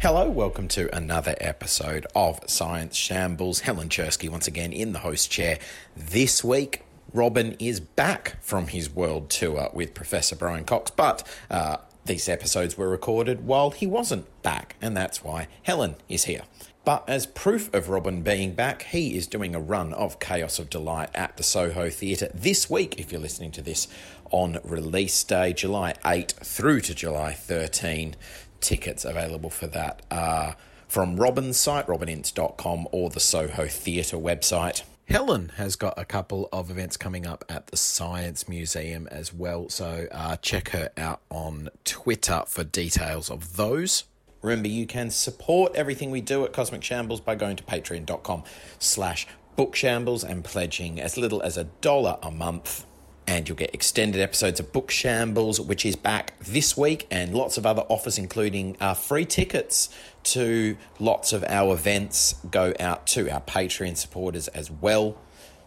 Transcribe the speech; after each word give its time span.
Hello, 0.00 0.30
welcome 0.30 0.66
to 0.68 0.88
another 0.96 1.34
episode 1.42 2.06
of 2.14 2.40
Science 2.46 2.96
Shambles. 2.96 3.60
Helen 3.60 3.90
Czerski 3.90 4.30
once 4.30 4.48
again 4.48 4.72
in 4.72 4.94
the 4.94 5.00
host 5.00 5.30
chair. 5.30 5.58
This 5.94 6.42
week, 6.42 6.86
Robin 7.12 7.54
is 7.58 7.80
back 7.80 8.42
from 8.42 8.68
his 8.68 8.88
world 8.88 9.28
tour 9.28 9.68
with 9.74 9.92
Professor 9.92 10.34
Brian 10.34 10.64
Cox, 10.64 10.90
but 10.90 11.28
uh, 11.50 11.76
these 12.06 12.30
episodes 12.30 12.78
were 12.78 12.88
recorded 12.88 13.44
while 13.44 13.72
he 13.72 13.86
wasn't 13.86 14.24
back, 14.42 14.74
and 14.80 14.96
that's 14.96 15.22
why 15.22 15.48
Helen 15.64 15.96
is 16.08 16.24
here. 16.24 16.44
But 16.82 17.06
as 17.06 17.26
proof 17.26 17.72
of 17.74 17.90
Robin 17.90 18.22
being 18.22 18.54
back, 18.54 18.84
he 18.84 19.18
is 19.18 19.26
doing 19.26 19.54
a 19.54 19.60
run 19.60 19.92
of 19.92 20.18
Chaos 20.18 20.58
of 20.58 20.70
Delight 20.70 21.10
at 21.14 21.36
the 21.36 21.42
Soho 21.42 21.90
Theatre 21.90 22.30
this 22.32 22.70
week, 22.70 22.98
if 22.98 23.12
you're 23.12 23.20
listening 23.20 23.50
to 23.50 23.60
this 23.60 23.86
on 24.30 24.60
release 24.64 25.22
day, 25.24 25.52
July 25.52 25.94
8 26.06 26.32
through 26.42 26.80
to 26.80 26.94
July 26.94 27.34
13. 27.34 28.16
Tickets 28.60 29.04
available 29.04 29.50
for 29.50 29.66
that 29.68 30.02
are 30.10 30.56
from 30.88 31.16
Robin's 31.16 31.56
site, 31.56 31.86
robinince.com, 31.86 32.88
or 32.90 33.10
the 33.10 33.20
Soho 33.20 33.66
Theatre 33.66 34.16
website. 34.16 34.82
Helen 35.10 35.52
has 35.56 35.74
got 35.74 35.98
a 35.98 36.04
couple 36.04 36.48
of 36.52 36.70
events 36.70 36.96
coming 36.96 37.26
up 37.26 37.44
at 37.48 37.66
the 37.66 37.76
Science 37.76 38.48
Museum 38.48 39.08
as 39.08 39.32
well, 39.34 39.68
so 39.68 40.06
uh, 40.12 40.36
check 40.36 40.68
her 40.68 40.90
out 40.96 41.20
on 41.30 41.68
Twitter 41.84 42.44
for 42.46 42.62
details 42.62 43.28
of 43.28 43.56
those. 43.56 44.04
Remember, 44.42 44.68
you 44.68 44.86
can 44.86 45.10
support 45.10 45.74
everything 45.74 46.10
we 46.10 46.20
do 46.20 46.44
at 46.44 46.52
Cosmic 46.52 46.82
Shambles 46.82 47.20
by 47.20 47.34
going 47.34 47.56
to 47.56 47.64
patreon.com 47.64 48.44
slash 48.78 49.26
bookshambles 49.58 50.22
and 50.22 50.44
pledging 50.44 51.00
as 51.00 51.16
little 51.16 51.42
as 51.42 51.56
a 51.56 51.64
dollar 51.64 52.18
a 52.22 52.30
month. 52.30 52.86
And 53.30 53.48
you'll 53.48 53.56
get 53.56 53.72
extended 53.72 54.20
episodes 54.20 54.58
of 54.58 54.72
Book 54.72 54.90
Shambles, 54.90 55.60
which 55.60 55.86
is 55.86 55.94
back 55.94 56.36
this 56.40 56.76
week, 56.76 57.06
and 57.12 57.32
lots 57.32 57.56
of 57.56 57.64
other 57.64 57.82
offers, 57.82 58.18
including 58.18 58.76
uh, 58.80 58.94
free 58.94 59.24
tickets 59.24 59.88
to 60.24 60.76
lots 60.98 61.32
of 61.32 61.44
our 61.44 61.72
events, 61.72 62.34
go 62.50 62.74
out 62.80 63.06
to 63.06 63.30
our 63.30 63.40
Patreon 63.40 63.96
supporters 63.96 64.48
as 64.48 64.68
well. 64.68 65.16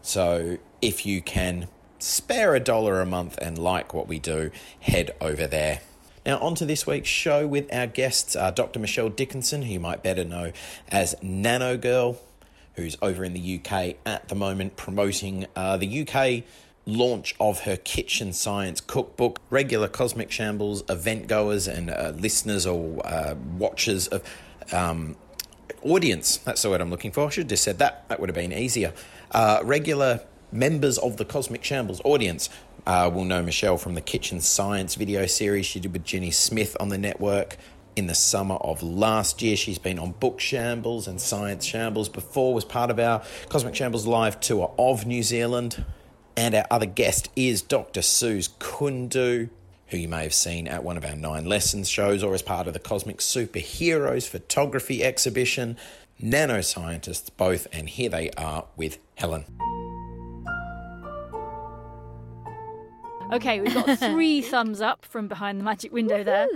So 0.01 0.57
if 0.81 1.05
you 1.05 1.21
can 1.21 1.69
spare 1.99 2.53
a 2.53 2.59
dollar 2.59 2.99
a 2.99 3.05
month 3.05 3.37
and 3.41 3.57
like 3.57 3.93
what 3.93 4.09
we 4.09 4.19
do, 4.19 4.51
head 4.81 5.15
over 5.21 5.47
there. 5.47 5.79
Now, 6.25 6.39
on 6.39 6.55
to 6.55 6.65
this 6.65 6.85
week's 6.85 7.07
show 7.07 7.47
with 7.47 7.73
our 7.73 7.87
guests, 7.87 8.35
uh, 8.35 8.51
Dr. 8.51 8.79
Michelle 8.81 9.07
Dickinson, 9.07 9.61
who 9.61 9.71
you 9.71 9.79
might 9.79 10.03
better 10.03 10.25
know 10.25 10.51
as 10.89 11.15
Nano 11.21 11.77
Girl, 11.77 12.19
who's 12.75 12.97
over 13.01 13.23
in 13.23 13.31
the 13.31 13.61
UK 13.61 13.95
at 14.05 14.27
the 14.27 14.35
moment 14.35 14.75
promoting 14.75 15.45
uh, 15.55 15.77
the 15.77 16.05
UK 16.05 16.43
launch 16.85 17.35
of 17.39 17.61
her 17.61 17.77
kitchen 17.77 18.33
science 18.33 18.81
cookbook. 18.81 19.39
Regular 19.49 19.87
Cosmic 19.87 20.31
Shambles 20.31 20.83
event 20.89 21.27
goers 21.27 21.67
and 21.67 21.89
uh, 21.89 22.13
listeners 22.15 22.65
or 22.65 23.05
uh, 23.05 23.35
watchers 23.57 24.07
of 24.07 24.23
um, 24.71 25.15
audience, 25.81 26.37
that's 26.37 26.61
the 26.61 26.69
word 26.69 26.81
I'm 26.81 26.89
looking 26.89 27.11
for. 27.11 27.27
I 27.27 27.29
should 27.29 27.43
have 27.43 27.49
just 27.49 27.63
said 27.63 27.79
that, 27.79 28.07
that 28.09 28.19
would 28.19 28.29
have 28.29 28.35
been 28.35 28.53
easier. 28.53 28.93
Uh, 29.31 29.59
regular 29.63 30.21
members 30.51 30.97
of 30.97 31.17
the 31.17 31.25
Cosmic 31.25 31.63
Shambles 31.63 32.01
audience 32.03 32.49
uh, 32.85 33.09
will 33.13 33.25
know 33.25 33.41
Michelle 33.41 33.77
from 33.77 33.95
the 33.95 34.01
Kitchen 34.01 34.41
Science 34.41 34.95
video 34.95 35.25
series 35.25 35.65
she 35.65 35.79
did 35.79 35.93
with 35.93 36.03
Ginny 36.03 36.31
Smith 36.31 36.77
on 36.79 36.89
the 36.89 36.97
network. 36.97 37.57
In 37.95 38.07
the 38.07 38.15
summer 38.15 38.55
of 38.55 38.81
last 38.81 39.41
year, 39.41 39.55
she's 39.55 39.77
been 39.77 39.99
on 39.99 40.13
Book 40.13 40.39
Shambles 40.39 41.07
and 41.07 41.21
Science 41.21 41.63
Shambles 41.63 42.09
before, 42.09 42.53
was 42.53 42.65
part 42.65 42.89
of 42.89 42.99
our 42.99 43.23
Cosmic 43.49 43.75
Shambles 43.75 44.07
live 44.07 44.39
tour 44.39 44.73
of 44.79 45.05
New 45.05 45.21
Zealand. 45.21 45.85
And 46.35 46.55
our 46.55 46.65
other 46.71 46.85
guest 46.85 47.29
is 47.35 47.61
Dr. 47.61 48.01
Suze 48.01 48.47
Kundu, 48.47 49.49
who 49.87 49.97
you 49.97 50.07
may 50.07 50.23
have 50.23 50.33
seen 50.33 50.67
at 50.67 50.83
one 50.83 50.97
of 50.97 51.05
our 51.05 51.15
Nine 51.15 51.45
Lessons 51.45 51.87
shows 51.87 52.23
or 52.23 52.33
as 52.33 52.41
part 52.41 52.67
of 52.67 52.73
the 52.73 52.79
Cosmic 52.79 53.19
Superheroes 53.19 54.27
photography 54.27 55.03
exhibition. 55.03 55.77
Nanoscientists 56.21 57.29
both, 57.37 57.67
and 57.71 57.87
here 57.89 58.09
they 58.09 58.31
are 58.31 58.65
with 58.75 58.97
Helen. 59.15 59.45
Okay, 63.31 63.61
we've 63.61 63.73
got 63.73 63.97
three 64.11 64.41
thumbs 64.41 64.79
up 64.79 65.05
from 65.05 65.27
behind 65.27 65.59
the 65.59 65.63
magic 65.63 65.91
window 65.91 66.23
there. 66.23 66.47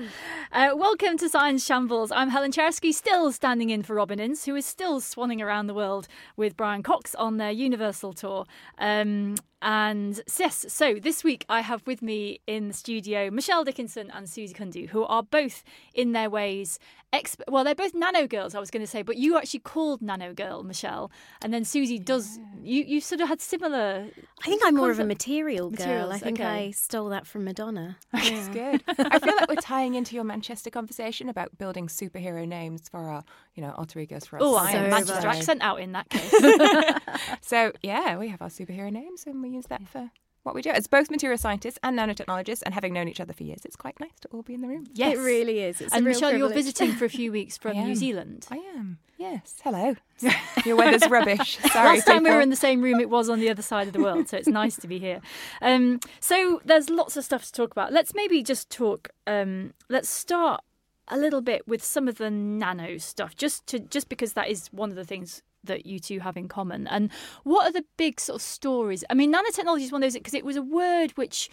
Uh, 0.51 0.71
welcome 0.75 1.17
to 1.17 1.27
Science 1.27 1.65
Shambles. 1.65 2.11
I'm 2.11 2.29
Helen 2.29 2.51
Czerski, 2.51 2.93
still 2.93 3.31
standing 3.31 3.71
in 3.71 3.81
for 3.81 3.95
Robin 3.95 4.19
Ince, 4.19 4.45
who 4.45 4.55
is 4.55 4.65
still 4.65 5.01
swanning 5.01 5.41
around 5.41 5.67
the 5.67 5.73
world 5.73 6.07
with 6.35 6.55
Brian 6.55 6.83
Cox 6.83 7.15
on 7.15 7.37
their 7.37 7.51
Universal 7.51 8.13
tour. 8.13 8.45
Um, 8.77 9.35
and 9.61 10.21
yes, 10.37 10.65
so 10.69 10.95
this 10.95 11.23
week 11.23 11.45
I 11.49 11.61
have 11.61 11.85
with 11.87 12.01
me 12.01 12.41
in 12.47 12.67
the 12.67 12.73
studio 12.73 13.29
Michelle 13.31 13.63
Dickinson 13.63 14.11
and 14.11 14.29
Suze 14.29 14.53
Kundu, 14.53 14.89
who 14.89 15.03
are 15.05 15.23
both 15.23 15.63
in 15.93 16.11
their 16.11 16.29
ways 16.29 16.79
exp- 17.13 17.41
well, 17.47 17.63
they're 17.63 17.75
both 17.75 17.93
nano 17.93 18.27
girls, 18.27 18.53
I 18.55 18.59
was 18.59 18.69
going 18.69 18.83
to 18.83 18.87
say, 18.87 19.01
but 19.01 19.17
you 19.17 19.37
actually 19.37 19.61
called 19.61 20.01
Nano 20.01 20.33
Girl, 20.33 20.63
Michelle, 20.63 21.11
and 21.41 21.53
then 21.53 21.63
Suze 21.63 21.99
does. 21.99 22.39
You 22.61 22.83
you 22.83 23.01
sort 23.01 23.21
of 23.21 23.29
had 23.29 23.41
similar. 23.41 24.07
I 24.43 24.45
think 24.45 24.61
I'm 24.65 24.75
more 24.75 24.91
of 24.91 24.99
a 24.99 25.05
material 25.05 25.69
girl. 25.69 25.87
Materials, 25.87 26.13
I 26.13 26.17
think 26.19 26.39
okay. 26.39 26.49
I 26.67 26.71
stole 26.71 27.09
that 27.09 27.25
from 27.25 27.45
Madonna. 27.45 27.97
That's 28.11 28.49
good. 28.49 28.83
I 28.87 29.19
feel 29.19 29.35
like 29.35 29.47
we're 29.49 29.55
tying 29.55 29.95
into 29.95 30.15
your 30.15 30.23
Manchester 30.23 30.69
conversation 30.69 31.29
about 31.29 31.57
building 31.57 31.87
superhero 31.87 32.47
names 32.47 32.89
for 32.89 32.99
our, 33.09 33.23
you 33.55 33.63
know, 33.63 33.71
alter 33.77 33.99
egos 33.99 34.25
for 34.25 34.37
our 34.37 34.43
Oh, 34.43 34.55
I 34.55 34.71
am 34.71 34.85
So 34.85 34.89
Manchester 34.89 35.27
much. 35.27 35.37
accent 35.37 35.61
out 35.61 35.79
in 35.79 35.93
that 35.93 36.09
case. 36.09 37.37
So 37.41 37.71
yeah, 37.81 38.17
we 38.17 38.27
have 38.27 38.41
our 38.41 38.49
superhero 38.49 38.91
names 38.91 39.23
and 39.25 39.41
we 39.41 39.46
use 39.53 39.67
that 39.67 39.87
for 39.87 40.11
what 40.43 40.55
we 40.55 40.61
do. 40.61 40.69
As 40.69 40.87
both 40.87 41.11
material 41.11 41.37
scientists 41.37 41.77
and 41.83 41.99
nanotechnologists, 41.99 42.61
and 42.65 42.73
having 42.73 42.93
known 42.93 43.07
each 43.09 43.19
other 43.19 43.33
for 43.33 43.43
years, 43.43 43.59
it's 43.65 43.75
quite 43.75 43.99
nice 43.99 44.17
to 44.21 44.29
all 44.29 44.43
be 44.43 44.53
in 44.53 44.61
the 44.61 44.67
room. 44.67 44.85
yes, 44.93 45.17
It 45.17 45.19
really 45.19 45.59
is. 45.59 45.81
It's 45.81 45.93
and 45.93 46.05
a 46.05 46.09
real 46.09 46.15
Michelle, 46.15 46.37
you're 46.37 46.49
visiting 46.53 46.93
for 46.93 47.03
a 47.05 47.09
few 47.09 47.31
weeks 47.33 47.57
from 47.57 47.73
New. 47.77 47.95
Zealand. 47.95 48.47
I 48.49 48.57
am. 48.75 48.99
Yes. 49.17 49.55
Hello. 49.63 49.95
Your 50.65 50.75
weather's 50.77 51.09
rubbish. 51.09 51.57
Sorry. 51.73 51.97
Last 51.97 52.05
time 52.05 52.23
we 52.23 52.29
were 52.29 52.39
in 52.39 52.49
the 52.51 52.55
same 52.55 52.81
room, 52.81 52.99
it 52.99 53.09
was 53.09 53.29
on 53.29 53.39
the 53.39 53.49
other 53.49 53.61
side 53.63 53.87
of 53.87 53.93
the 53.93 54.01
world, 54.01 54.29
so 54.29 54.37
it's 54.37 54.47
nice 54.47 54.77
to 54.77 54.87
be 54.87 54.99
here. 54.99 55.21
Um, 55.61 55.99
so 56.21 56.61
there's 56.63 56.89
lots 56.89 57.17
of 57.17 57.25
stuff 57.25 57.43
to 57.45 57.51
talk 57.51 57.71
about. 57.71 57.91
Let's 57.91 58.13
maybe 58.13 58.41
just 58.43 58.69
talk. 58.69 59.09
Um, 59.25 59.73
let's 59.89 60.07
start 60.07 60.61
a 61.09 61.17
little 61.17 61.41
bit 61.41 61.67
with 61.67 61.83
some 61.83 62.07
of 62.07 62.19
the 62.19 62.29
nano 62.29 62.97
stuff, 62.99 63.35
just 63.35 63.65
to 63.67 63.79
just 63.79 64.07
because 64.07 64.33
that 64.33 64.49
is 64.49 64.67
one 64.71 64.91
of 64.91 64.95
the 64.95 65.03
things 65.05 65.41
that 65.67 65.85
you 65.85 65.99
two 65.99 66.19
have 66.19 66.35
in 66.35 66.47
common. 66.47 66.87
And 66.87 67.09
what 67.43 67.67
are 67.67 67.71
the 67.71 67.85
big 67.97 68.19
sort 68.19 68.37
of 68.37 68.41
stories? 68.41 69.03
I 69.09 69.13
mean, 69.13 69.33
nanotechnology 69.33 69.83
is 69.83 69.91
one 69.91 70.03
of 70.03 70.07
those 70.07 70.13
because 70.15 70.33
it 70.33 70.45
was 70.45 70.55
a 70.55 70.61
word 70.61 71.11
which 71.11 71.49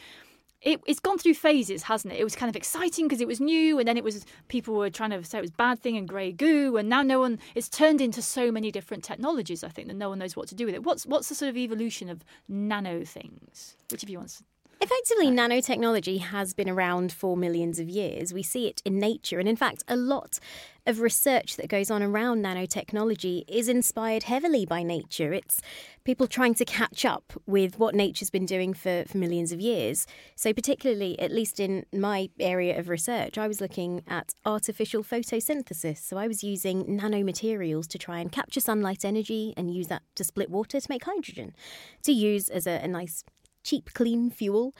it, 0.64 0.80
it's 0.86 0.98
gone 0.98 1.18
through 1.18 1.34
phases, 1.34 1.82
hasn't 1.82 2.14
it? 2.14 2.20
It 2.20 2.24
was 2.24 2.34
kind 2.34 2.48
of 2.48 2.56
exciting 2.56 3.06
because 3.06 3.20
it 3.20 3.28
was 3.28 3.38
new, 3.38 3.78
and 3.78 3.86
then 3.86 3.96
it 3.96 4.04
was 4.04 4.24
people 4.48 4.74
were 4.74 4.90
trying 4.90 5.10
to 5.10 5.22
say 5.22 5.38
it 5.38 5.42
was 5.42 5.50
bad 5.50 5.80
thing 5.80 5.96
and 5.96 6.08
grey 6.08 6.32
goo, 6.32 6.76
and 6.76 6.88
now 6.88 7.02
no 7.02 7.20
one. 7.20 7.38
It's 7.54 7.68
turned 7.68 8.00
into 8.00 8.22
so 8.22 8.50
many 8.50 8.72
different 8.72 9.04
technologies. 9.04 9.62
I 9.62 9.68
think 9.68 9.88
that 9.88 9.94
no 9.94 10.08
one 10.08 10.18
knows 10.18 10.36
what 10.36 10.48
to 10.48 10.54
do 10.54 10.66
with 10.66 10.74
it. 10.74 10.82
What's 10.82 11.04
what's 11.04 11.28
the 11.28 11.34
sort 11.34 11.50
of 11.50 11.56
evolution 11.56 12.08
of 12.08 12.24
nano 12.48 13.04
things? 13.04 13.76
Which 13.90 14.02
of 14.02 14.08
you 14.08 14.18
wants? 14.18 14.42
Effectively, 14.84 15.28
nanotechnology 15.28 16.20
has 16.20 16.52
been 16.52 16.68
around 16.68 17.10
for 17.10 17.38
millions 17.38 17.78
of 17.78 17.88
years. 17.88 18.34
We 18.34 18.42
see 18.42 18.66
it 18.66 18.82
in 18.84 18.98
nature, 18.98 19.38
and 19.38 19.48
in 19.48 19.56
fact, 19.56 19.82
a 19.88 19.96
lot 19.96 20.38
of 20.84 21.00
research 21.00 21.56
that 21.56 21.68
goes 21.68 21.90
on 21.90 22.02
around 22.02 22.44
nanotechnology 22.44 23.44
is 23.48 23.70
inspired 23.70 24.24
heavily 24.24 24.66
by 24.66 24.82
nature. 24.82 25.32
It's 25.32 25.62
people 26.04 26.26
trying 26.26 26.52
to 26.56 26.66
catch 26.66 27.06
up 27.06 27.32
with 27.46 27.78
what 27.78 27.94
nature's 27.94 28.28
been 28.28 28.44
doing 28.44 28.74
for, 28.74 29.04
for 29.08 29.16
millions 29.16 29.52
of 29.52 29.60
years. 29.62 30.06
So, 30.36 30.52
particularly, 30.52 31.18
at 31.18 31.32
least 31.32 31.60
in 31.60 31.86
my 31.90 32.28
area 32.38 32.78
of 32.78 32.90
research, 32.90 33.38
I 33.38 33.48
was 33.48 33.62
looking 33.62 34.02
at 34.06 34.34
artificial 34.44 35.02
photosynthesis. 35.02 35.96
So, 35.96 36.18
I 36.18 36.28
was 36.28 36.44
using 36.44 36.84
nanomaterials 36.84 37.88
to 37.88 37.98
try 37.98 38.18
and 38.18 38.30
capture 38.30 38.60
sunlight 38.60 39.02
energy 39.02 39.54
and 39.56 39.74
use 39.74 39.86
that 39.86 40.02
to 40.16 40.24
split 40.24 40.50
water 40.50 40.78
to 40.78 40.86
make 40.90 41.04
hydrogen, 41.04 41.54
to 42.02 42.12
use 42.12 42.50
as 42.50 42.66
a, 42.66 42.80
a 42.82 42.88
nice 42.88 43.24
cheap, 43.64 43.92
clean 43.94 44.30
fuel. 44.30 44.74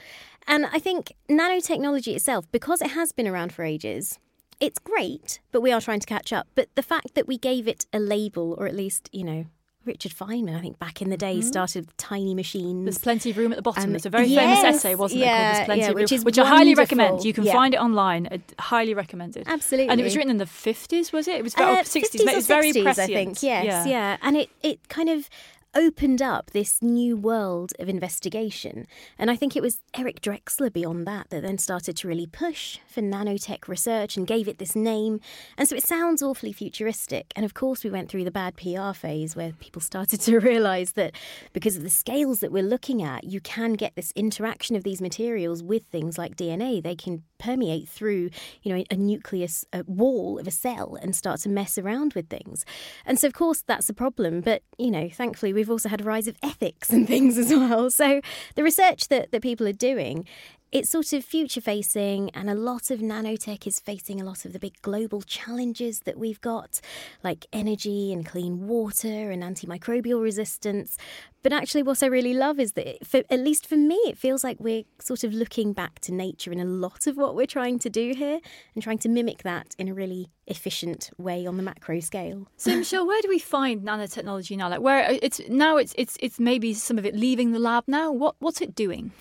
And 0.47 0.65
I 0.67 0.79
think 0.79 1.13
nanotechnology 1.29 2.15
itself, 2.15 2.45
because 2.51 2.81
it 2.81 2.91
has 2.91 3.11
been 3.11 3.27
around 3.27 3.51
for 3.51 3.63
ages, 3.63 4.19
it's 4.59 4.79
great, 4.79 5.39
but 5.51 5.61
we 5.61 5.71
are 5.71 5.81
trying 5.81 5.99
to 5.99 6.07
catch 6.07 6.31
up. 6.31 6.47
But 6.55 6.69
the 6.75 6.83
fact 6.83 7.15
that 7.15 7.27
we 7.27 7.37
gave 7.37 7.67
it 7.67 7.85
a 7.91 7.99
label, 7.99 8.55
or 8.57 8.67
at 8.67 8.75
least, 8.75 9.09
you 9.11 9.23
know, 9.23 9.45
Richard 9.83 10.13
Feynman, 10.13 10.55
I 10.57 10.61
think 10.61 10.79
back 10.79 10.99
in 10.99 11.09
the 11.11 11.17
day, 11.17 11.41
started 11.41 11.85
with 11.85 11.97
tiny 11.97 12.33
machines. 12.33 12.85
There's 12.85 12.97
plenty 12.97 13.29
of 13.29 13.37
room 13.37 13.51
at 13.51 13.55
the 13.57 13.61
bottom. 13.61 13.83
Um, 13.83 13.89
There's 13.91 14.07
a 14.07 14.09
very 14.09 14.33
famous 14.33 14.63
essay, 14.63 14.95
wasn't 14.95 15.21
it? 15.21 15.25
yeah, 15.25 15.35
Called 15.37 15.55
There's 15.57 15.65
plenty 15.65 15.81
yeah, 15.81 15.87
of 15.89 15.95
room, 15.95 16.01
which 16.03 16.11
is 16.11 16.25
which 16.25 16.39
I 16.39 16.45
highly 16.47 16.73
recommend. 16.73 17.23
You 17.23 17.33
can 17.33 17.43
Yeah. 17.43 17.51
find 17.53 17.73
it 17.75 17.77
online. 17.77 18.25
Uh, 18.31 18.37
highly 18.57 18.95
recommended. 18.95 19.43
Absolutely. 19.47 19.89
And 19.91 20.01
it 20.01 20.03
was 20.03 20.15
written 20.15 20.31
in 20.31 20.37
the 20.37 20.45
50s, 20.47 21.11
was 21.13 21.27
it? 21.27 21.35
It 21.35 21.43
was 21.43 21.53
Uh, 21.55 21.61
about 21.63 21.85
60s. 21.85 22.23
but 22.25 22.31
50s 22.31 22.31
it 22.31 22.35
was 22.35 22.47
very 22.47 22.71
60s, 22.71 22.81
prescient. 22.83 23.11
I 23.11 23.13
think. 23.13 23.43
Yes, 23.43 23.65
yeah. 23.65 23.85
yeah. 23.85 24.17
And 24.23 24.37
it, 24.37 24.49
it 24.63 24.79
kind 24.89 25.09
of 25.09 25.29
opened 25.75 26.21
up 26.21 26.51
this 26.51 26.81
new 26.81 27.17
world 27.17 27.73
of 27.79 27.89
investigation. 27.89 28.87
And 29.19 29.29
I 29.29 29.35
think 29.35 29.55
it 29.55 29.61
was 29.61 29.81
Eric 29.97 30.21
Drexler 30.21 30.71
beyond 30.71 31.05
that 31.07 31.29
that 31.29 31.43
then 31.43 31.57
started 31.57 31.97
to 31.97 32.07
really 32.07 32.25
push 32.25 32.79
for 32.87 33.01
nanotech 33.01 33.67
research 33.67 34.15
and 34.15 34.25
gave 34.25 34.47
it 34.47 34.57
this 34.57 34.75
name. 34.75 35.19
And 35.57 35.67
so 35.67 35.75
it 35.75 35.85
sounds 35.85 36.23
awfully 36.23 36.53
futuristic. 36.53 37.33
And 37.35 37.45
of 37.45 37.53
course, 37.53 37.83
we 37.83 37.89
went 37.89 38.09
through 38.09 38.23
the 38.23 38.31
bad 38.31 38.55
PR 38.55 38.93
phase 38.93 39.35
where 39.35 39.51
people 39.53 39.81
started 39.95 40.21
to 40.21 40.39
realize 40.39 40.93
that 40.93 41.13
because 41.53 41.75
of 41.75 41.83
the 41.83 41.89
scales 41.89 42.39
that 42.39 42.51
we're 42.51 42.63
looking 42.63 43.03
at, 43.03 43.25
you 43.25 43.41
can 43.41 43.73
get 43.73 43.95
this 43.95 44.13
interaction 44.15 44.75
of 44.75 44.83
these 44.83 45.01
materials 45.01 45.61
with 45.61 45.83
things 45.87 46.17
like 46.17 46.35
DNA. 46.35 46.81
They 46.81 46.95
can 46.95 47.23
permeate 47.45 47.87
through, 47.87 48.29
you 48.63 48.75
know, 48.75 48.83
a 48.89 48.95
nucleus 48.95 49.65
a 49.71 49.83
wall 49.87 50.39
of 50.39 50.47
a 50.47 50.51
cell 50.51 50.97
and 51.01 51.15
start 51.15 51.39
to 51.41 51.49
mess 51.49 51.77
around 51.77 52.13
with 52.13 52.29
things. 52.29 52.65
And 53.05 53.19
so, 53.19 53.27
of 53.27 53.33
course, 53.33 53.63
that's 53.65 53.89
a 53.89 53.93
problem. 53.93 54.41
But, 54.41 54.63
you 54.77 54.91
know, 54.91 55.09
thankfully, 55.09 55.53
we've 55.53 55.69
also 55.69 55.89
had 55.89 56.01
a 56.01 56.03
rise 56.03 56.27
of 56.27 56.35
ethics 56.41 56.89
and 56.89 57.07
things 57.13 57.37
as 57.37 57.51
well. 57.51 57.89
So 57.89 58.21
the 58.55 58.63
research 58.63 59.09
that, 59.09 59.31
that 59.31 59.41
people 59.41 59.67
are 59.67 59.73
doing 59.73 60.27
it's 60.75 60.89
sort 60.89 61.13
of 61.13 61.23
future 61.23 61.61
facing, 61.61 62.29
and 62.31 62.49
a 62.49 62.53
lot 62.53 62.91
of 62.91 62.99
nanotech 62.99 63.65
is 63.65 63.79
facing 63.79 64.19
a 64.19 64.25
lot 64.25 64.43
of 64.43 64.51
the 64.51 64.59
big 64.59 64.73
global 64.81 65.21
challenges 65.21 66.01
that 66.01 66.17
we've 66.17 66.41
got, 66.41 66.81
like 67.23 67.45
energy 67.53 68.11
and 68.11 68.25
clean 68.25 68.67
water 68.67 69.31
and 69.31 69.41
antimicrobial 69.41 70.21
resistance. 70.21 70.97
But 71.43 71.53
actually, 71.53 71.83
what 71.83 72.03
I 72.03 72.07
really 72.07 72.33
love 72.33 72.59
is 72.59 72.73
that, 72.73 73.07
for, 73.07 73.23
at 73.29 73.39
least 73.39 73.65
for 73.67 73.77
me, 73.77 73.95
it 74.05 74.17
feels 74.17 74.43
like 74.43 74.57
we're 74.59 74.83
sort 74.99 75.23
of 75.23 75.33
looking 75.33 75.71
back 75.71 75.99
to 75.99 76.13
nature 76.13 76.51
in 76.51 76.59
a 76.59 76.65
lot 76.65 77.07
of 77.07 77.15
what 77.15 77.35
we're 77.35 77.45
trying 77.45 77.79
to 77.79 77.89
do 77.89 78.13
here 78.13 78.41
and 78.73 78.83
trying 78.83 78.97
to 78.97 79.07
mimic 79.07 79.43
that 79.43 79.75
in 79.77 79.87
a 79.87 79.93
really 79.93 80.29
efficient 80.45 81.09
way 81.17 81.47
on 81.47 81.55
the 81.55 81.63
macro 81.63 82.01
scale. 82.01 82.49
So, 82.57 82.75
Michelle, 82.75 83.07
where 83.07 83.21
do 83.21 83.29
we 83.29 83.39
find 83.39 83.83
nanotechnology 83.83 84.57
now? 84.57 84.67
Like, 84.67 84.81
where 84.81 85.05
uh, 85.05 85.19
it's 85.21 85.39
now, 85.47 85.77
it's 85.77 85.95
it's 85.97 86.17
it's 86.19 86.37
maybe 86.37 86.73
some 86.73 86.97
of 86.97 87.05
it 87.05 87.15
leaving 87.15 87.53
the 87.53 87.59
lab 87.59 87.85
now. 87.87 88.11
What 88.11 88.35
what's 88.39 88.59
it 88.59 88.75
doing? 88.75 89.13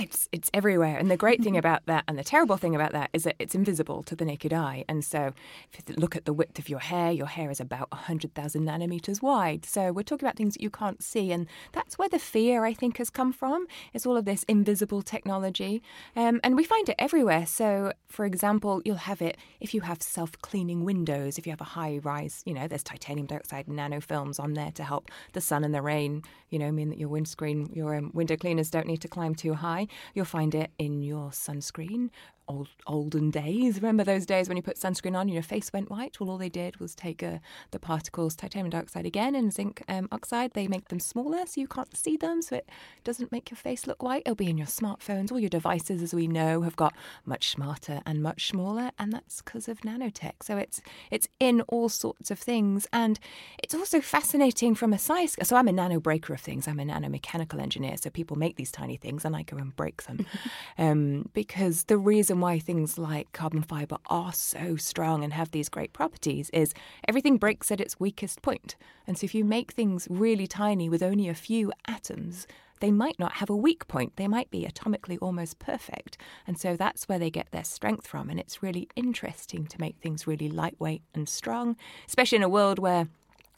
It's 0.00 0.28
it's 0.30 0.48
everywhere, 0.54 0.96
and 0.96 1.10
the 1.10 1.16
great 1.16 1.42
thing 1.42 1.56
about 1.56 1.84
that, 1.86 2.04
and 2.06 2.16
the 2.16 2.22
terrible 2.22 2.56
thing 2.56 2.76
about 2.76 2.92
that, 2.92 3.10
is 3.12 3.24
that 3.24 3.34
it's 3.40 3.56
invisible 3.56 4.04
to 4.04 4.14
the 4.14 4.24
naked 4.24 4.52
eye. 4.52 4.84
And 4.88 5.04
so, 5.04 5.32
if 5.72 5.82
you 5.88 5.96
look 5.96 6.14
at 6.14 6.24
the 6.24 6.32
width 6.32 6.56
of 6.60 6.68
your 6.68 6.78
hair, 6.78 7.10
your 7.10 7.26
hair 7.26 7.50
is 7.50 7.58
about 7.58 7.92
hundred 7.92 8.32
thousand 8.32 8.64
nanometers 8.64 9.20
wide. 9.22 9.64
So 9.64 9.90
we're 9.90 10.04
talking 10.04 10.24
about 10.24 10.36
things 10.36 10.54
that 10.54 10.62
you 10.62 10.70
can't 10.70 11.02
see, 11.02 11.32
and 11.32 11.48
that's 11.72 11.98
where 11.98 12.08
the 12.08 12.20
fear 12.20 12.64
I 12.64 12.74
think 12.74 12.98
has 12.98 13.10
come 13.10 13.32
from. 13.32 13.66
It's 13.92 14.06
all 14.06 14.16
of 14.16 14.24
this 14.24 14.44
invisible 14.44 15.02
technology, 15.02 15.82
um, 16.14 16.38
and 16.44 16.54
we 16.54 16.62
find 16.62 16.88
it 16.88 16.94
everywhere. 16.96 17.44
So, 17.44 17.92
for 18.06 18.24
example, 18.24 18.80
you'll 18.84 18.96
have 18.96 19.20
it 19.20 19.36
if 19.58 19.74
you 19.74 19.80
have 19.80 20.00
self-cleaning 20.00 20.84
windows. 20.84 21.38
If 21.38 21.46
you 21.46 21.50
have 21.50 21.60
a 21.60 21.64
high-rise, 21.64 22.44
you 22.46 22.54
know, 22.54 22.68
there's 22.68 22.84
titanium 22.84 23.26
dioxide 23.26 23.66
nanofilms 23.66 24.38
on 24.38 24.54
there 24.54 24.70
to 24.72 24.84
help 24.84 25.10
the 25.32 25.40
sun 25.40 25.64
and 25.64 25.74
the 25.74 25.82
rain, 25.82 26.22
you 26.50 26.60
know, 26.60 26.70
mean 26.70 26.88
that 26.90 26.98
your 26.98 27.08
windscreen, 27.08 27.68
your 27.72 27.96
um, 27.96 28.12
window 28.14 28.36
cleaners 28.36 28.70
don't 28.70 28.86
need 28.86 29.00
to 29.00 29.08
climb 29.08 29.34
too 29.34 29.54
high. 29.54 29.87
You'll 30.14 30.24
find 30.24 30.54
it 30.54 30.70
in 30.78 31.02
your 31.02 31.30
sunscreen 31.30 32.10
old 32.48 32.68
olden 32.86 33.30
days. 33.30 33.76
Remember 33.76 34.04
those 34.04 34.26
days 34.26 34.48
when 34.48 34.56
you 34.56 34.62
put 34.62 34.76
sunscreen 34.76 35.16
on 35.16 35.28
your 35.28 35.42
face 35.42 35.72
went 35.72 35.90
white? 35.90 36.18
Well, 36.18 36.30
all 36.30 36.38
they 36.38 36.48
did 36.48 36.78
was 36.78 36.94
take 36.94 37.22
uh, 37.22 37.38
the 37.70 37.78
particles, 37.78 38.34
titanium 38.34 38.70
dioxide 38.70 39.06
again, 39.06 39.34
and 39.34 39.52
zinc 39.52 39.82
um, 39.88 40.08
oxide. 40.10 40.52
They 40.54 40.66
make 40.66 40.88
them 40.88 41.00
smaller 41.00 41.46
so 41.46 41.60
you 41.60 41.68
can't 41.68 41.96
see 41.96 42.16
them, 42.16 42.42
so 42.42 42.56
it 42.56 42.68
doesn't 43.04 43.30
make 43.30 43.50
your 43.50 43.56
face 43.56 43.86
look 43.86 44.02
white. 44.02 44.22
It'll 44.24 44.34
be 44.34 44.50
in 44.50 44.58
your 44.58 44.66
smartphones. 44.66 45.30
All 45.30 45.38
your 45.38 45.48
devices, 45.48 46.02
as 46.02 46.14
we 46.14 46.26
know, 46.26 46.62
have 46.62 46.76
got 46.76 46.94
much 47.24 47.50
smarter 47.50 48.00
and 48.06 48.22
much 48.22 48.48
smaller, 48.48 48.90
and 48.98 49.12
that's 49.12 49.42
because 49.42 49.68
of 49.68 49.80
nanotech. 49.82 50.42
So 50.42 50.56
it's 50.56 50.80
it's 51.10 51.28
in 51.38 51.60
all 51.62 51.88
sorts 51.88 52.30
of 52.30 52.38
things, 52.38 52.86
and 52.92 53.20
it's 53.62 53.74
also 53.74 54.00
fascinating 54.00 54.74
from 54.74 54.92
a 54.92 54.98
size. 54.98 55.36
So 55.42 55.56
I'm 55.56 55.68
a 55.68 55.72
nano 55.72 56.00
breaker 56.00 56.32
of 56.32 56.40
things. 56.40 56.66
I'm 56.66 56.80
a 56.80 56.84
nanomechanical 56.84 57.60
engineer. 57.60 57.96
So 57.96 58.10
people 58.10 58.36
make 58.36 58.56
these 58.56 58.72
tiny 58.72 58.96
things, 58.96 59.24
and 59.24 59.36
I 59.36 59.42
go 59.42 59.56
and 59.56 59.74
break 59.76 60.02
them, 60.04 60.26
um, 60.78 61.28
because 61.34 61.84
the 61.84 61.98
reason 61.98 62.37
reason 62.38 62.40
why 62.40 62.58
things 62.58 62.98
like 62.98 63.32
carbon 63.32 63.62
fiber 63.62 63.98
are 64.06 64.32
so 64.32 64.76
strong 64.76 65.24
and 65.24 65.32
have 65.32 65.50
these 65.50 65.68
great 65.68 65.92
properties 65.92 66.50
is 66.52 66.72
everything 67.08 67.36
breaks 67.38 67.70
at 67.72 67.80
its 67.80 67.98
weakest 67.98 68.42
point. 68.42 68.76
And 69.06 69.18
so 69.18 69.24
if 69.24 69.34
you 69.34 69.44
make 69.44 69.72
things 69.72 70.06
really 70.10 70.46
tiny 70.46 70.88
with 70.88 71.02
only 71.02 71.28
a 71.28 71.34
few 71.34 71.72
atoms, 71.86 72.46
they 72.80 72.92
might 72.92 73.18
not 73.18 73.32
have 73.32 73.50
a 73.50 73.56
weak 73.56 73.88
point. 73.88 74.16
They 74.16 74.28
might 74.28 74.50
be 74.50 74.64
atomically 74.64 75.18
almost 75.20 75.58
perfect. 75.58 76.16
And 76.46 76.56
so 76.58 76.76
that's 76.76 77.08
where 77.08 77.18
they 77.18 77.30
get 77.30 77.50
their 77.50 77.64
strength 77.64 78.06
from. 78.06 78.30
And 78.30 78.38
it's 78.38 78.62
really 78.62 78.88
interesting 78.94 79.66
to 79.66 79.80
make 79.80 79.96
things 79.98 80.28
really 80.28 80.48
lightweight 80.48 81.02
and 81.14 81.28
strong, 81.28 81.76
especially 82.06 82.36
in 82.36 82.44
a 82.44 82.48
world 82.48 82.78
where 82.78 83.08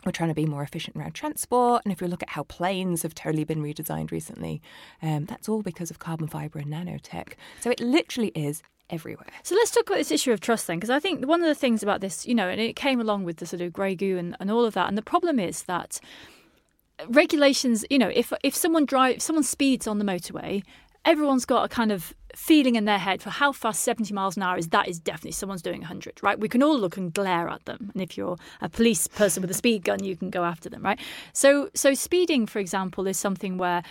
we're 0.04 0.12
trying 0.12 0.30
to 0.30 0.34
be 0.34 0.46
more 0.46 0.62
efficient 0.62 0.96
around 0.96 1.12
transport. 1.12 1.82
And 1.84 1.92
if 1.92 2.00
we 2.00 2.06
look 2.06 2.22
at 2.22 2.30
how 2.30 2.44
planes 2.44 3.02
have 3.02 3.14
totally 3.14 3.44
been 3.44 3.62
redesigned 3.62 4.10
recently, 4.10 4.62
um, 5.02 5.26
that's 5.26 5.48
all 5.48 5.62
because 5.62 5.90
of 5.90 5.98
carbon 5.98 6.28
fibre 6.28 6.58
and 6.58 6.72
nanotech. 6.72 7.34
So 7.60 7.70
it 7.70 7.80
literally 7.80 8.32
is 8.34 8.62
everywhere. 8.88 9.26
So 9.42 9.54
let's 9.54 9.70
talk 9.70 9.86
about 9.88 9.98
this 9.98 10.10
issue 10.10 10.32
of 10.32 10.40
trust 10.40 10.66
then, 10.66 10.78
because 10.78 10.90
I 10.90 11.00
think 11.00 11.26
one 11.26 11.40
of 11.40 11.46
the 11.46 11.54
things 11.54 11.82
about 11.82 12.00
this, 12.00 12.26
you 12.26 12.34
know, 12.34 12.48
and 12.48 12.60
it 12.60 12.76
came 12.76 13.00
along 13.00 13.24
with 13.24 13.36
the 13.36 13.46
sort 13.46 13.62
of 13.62 13.72
grey 13.72 13.94
goo 13.94 14.18
and, 14.18 14.36
and 14.40 14.50
all 14.50 14.64
of 14.64 14.74
that. 14.74 14.88
And 14.88 14.98
the 14.98 15.02
problem 15.02 15.38
is 15.38 15.62
that 15.64 16.00
regulations, 17.08 17.84
you 17.88 17.98
know, 17.98 18.10
if 18.12 18.32
if 18.42 18.54
someone 18.54 18.84
drive, 18.84 19.16
if 19.16 19.22
someone 19.22 19.44
speeds 19.44 19.86
on 19.86 19.98
the 19.98 20.04
motorway, 20.04 20.62
everyone's 21.04 21.44
got 21.44 21.64
a 21.64 21.68
kind 21.68 21.92
of 21.92 22.14
feeling 22.34 22.76
in 22.76 22.84
their 22.84 22.98
head 22.98 23.22
for 23.22 23.30
how 23.30 23.52
fast 23.52 23.82
70 23.82 24.12
miles 24.14 24.36
an 24.36 24.42
hour 24.42 24.56
is 24.56 24.68
that 24.68 24.88
is 24.88 24.98
definitely 24.98 25.32
someone's 25.32 25.62
doing 25.62 25.80
100 25.80 26.20
right? 26.22 26.38
We 26.38 26.48
can 26.48 26.62
all 26.62 26.78
look 26.78 26.96
and 26.96 27.12
glare 27.12 27.48
at 27.48 27.64
them 27.64 27.90
and 27.92 28.02
if 28.02 28.16
you're 28.16 28.36
a 28.60 28.68
police 28.68 29.06
person 29.06 29.40
with 29.40 29.50
a 29.50 29.54
speed 29.54 29.84
gun 29.84 30.04
you 30.04 30.16
can 30.16 30.30
go 30.30 30.44
after 30.44 30.68
them 30.68 30.82
right? 30.82 30.98
So 31.32 31.70
so 31.74 31.94
speeding 31.94 32.46
for 32.46 32.58
example 32.58 33.06
is 33.06 33.18
something 33.18 33.58
where 33.58 33.82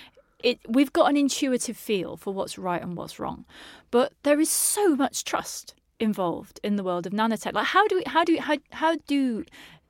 it 0.44 0.59
we've 0.68 0.94
got 0.94 1.09
an 1.09 1.18
intuitive 1.18 1.77
feel 1.77 2.15
for 2.18 2.33
what's 2.33 2.57
right 2.57 2.81
and 2.81 2.95
what's 2.95 3.19
wrong 3.19 3.45
but 3.91 4.13
there 4.24 4.39
is 4.39 4.50
so 4.50 4.95
much 4.95 5.24
trust 5.24 5.74
involved 6.00 6.59
in 6.63 6.75
the 6.75 6.83
world 6.83 7.06
of 7.06 7.13
nanotech. 7.13 7.53
Like 7.53 7.68
how 7.68 7.88
do 7.88 7.97
we 7.97 8.03
how 8.06 8.24
do 8.24 8.38
how, 8.39 8.57
how 8.71 8.95
do 9.07 9.45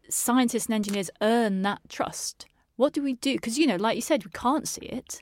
scientists 0.09 0.65
and 0.65 0.75
engineers 0.75 1.09
earn 1.21 1.61
that 1.61 1.81
trust? 1.87 2.45
What 2.75 2.93
do 2.93 3.03
we 3.03 3.13
do? 3.13 3.33
Because 3.35 3.57
you 3.57 3.67
know 3.67 3.75
like 3.75 3.95
you 3.95 4.01
said 4.01 4.25
we 4.25 4.31
can't 4.31 4.67
see 4.67 4.85
it 4.85 5.21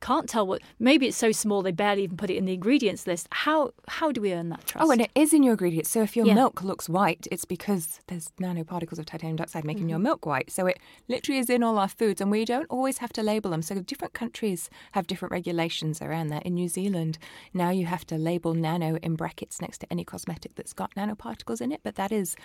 can't 0.00 0.28
tell 0.28 0.46
what 0.46 0.62
maybe 0.78 1.06
it's 1.06 1.16
so 1.16 1.32
small 1.32 1.62
they 1.62 1.72
barely 1.72 2.04
even 2.04 2.16
put 2.16 2.30
it 2.30 2.36
in 2.36 2.44
the 2.44 2.54
ingredients 2.54 3.06
list. 3.06 3.28
How 3.32 3.72
how 3.88 4.12
do 4.12 4.20
we 4.20 4.32
earn 4.32 4.48
that 4.50 4.66
trust? 4.66 4.86
Oh 4.86 4.90
and 4.90 5.00
it 5.00 5.10
is 5.14 5.32
in 5.32 5.42
your 5.42 5.52
ingredients. 5.52 5.90
So 5.90 6.02
if 6.02 6.16
your 6.16 6.26
yeah. 6.26 6.34
milk 6.34 6.62
looks 6.62 6.88
white 6.88 7.26
it's 7.30 7.44
because 7.44 8.00
there's 8.06 8.32
nanoparticles 8.40 8.98
of 8.98 9.06
titanium 9.06 9.36
dioxide 9.36 9.64
making 9.64 9.82
mm-hmm. 9.82 9.90
your 9.90 9.98
milk 9.98 10.26
white. 10.26 10.50
So 10.50 10.66
it 10.66 10.78
literally 11.08 11.38
is 11.38 11.50
in 11.50 11.62
all 11.62 11.78
our 11.78 11.88
foods 11.88 12.20
and 12.20 12.30
we 12.30 12.44
don't 12.44 12.66
always 12.70 12.98
have 12.98 13.12
to 13.14 13.22
label 13.22 13.50
them. 13.50 13.62
So 13.62 13.74
different 13.80 14.14
countries 14.14 14.70
have 14.92 15.06
different 15.06 15.32
regulations 15.32 16.00
around 16.00 16.28
that. 16.28 16.44
In 16.44 16.54
new 16.54 16.68
zealand 16.68 17.18
now 17.52 17.70
you 17.70 17.86
have 17.86 18.06
to 18.06 18.16
label 18.16 18.54
nano 18.54 18.96
in 19.02 19.16
brackets 19.16 19.60
next 19.60 19.78
to 19.78 19.86
any 19.90 20.04
cosmetic 20.04 20.54
that's 20.54 20.72
got 20.72 20.94
nanoparticles 20.94 21.60
in 21.60 21.72
it 21.72 21.80
but 21.82 21.96
that 21.96 22.12
is 22.12 22.36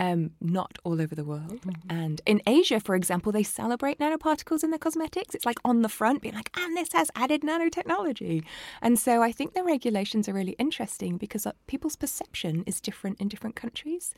um, 0.00 0.30
not 0.40 0.78
all 0.82 1.00
over 1.00 1.14
the 1.14 1.24
world. 1.24 1.60
Mm-hmm. 1.60 1.96
And 1.96 2.22
in 2.24 2.40
Asia, 2.46 2.80
for 2.80 2.94
example, 2.94 3.30
they 3.30 3.42
celebrate 3.42 3.98
nanoparticles 3.98 4.64
in 4.64 4.70
their 4.70 4.78
cosmetics. 4.78 5.34
It's 5.34 5.44
like 5.44 5.58
on 5.62 5.82
the 5.82 5.90
front, 5.90 6.22
being 6.22 6.34
like, 6.34 6.50
and 6.56 6.74
this 6.74 6.92
has 6.94 7.10
added 7.14 7.42
nanotechnology. 7.42 8.42
And 8.80 8.98
so 8.98 9.22
I 9.22 9.30
think 9.30 9.52
the 9.52 9.62
regulations 9.62 10.26
are 10.28 10.32
really 10.32 10.56
interesting 10.58 11.18
because 11.18 11.46
uh, 11.46 11.52
people's 11.66 11.96
perception 11.96 12.64
is 12.66 12.80
different 12.80 13.20
in 13.20 13.28
different 13.28 13.56
countries. 13.56 14.14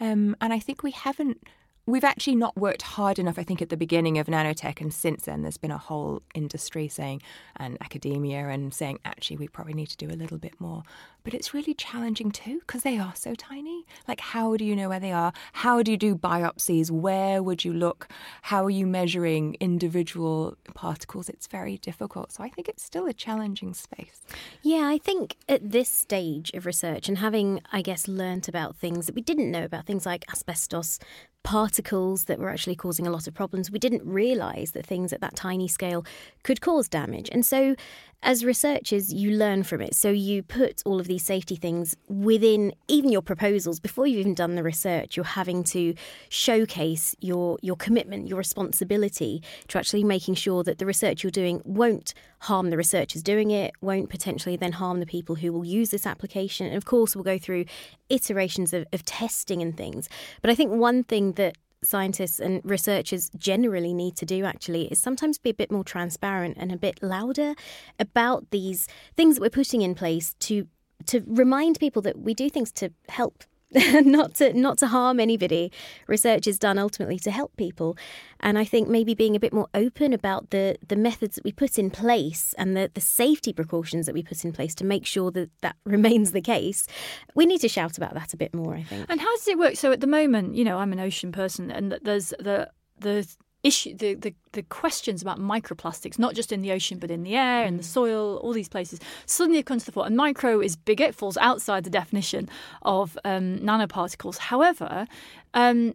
Um, 0.00 0.36
and 0.40 0.54
I 0.54 0.58
think 0.58 0.82
we 0.82 0.92
haven't 0.92 1.44
we've 1.86 2.04
actually 2.04 2.36
not 2.36 2.56
worked 2.56 2.82
hard 2.82 3.18
enough, 3.18 3.38
I 3.38 3.44
think, 3.44 3.62
at 3.62 3.68
the 3.68 3.76
beginning 3.76 4.18
of 4.18 4.26
nanotech. 4.26 4.80
And 4.80 4.92
since 4.92 5.24
then, 5.24 5.42
there's 5.42 5.56
been 5.56 5.70
a 5.70 5.78
whole 5.78 6.22
industry 6.34 6.88
saying, 6.88 7.22
and 7.56 7.78
academia, 7.80 8.48
and 8.48 8.74
saying, 8.74 8.98
actually, 9.04 9.36
we 9.36 9.48
probably 9.48 9.74
need 9.74 9.88
to 9.88 9.96
do 9.96 10.08
a 10.08 10.16
little 10.16 10.38
bit 10.38 10.60
more. 10.60 10.82
But 11.22 11.34
it's 11.34 11.54
really 11.54 11.74
challenging 11.74 12.30
too, 12.30 12.60
because 12.60 12.82
they 12.82 12.98
are 12.98 13.14
so 13.16 13.34
tiny. 13.34 13.84
Like, 14.06 14.20
how 14.20 14.56
do 14.56 14.64
you 14.64 14.76
know 14.76 14.88
where 14.88 15.00
they 15.00 15.12
are? 15.12 15.32
How 15.52 15.82
do 15.82 15.90
you 15.90 15.96
do 15.96 16.14
biopsies? 16.14 16.90
Where 16.90 17.42
would 17.42 17.64
you 17.64 17.72
look? 17.72 18.08
How 18.42 18.64
are 18.64 18.70
you 18.70 18.86
measuring 18.86 19.56
individual 19.58 20.56
particles? 20.74 21.28
It's 21.28 21.46
very 21.46 21.78
difficult. 21.78 22.32
So 22.32 22.44
I 22.44 22.48
think 22.48 22.68
it's 22.68 22.82
still 22.82 23.06
a 23.06 23.12
challenging 23.12 23.74
space. 23.74 24.22
Yeah, 24.62 24.88
I 24.88 24.98
think 24.98 25.36
at 25.48 25.70
this 25.70 25.88
stage 25.88 26.50
of 26.54 26.66
research 26.66 27.08
and 27.08 27.18
having, 27.18 27.60
I 27.72 27.82
guess, 27.82 28.06
learnt 28.06 28.48
about 28.48 28.76
things 28.76 29.06
that 29.06 29.14
we 29.14 29.22
didn't 29.22 29.50
know 29.50 29.64
about, 29.64 29.86
things 29.86 30.06
like 30.06 30.24
asbestos, 30.30 30.98
particles 31.46 32.24
that 32.24 32.40
were 32.40 32.50
actually 32.50 32.74
causing 32.74 33.06
a 33.06 33.10
lot 33.10 33.28
of 33.28 33.32
problems. 33.32 33.70
We 33.70 33.78
didn't 33.78 34.04
realise 34.04 34.72
that 34.72 34.84
things 34.84 35.12
at 35.12 35.20
that 35.20 35.36
tiny 35.36 35.68
scale 35.68 36.04
could 36.42 36.60
cause 36.60 36.88
damage. 36.88 37.28
And 37.30 37.46
so, 37.46 37.76
as 38.22 38.44
researchers, 38.44 39.12
you 39.12 39.30
learn 39.30 39.62
from 39.62 39.80
it. 39.80 39.94
So, 39.94 40.10
you 40.10 40.42
put 40.42 40.82
all 40.84 41.00
of 41.00 41.06
these 41.06 41.24
safety 41.24 41.56
things 41.56 41.96
within 42.08 42.72
even 42.88 43.10
your 43.10 43.22
proposals. 43.22 43.80
Before 43.80 44.06
you've 44.06 44.20
even 44.20 44.34
done 44.34 44.54
the 44.54 44.62
research, 44.62 45.16
you're 45.16 45.24
having 45.24 45.62
to 45.64 45.94
showcase 46.28 47.14
your, 47.20 47.58
your 47.62 47.76
commitment, 47.76 48.28
your 48.28 48.38
responsibility 48.38 49.42
to 49.68 49.78
actually 49.78 50.04
making 50.04 50.34
sure 50.34 50.62
that 50.64 50.78
the 50.78 50.86
research 50.86 51.22
you're 51.22 51.30
doing 51.30 51.62
won't 51.64 52.14
harm 52.40 52.70
the 52.70 52.76
researchers 52.76 53.22
doing 53.22 53.50
it, 53.50 53.72
won't 53.80 54.10
potentially 54.10 54.56
then 54.56 54.72
harm 54.72 55.00
the 55.00 55.06
people 55.06 55.36
who 55.36 55.52
will 55.52 55.64
use 55.64 55.90
this 55.90 56.06
application. 56.06 56.66
And 56.66 56.76
of 56.76 56.84
course, 56.84 57.14
we'll 57.14 57.24
go 57.24 57.38
through 57.38 57.66
iterations 58.08 58.72
of, 58.72 58.86
of 58.92 59.04
testing 59.04 59.62
and 59.62 59.76
things. 59.76 60.08
But 60.42 60.50
I 60.50 60.54
think 60.54 60.72
one 60.72 61.04
thing 61.04 61.32
that 61.32 61.56
scientists 61.86 62.40
and 62.40 62.60
researchers 62.64 63.30
generally 63.36 63.94
need 63.94 64.16
to 64.16 64.26
do 64.26 64.44
actually 64.44 64.86
is 64.86 64.98
sometimes 64.98 65.38
be 65.38 65.50
a 65.50 65.54
bit 65.54 65.70
more 65.70 65.84
transparent 65.84 66.56
and 66.58 66.72
a 66.72 66.76
bit 66.76 67.02
louder 67.02 67.54
about 67.98 68.50
these 68.50 68.88
things 69.16 69.36
that 69.36 69.40
we're 69.40 69.50
putting 69.50 69.82
in 69.82 69.94
place 69.94 70.34
to 70.40 70.66
to 71.06 71.22
remind 71.26 71.78
people 71.78 72.00
that 72.02 72.18
we 72.18 72.34
do 72.34 72.48
things 72.48 72.72
to 72.72 72.90
help 73.08 73.44
not 73.72 74.34
to 74.34 74.52
not 74.52 74.78
to 74.78 74.86
harm 74.86 75.18
anybody. 75.18 75.72
Research 76.06 76.46
is 76.46 76.58
done 76.58 76.78
ultimately 76.78 77.18
to 77.20 77.30
help 77.30 77.56
people, 77.56 77.96
and 78.40 78.58
I 78.58 78.64
think 78.64 78.88
maybe 78.88 79.14
being 79.14 79.34
a 79.34 79.40
bit 79.40 79.52
more 79.52 79.66
open 79.74 80.12
about 80.12 80.50
the 80.50 80.76
the 80.86 80.94
methods 80.94 81.34
that 81.34 81.44
we 81.44 81.52
put 81.52 81.78
in 81.78 81.90
place 81.90 82.54
and 82.58 82.76
the 82.76 82.90
the 82.94 83.00
safety 83.00 83.52
precautions 83.52 84.06
that 84.06 84.14
we 84.14 84.22
put 84.22 84.44
in 84.44 84.52
place 84.52 84.74
to 84.76 84.84
make 84.84 85.04
sure 85.04 85.30
that 85.32 85.50
that 85.62 85.76
remains 85.84 86.32
the 86.32 86.40
case. 86.40 86.86
We 87.34 87.44
need 87.44 87.60
to 87.60 87.68
shout 87.68 87.96
about 87.96 88.14
that 88.14 88.32
a 88.32 88.36
bit 88.36 88.54
more. 88.54 88.74
I 88.74 88.84
think. 88.84 89.06
And 89.08 89.20
how 89.20 89.36
does 89.36 89.48
it 89.48 89.58
work? 89.58 89.76
So 89.76 89.90
at 89.90 90.00
the 90.00 90.06
moment, 90.06 90.54
you 90.54 90.64
know, 90.64 90.78
I'm 90.78 90.92
an 90.92 91.00
ocean 91.00 91.32
person, 91.32 91.70
and 91.70 91.98
there's 92.02 92.32
the 92.38 92.70
the 93.00 93.26
issue 93.66 93.94
the, 93.96 94.14
the, 94.14 94.34
the 94.52 94.62
questions 94.62 95.22
about 95.22 95.38
microplastics 95.38 96.18
not 96.18 96.34
just 96.34 96.52
in 96.52 96.62
the 96.62 96.72
ocean 96.72 96.98
but 96.98 97.10
in 97.10 97.22
the 97.22 97.34
air 97.34 97.64
and 97.64 97.78
the 97.78 97.82
mm. 97.82 97.86
soil 97.86 98.36
all 98.42 98.52
these 98.52 98.68
places 98.68 99.00
suddenly 99.26 99.58
it 99.58 99.66
comes 99.66 99.82
to 99.82 99.86
the 99.86 99.92
fore 99.92 100.06
and 100.06 100.16
micro 100.16 100.60
is 100.60 100.76
big; 100.76 101.00
it 101.00 101.14
falls 101.14 101.36
outside 101.38 101.84
the 101.84 101.90
definition 101.90 102.48
of 102.82 103.18
um, 103.24 103.58
nanoparticles 103.58 104.38
however 104.38 105.06
um, 105.54 105.94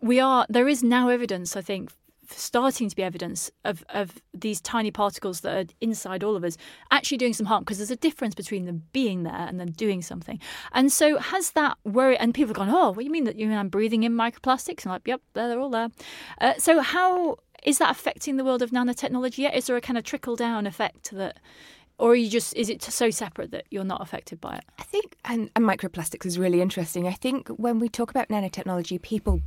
we 0.00 0.18
are 0.20 0.46
there 0.48 0.68
is 0.68 0.82
now 0.82 1.08
evidence 1.08 1.56
i 1.56 1.60
think 1.60 1.90
starting 2.32 2.88
to 2.88 2.96
be 2.96 3.02
evidence 3.02 3.50
of, 3.64 3.84
of 3.90 4.20
these 4.34 4.60
tiny 4.60 4.90
particles 4.90 5.40
that 5.40 5.56
are 5.56 5.72
inside 5.80 6.24
all 6.24 6.36
of 6.36 6.44
us 6.44 6.56
actually 6.90 7.18
doing 7.18 7.32
some 7.32 7.46
harm 7.46 7.62
because 7.62 7.78
there's 7.78 7.90
a 7.90 7.96
difference 7.96 8.34
between 8.34 8.66
them 8.66 8.82
being 8.92 9.22
there 9.22 9.34
and 9.34 9.58
then 9.58 9.68
doing 9.72 10.02
something. 10.02 10.40
And 10.72 10.92
so 10.92 11.18
has 11.18 11.52
that 11.52 11.78
worry? 11.84 12.16
And 12.18 12.34
people 12.34 12.48
have 12.48 12.56
gone, 12.56 12.70
oh, 12.70 12.90
what 12.90 12.98
do 12.98 13.04
you 13.04 13.10
mean 13.10 13.24
that 13.24 13.36
you 13.36 13.46
mean 13.46 13.58
I'm 13.58 13.68
breathing 13.68 14.02
in 14.02 14.12
microplastics? 14.12 14.84
And 14.84 14.86
I'm 14.86 14.92
like, 14.92 15.06
yep, 15.06 15.20
they're 15.34 15.60
all 15.60 15.70
there. 15.70 15.88
Uh, 16.40 16.54
so 16.58 16.80
how 16.80 17.38
is 17.62 17.78
that 17.78 17.90
affecting 17.90 18.36
the 18.36 18.44
world 18.44 18.62
of 18.62 18.70
nanotechnology 18.70 19.38
yet? 19.38 19.54
Is 19.54 19.66
there 19.66 19.76
a 19.76 19.80
kind 19.80 19.98
of 19.98 20.04
trickle 20.04 20.36
down 20.36 20.66
effect 20.66 21.10
that? 21.12 21.38
Or 21.98 22.12
are 22.12 22.16
you 22.16 22.28
just 22.28 22.56
is 22.56 22.68
it 22.68 22.82
so 22.82 23.10
separate 23.10 23.52
that 23.52 23.66
you're 23.70 23.84
not 23.84 24.00
affected 24.00 24.40
by 24.40 24.56
it? 24.56 24.64
I 24.78 24.82
think 24.82 25.14
and, 25.24 25.50
and 25.54 25.64
microplastics 25.64 26.26
is 26.26 26.36
really 26.36 26.60
interesting. 26.60 27.06
I 27.06 27.12
think 27.12 27.48
when 27.48 27.78
we 27.78 27.88
talk 27.88 28.10
about 28.10 28.28
nanotechnology, 28.28 29.00
people 29.02 29.40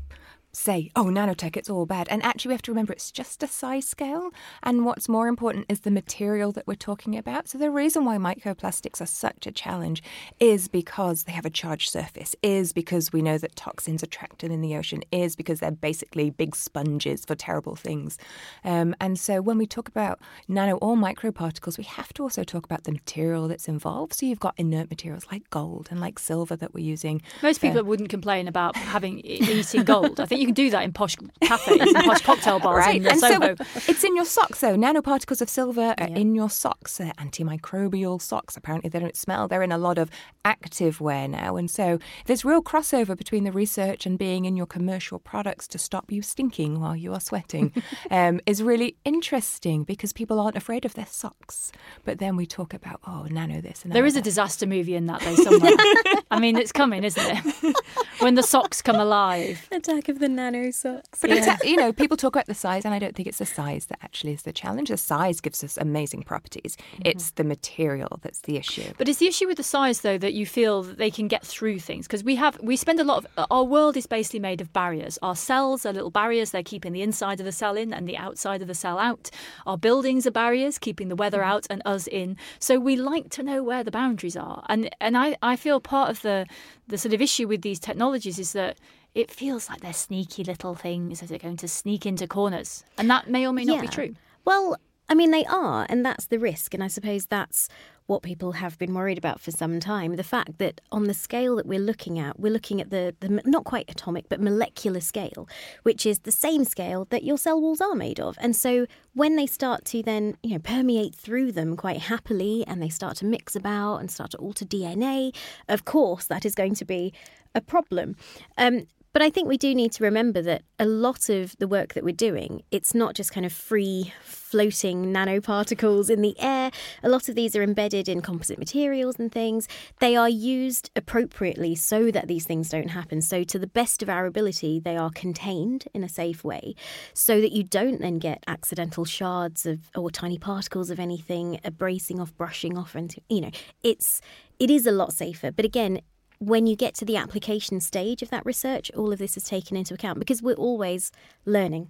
say, 0.55 0.91
oh, 0.95 1.05
nanotech, 1.05 1.57
it's 1.57 1.69
all 1.69 1.85
bad. 1.85 2.07
And 2.09 2.23
actually, 2.23 2.49
we 2.49 2.53
have 2.53 2.61
to 2.63 2.71
remember 2.71 2.93
it's 2.93 3.11
just 3.11 3.43
a 3.43 3.47
size 3.47 3.87
scale. 3.87 4.31
And 4.63 4.85
what's 4.85 5.09
more 5.09 5.27
important 5.27 5.65
is 5.69 5.81
the 5.81 5.91
material 5.91 6.51
that 6.53 6.65
we're 6.65 6.75
talking 6.75 7.17
about. 7.17 7.47
So, 7.47 7.57
the 7.57 7.69
reason 7.69 8.05
why 8.05 8.17
microplastics 8.17 9.01
are 9.01 9.05
such 9.05 9.45
a 9.45 9.51
challenge 9.51 10.01
is 10.39 10.67
because 10.67 11.23
they 11.23 11.31
have 11.33 11.45
a 11.45 11.49
charged 11.49 11.89
surface, 11.89 12.35
is 12.41 12.73
because 12.73 13.11
we 13.11 13.21
know 13.21 13.37
that 13.37 13.55
toxins 13.55 14.03
are 14.03 14.07
trapped 14.07 14.43
in 14.43 14.61
the 14.61 14.75
ocean, 14.75 15.03
is 15.11 15.35
because 15.35 15.59
they're 15.59 15.71
basically 15.71 16.29
big 16.29 16.55
sponges 16.55 17.25
for 17.25 17.35
terrible 17.35 17.75
things. 17.75 18.17
Um, 18.63 18.95
and 19.01 19.19
so, 19.19 19.41
when 19.41 19.57
we 19.57 19.67
talk 19.67 19.87
about 19.87 20.19
nano 20.47 20.77
or 20.77 20.95
microparticles, 20.95 21.77
we 21.77 21.83
have 21.83 22.13
to 22.13 22.23
also 22.23 22.43
talk 22.43 22.65
about 22.65 22.85
the 22.85 22.91
material 22.91 23.47
that's 23.47 23.67
involved. 23.67 24.13
So, 24.13 24.25
you've 24.25 24.39
got 24.39 24.53
inert 24.57 24.89
materials 24.89 25.25
like 25.31 25.49
gold 25.49 25.89
and 25.91 25.99
like 25.99 26.17
silver 26.19 26.55
that 26.55 26.73
we're 26.73 26.85
using. 26.85 27.21
Most 27.43 27.61
people 27.61 27.83
wouldn't 27.83 28.09
complain 28.09 28.47
about 28.47 28.75
having 28.75 29.19
eating 29.19 29.83
gold. 29.83 30.19
I 30.19 30.25
think 30.25 30.44
you 30.45 30.53
can 30.53 30.65
do 30.65 30.69
that 30.69 30.83
in 30.83 30.93
posh 30.93 31.15
cafes 31.41 31.81
and 31.81 32.05
posh 32.05 32.21
cocktail 32.23 32.59
bars 32.59 32.85
right. 32.85 33.01
in 33.01 33.07
and 33.07 33.19
Soho. 33.19 33.55
So 33.55 33.91
it's 33.91 34.03
in 34.03 34.15
your 34.15 34.25
socks, 34.25 34.61
though. 34.61 34.75
Nanoparticles 34.75 35.41
of 35.41 35.49
silver 35.49 35.95
are 35.97 36.07
yeah. 36.07 36.15
in 36.15 36.35
your 36.35 36.49
socks. 36.49 36.97
They're 36.97 37.13
antimicrobial 37.13 38.21
socks. 38.21 38.55
Apparently, 38.55 38.89
they 38.89 38.99
don't 38.99 39.15
smell. 39.15 39.47
They're 39.47 39.63
in 39.63 39.71
a 39.71 39.77
lot 39.77 39.97
of 39.97 40.11
active 40.43 41.01
wear 41.01 41.27
now. 41.27 41.55
And 41.55 41.69
so 41.69 41.97
there's 42.25 42.45
real 42.45 42.61
crossover 42.61 43.17
between 43.17 43.43
the 43.43 43.51
research 43.51 44.05
and 44.05 44.19
being 44.19 44.45
in 44.45 44.55
your 44.55 44.67
commercial 44.67 45.17
products 45.17 45.67
to 45.69 45.79
stop 45.79 46.11
you 46.11 46.21
stinking 46.21 46.79
while 46.79 46.95
you 46.95 47.13
are 47.13 47.19
sweating 47.19 47.73
um, 48.11 48.39
is 48.45 48.61
really 48.61 48.95
interesting 49.03 49.83
because 49.83 50.13
people 50.13 50.39
aren't 50.39 50.57
afraid 50.57 50.85
of 50.85 50.93
their 50.93 51.07
socks. 51.07 51.71
But 52.03 52.19
then 52.19 52.35
we 52.35 52.45
talk 52.45 52.73
about, 52.73 52.99
oh, 53.07 53.25
nano 53.29 53.61
this 53.61 53.83
and 53.83 53.93
There 53.93 54.05
is 54.05 54.15
a 54.15 54.21
disaster 54.21 54.67
movie 54.67 54.95
in 54.95 55.07
that, 55.07 55.21
though, 55.21 55.35
somewhere. 55.35 55.73
I 56.31 56.39
mean, 56.39 56.55
it's 56.55 56.71
coming, 56.71 57.03
isn't 57.03 57.23
it? 57.25 57.75
when 58.19 58.35
the 58.35 58.43
socks 58.43 58.81
come 58.81 58.97
alive. 58.97 59.67
Attack 59.71 60.09
of 60.09 60.19
the 60.19 60.29
nano 60.35 60.71
socks. 60.71 61.19
But 61.21 61.31
yeah. 61.31 61.57
you 61.63 61.75
know, 61.75 61.91
people 62.01 62.17
talk 62.17 62.35
about 62.35 62.47
the 62.47 62.53
size, 62.53 62.85
and 62.85 62.93
I 62.93 62.99
don't 62.99 63.15
think 63.15 63.27
it's 63.27 63.37
the 63.37 63.45
size 63.45 63.87
that 63.87 63.99
actually 64.01 64.33
is 64.33 64.43
the 64.43 64.53
challenge. 64.53 64.89
The 64.89 64.97
size 64.97 65.41
gives 65.41 65.63
us 65.63 65.77
amazing 65.77 66.23
properties. 66.23 66.77
Mm-hmm. 66.77 67.01
It's 67.05 67.31
the 67.31 67.43
material 67.43 68.19
that's 68.21 68.41
the 68.41 68.57
issue. 68.57 68.91
But 68.97 69.09
it's 69.09 69.19
the 69.19 69.27
issue 69.27 69.47
with 69.47 69.57
the 69.57 69.63
size, 69.63 70.01
though, 70.01 70.17
that 70.17 70.33
you 70.33 70.45
feel 70.45 70.83
that 70.83 70.97
they 70.97 71.11
can 71.11 71.27
get 71.27 71.45
through 71.45 71.79
things 71.79 72.07
because 72.07 72.23
we 72.23 72.35
have 72.35 72.59
we 72.61 72.75
spend 72.75 72.99
a 72.99 73.03
lot 73.03 73.25
of 73.25 73.47
our 73.49 73.63
world 73.63 73.97
is 73.97 74.07
basically 74.07 74.39
made 74.39 74.61
of 74.61 74.71
barriers. 74.73 75.17
Our 75.21 75.35
cells 75.35 75.85
are 75.85 75.93
little 75.93 76.11
barriers; 76.11 76.51
they're 76.51 76.63
keeping 76.63 76.93
the 76.93 77.01
inside 77.01 77.39
of 77.39 77.45
the 77.45 77.51
cell 77.51 77.75
in 77.75 77.93
and 77.93 78.07
the 78.07 78.17
outside 78.17 78.61
of 78.61 78.67
the 78.67 78.75
cell 78.75 78.99
out. 78.99 79.29
Our 79.65 79.77
buildings 79.77 80.27
are 80.27 80.31
barriers, 80.31 80.77
keeping 80.77 81.07
the 81.07 81.15
weather 81.15 81.39
mm-hmm. 81.39 81.51
out 81.51 81.67
and 81.69 81.81
us 81.85 82.07
in. 82.07 82.37
So 82.59 82.79
we 82.79 82.95
like 82.95 83.29
to 83.31 83.43
know 83.43 83.63
where 83.63 83.83
the 83.83 83.91
boundaries 83.91 84.35
are, 84.35 84.63
and 84.69 84.89
and 84.99 85.17
I 85.17 85.37
I 85.41 85.55
feel 85.55 85.79
part 85.79 86.09
of 86.09 86.21
the 86.21 86.45
the 86.87 86.97
sort 86.97 87.13
of 87.13 87.21
issue 87.21 87.47
with 87.47 87.61
these 87.61 87.79
technologies 87.79 88.39
is 88.39 88.53
that 88.53 88.77
it 89.15 89.31
feels 89.31 89.69
like 89.69 89.79
they're 89.79 89.93
sneaky 89.93 90.43
little 90.43 90.75
things 90.75 91.21
that 91.21 91.31
are 91.31 91.37
going 91.37 91.57
to 91.57 91.67
sneak 91.67 92.05
into 92.05 92.27
corners. 92.27 92.83
And 92.97 93.09
that 93.09 93.29
may 93.29 93.47
or 93.47 93.53
may 93.53 93.63
not 93.63 93.77
yeah. 93.77 93.81
be 93.81 93.87
true. 93.87 94.15
Well, 94.43 94.77
I 95.07 95.13
mean, 95.13 95.31
they 95.31 95.45
are, 95.45 95.85
and 95.87 96.05
that's 96.05 96.25
the 96.25 96.39
risk. 96.39 96.73
And 96.73 96.83
I 96.83 96.87
suppose 96.87 97.27
that's 97.27 97.69
what 98.07 98.23
people 98.23 98.53
have 98.53 98.77
been 98.77 98.93
worried 98.93 99.17
about 99.17 99.39
for 99.39 99.51
some 99.51 99.79
time. 99.79 100.15
The 100.15 100.23
fact 100.23 100.57
that 100.57 100.81
on 100.91 101.05
the 101.05 101.13
scale 101.13 101.55
that 101.55 101.65
we're 101.65 101.79
looking 101.79 102.19
at, 102.19 102.39
we're 102.39 102.51
looking 102.51 102.81
at 102.81 102.89
the, 102.89 103.15
the 103.19 103.41
not 103.45 103.63
quite 103.63 103.89
atomic, 103.89 104.29
but 104.29 104.41
molecular 104.41 104.99
scale, 104.99 105.47
which 105.83 106.05
is 106.05 106.19
the 106.19 106.31
same 106.31 106.65
scale 106.65 107.05
that 107.09 107.23
your 107.23 107.37
cell 107.37 107.59
walls 107.61 107.81
are 107.81 107.95
made 107.95 108.19
of. 108.19 108.35
And 108.39 108.55
so 108.55 108.85
when 109.13 109.35
they 109.35 109.47
start 109.47 109.85
to 109.85 110.03
then, 110.03 110.37
you 110.43 110.51
know, 110.51 110.59
permeate 110.59 111.15
through 111.15 111.51
them 111.51 111.75
quite 111.75 112.01
happily 112.01 112.63
and 112.67 112.81
they 112.81 112.89
start 112.89 113.17
to 113.17 113.25
mix 113.25 113.55
about 113.55 113.97
and 113.97 114.11
start 114.11 114.31
to 114.31 114.37
alter 114.37 114.65
DNA, 114.65 115.35
of 115.69 115.85
course, 115.85 116.25
that 116.25 116.45
is 116.45 116.53
going 116.53 116.75
to 116.75 116.85
be 116.85 117.13
a 117.55 117.61
problem. 117.61 118.15
Um, 118.57 118.85
but 119.15 119.21
I 119.21 119.29
think 119.29 119.47
we 119.47 119.55
do 119.55 119.73
need 119.73 119.93
to 119.93 120.03
remember 120.03 120.41
that 120.41 120.63
a 120.77 120.85
lot 120.85 121.29
of 121.29 121.55
the 121.57 121.69
work 121.69 121.93
that 121.93 122.03
we're 122.03 122.13
doing, 122.13 122.63
it's 122.69 122.93
not 122.93 123.15
just 123.15 123.31
kind 123.31 123.45
of 123.45 123.53
free 123.53 124.11
floating 124.21 125.05
nanoparticles 125.13 126.09
in 126.09 126.21
the 126.21 126.37
air. 126.37 126.69
A 127.01 127.07
lot 127.07 127.29
of 127.29 127.35
these 127.35 127.55
are 127.55 127.63
embedded 127.63 128.09
in 128.09 128.21
composite 128.21 128.59
materials 128.59 129.15
and 129.17 129.31
things. 129.31 129.69
They 130.01 130.17
are 130.17 130.27
used 130.27 130.91
appropriately 130.97 131.75
so 131.75 132.11
that 132.11 132.27
these 132.27 132.43
things 132.43 132.67
don't 132.67 132.89
happen. 132.89 133.21
So, 133.21 133.45
to 133.45 133.57
the 133.57 133.67
best 133.67 134.03
of 134.03 134.09
our 134.09 134.25
ability, 134.25 134.81
they 134.81 134.97
are 134.97 135.11
contained 135.11 135.85
in 135.93 136.03
a 136.03 136.09
safe 136.09 136.43
way 136.43 136.75
so 137.13 137.39
that 137.39 137.53
you 137.53 137.63
don't 137.63 138.01
then 138.01 138.19
get 138.19 138.43
accidental 138.47 139.05
shards 139.05 139.65
of 139.65 139.91
or 139.95 140.11
tiny 140.11 140.37
particles 140.37 140.89
of 140.89 140.99
anything 140.99 141.61
abrasing 141.63 142.19
off, 142.19 142.35
brushing 142.35 142.77
off, 142.77 142.95
and 142.95 143.15
you 143.29 143.39
know, 143.39 143.51
it's 143.81 144.19
it 144.59 144.69
is 144.69 144.85
a 144.85 144.91
lot 144.91 145.13
safer. 145.13 145.53
But 145.53 145.63
again, 145.63 146.01
when 146.39 146.67
you 146.67 146.75
get 146.75 146.95
to 146.95 147.05
the 147.05 147.17
application 147.17 147.79
stage 147.79 148.21
of 148.21 148.29
that 148.29 148.45
research, 148.45 148.91
all 148.95 149.11
of 149.11 149.19
this 149.19 149.37
is 149.37 149.43
taken 149.43 149.77
into 149.77 149.93
account 149.93 150.19
because 150.19 150.41
we're 150.41 150.53
always 150.53 151.11
learning. 151.45 151.89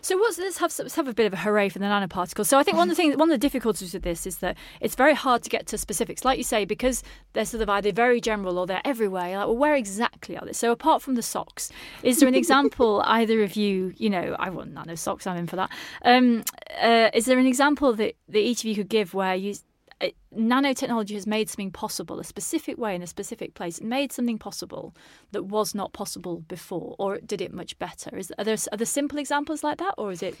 So 0.00 0.16
what's, 0.16 0.38
let's 0.38 0.58
have 0.58 0.72
let's 0.78 0.94
have 0.94 1.08
a 1.08 1.14
bit 1.14 1.26
of 1.26 1.32
a 1.32 1.36
hooray 1.36 1.68
for 1.68 1.78
the 1.78 1.84
nanoparticles. 1.84 2.46
So 2.46 2.58
I 2.58 2.62
think 2.62 2.76
one 2.76 2.90
of 2.90 2.96
the 2.96 3.02
things, 3.02 3.16
one 3.16 3.28
of 3.28 3.34
the 3.34 3.38
difficulties 3.38 3.94
with 3.94 4.02
this 4.02 4.26
is 4.26 4.38
that 4.38 4.56
it's 4.80 4.94
very 4.94 5.14
hard 5.14 5.42
to 5.42 5.50
get 5.50 5.66
to 5.68 5.78
specifics, 5.78 6.24
like 6.24 6.38
you 6.38 6.44
say, 6.44 6.64
because 6.64 7.02
they're 7.32 7.44
sort 7.44 7.62
of 7.62 7.68
either 7.68 7.92
very 7.92 8.20
general 8.20 8.58
or 8.58 8.66
they're 8.66 8.82
everywhere. 8.84 9.28
You're 9.28 9.38
like, 9.38 9.46
well, 9.48 9.56
where 9.56 9.74
exactly 9.74 10.36
are 10.36 10.44
they? 10.44 10.52
So 10.52 10.72
apart 10.72 11.02
from 11.02 11.14
the 11.14 11.22
socks, 11.22 11.70
is 12.02 12.20
there 12.20 12.28
an 12.28 12.34
example 12.42 13.02
either 13.06 13.42
of 13.42 13.56
you? 13.56 13.94
You 13.96 14.10
know, 14.10 14.36
I 14.38 14.50
want 14.50 14.72
nano 14.72 14.94
socks. 14.94 15.26
I'm 15.26 15.36
in 15.36 15.46
for 15.46 15.56
that. 15.56 15.70
Um, 16.04 16.44
uh, 16.80 17.10
is 17.14 17.26
there 17.26 17.38
an 17.38 17.46
example 17.46 17.92
that, 17.94 18.14
that 18.28 18.38
each 18.38 18.60
of 18.60 18.66
you 18.66 18.74
could 18.74 18.88
give 18.88 19.14
where 19.14 19.34
you 19.34 19.54
Uh, 20.02 20.08
nanotechnology 20.36 21.14
has 21.14 21.26
made 21.26 21.48
something 21.48 21.70
possible, 21.70 22.18
a 22.18 22.24
specific 22.24 22.76
way 22.76 22.94
in 22.94 23.02
a 23.02 23.06
specific 23.06 23.54
place. 23.54 23.78
It 23.78 23.84
made 23.84 24.12
something 24.12 24.38
possible 24.38 24.94
that 25.30 25.44
was 25.44 25.74
not 25.74 25.92
possible 25.92 26.40
before, 26.48 26.96
or 26.98 27.18
did 27.18 27.40
it 27.40 27.52
much 27.52 27.78
better? 27.78 28.16
Is 28.16 28.32
are 28.36 28.44
there 28.44 28.56
are 28.72 28.76
there 28.76 28.86
simple 28.86 29.18
examples 29.18 29.62
like 29.62 29.78
that, 29.78 29.94
or 29.96 30.10
is 30.10 30.22
it 30.22 30.36